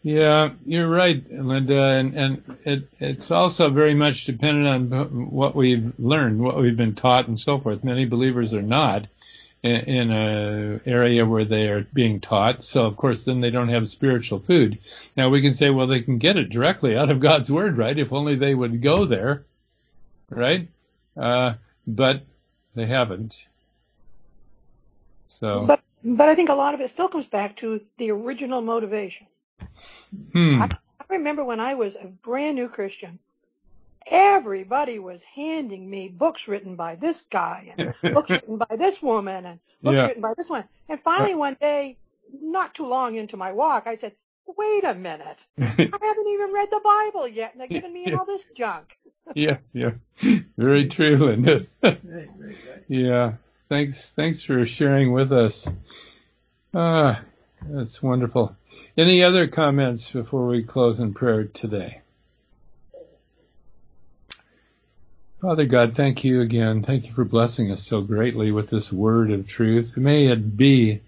Yeah, 0.01 0.51
you're 0.65 0.87
right, 0.87 1.21
Linda, 1.29 1.77
and, 1.77 2.13
and 2.15 2.57
it, 2.63 2.87
it's 3.01 3.31
also 3.31 3.69
very 3.69 3.93
much 3.93 4.23
dependent 4.23 4.93
on 4.93 5.29
what 5.29 5.55
we've 5.55 5.91
learned, 5.99 6.39
what 6.39 6.57
we've 6.57 6.77
been 6.77 6.95
taught, 6.95 7.27
and 7.27 7.37
so 7.37 7.59
forth. 7.59 7.83
Many 7.83 8.05
believers 8.05 8.53
are 8.53 8.61
not 8.61 9.07
in, 9.61 9.75
in 9.75 10.11
a 10.11 10.79
area 10.85 11.25
where 11.25 11.43
they 11.43 11.67
are 11.67 11.85
being 11.93 12.21
taught, 12.21 12.63
so 12.63 12.85
of 12.85 12.95
course 12.95 13.25
then 13.25 13.41
they 13.41 13.51
don't 13.51 13.67
have 13.67 13.89
spiritual 13.89 14.39
food. 14.39 14.77
Now 15.17 15.29
we 15.29 15.41
can 15.41 15.53
say, 15.53 15.69
well, 15.69 15.87
they 15.87 16.01
can 16.01 16.17
get 16.17 16.37
it 16.37 16.49
directly 16.49 16.95
out 16.95 17.09
of 17.09 17.19
God's 17.19 17.51
word, 17.51 17.77
right? 17.77 17.97
If 17.97 18.13
only 18.13 18.35
they 18.35 18.55
would 18.55 18.81
go 18.81 19.03
there, 19.03 19.43
right? 20.29 20.69
Uh, 21.17 21.55
but 21.85 22.21
they 22.73 22.85
haven't. 22.85 23.35
So. 25.27 25.65
But 25.67 25.81
but 26.05 26.29
I 26.29 26.35
think 26.35 26.47
a 26.47 26.53
lot 26.53 26.73
of 26.73 26.79
it 26.79 26.89
still 26.89 27.09
comes 27.09 27.27
back 27.27 27.57
to 27.57 27.81
the 27.97 28.11
original 28.11 28.61
motivation. 28.61 29.27
Hmm. 30.33 30.61
I, 30.61 30.69
I 30.99 31.03
remember 31.09 31.43
when 31.43 31.59
I 31.59 31.75
was 31.75 31.95
a 31.95 32.05
brand 32.05 32.55
new 32.55 32.67
Christian, 32.67 33.19
everybody 34.07 34.99
was 34.99 35.23
handing 35.23 35.89
me 35.89 36.07
books 36.07 36.47
written 36.47 36.75
by 36.75 36.95
this 36.95 37.21
guy 37.29 37.73
and 37.77 37.93
books 38.13 38.29
written 38.29 38.57
by 38.57 38.75
this 38.75 39.01
woman 39.01 39.45
and 39.45 39.59
books 39.81 39.95
yeah. 39.95 40.07
written 40.07 40.21
by 40.21 40.33
this 40.37 40.49
one. 40.49 40.63
And 40.87 40.99
finally 40.99 41.35
one 41.35 41.57
day, 41.59 41.97
not 42.41 42.75
too 42.75 42.85
long 42.85 43.15
into 43.15 43.37
my 43.37 43.51
walk, 43.51 43.87
I 43.87 43.95
said, 43.95 44.13
wait 44.57 44.83
a 44.83 44.93
minute. 44.93 45.43
I 45.59 45.63
haven't 45.63 46.27
even 46.27 46.51
read 46.51 46.69
the 46.71 46.81
Bible 46.83 47.27
yet 47.27 47.53
and 47.53 47.61
they're 47.61 47.67
giving 47.67 47.93
me 47.93 48.13
all 48.13 48.25
this 48.25 48.45
junk. 48.55 48.97
yeah, 49.35 49.57
yeah. 49.73 49.91
Very 50.57 50.87
true, 50.87 51.17
Linda. 51.17 51.65
yeah. 52.87 53.33
Thanks 53.69 54.09
thanks 54.11 54.41
for 54.41 54.65
sharing 54.65 55.13
with 55.13 55.31
us. 55.31 55.67
Ah, 56.73 57.21
that's 57.61 58.01
wonderful. 58.01 58.55
Any 58.97 59.23
other 59.23 59.47
comments 59.47 60.11
before 60.11 60.47
we 60.47 60.63
close 60.63 60.99
in 60.99 61.13
prayer 61.13 61.45
today? 61.45 62.01
Father 65.41 65.65
God, 65.65 65.95
thank 65.95 66.25
you 66.25 66.41
again. 66.41 66.83
Thank 66.83 67.07
you 67.07 67.13
for 67.13 67.23
blessing 67.23 67.71
us 67.71 67.81
so 67.81 68.01
greatly 68.01 68.51
with 68.51 68.69
this 68.69 68.91
word 68.91 69.31
of 69.31 69.47
truth. 69.47 69.95
May 69.95 70.27
it 70.27 70.57
be 70.57 71.01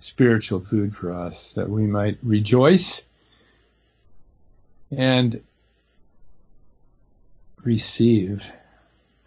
spiritual 0.00 0.60
food 0.60 0.96
for 0.96 1.12
us 1.12 1.52
that 1.54 1.68
we 1.68 1.86
might 1.86 2.18
rejoice 2.22 3.04
and 4.90 5.42
receive 7.62 8.50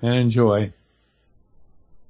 and 0.01 0.15
enjoy 0.15 0.73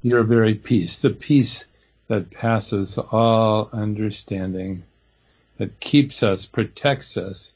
your 0.01 0.23
very 0.23 0.55
peace, 0.55 0.99
the 0.99 1.09
peace 1.11 1.67
that 2.11 2.29
passes 2.29 2.97
all 2.97 3.69
understanding 3.71 4.83
that 5.57 5.79
keeps 5.79 6.23
us, 6.23 6.45
protects 6.45 7.15
us, 7.15 7.53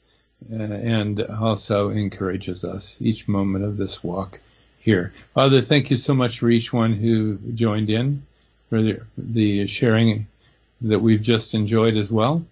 uh, 0.50 0.54
and 0.54 1.20
also 1.20 1.90
encourages 1.90 2.64
us 2.64 2.96
each 2.98 3.28
moment 3.28 3.66
of 3.66 3.76
this 3.76 4.02
walk 4.02 4.40
here. 4.78 5.12
Father, 5.34 5.60
thank 5.60 5.90
you 5.90 5.98
so 5.98 6.14
much 6.14 6.38
for 6.38 6.48
each 6.48 6.72
one 6.72 6.94
who 6.94 7.36
joined 7.54 7.90
in, 7.90 8.24
for 8.70 8.80
the, 8.80 9.02
the 9.18 9.66
sharing 9.66 10.26
that 10.80 11.00
we've 11.00 11.20
just 11.20 11.52
enjoyed 11.52 11.94
as 11.94 12.10
well. 12.10 12.42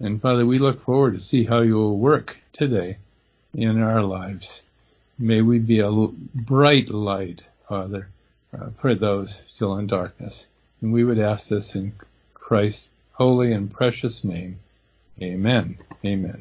And 0.00 0.20
Father, 0.20 0.44
we 0.44 0.58
look 0.58 0.78
forward 0.78 1.14
to 1.14 1.20
see 1.20 1.44
how 1.44 1.60
you 1.60 1.76
will 1.76 1.96
work 1.96 2.36
today 2.52 2.98
in 3.54 3.80
our 3.80 4.02
lives. 4.02 4.62
May 5.18 5.40
we 5.40 5.60
be 5.60 5.80
a 5.80 6.08
bright 6.34 6.90
light, 6.90 7.42
Father, 7.70 8.06
uh, 8.52 8.68
for 8.78 8.94
those 8.94 9.34
still 9.46 9.78
in 9.78 9.86
darkness. 9.86 10.46
And 10.80 10.92
we 10.92 11.04
would 11.04 11.18
ask 11.18 11.48
this 11.48 11.74
in 11.74 11.92
Christ's 12.34 12.90
holy 13.12 13.52
and 13.52 13.70
precious 13.70 14.24
name. 14.24 14.60
Amen. 15.20 15.78
Amen. 16.04 16.36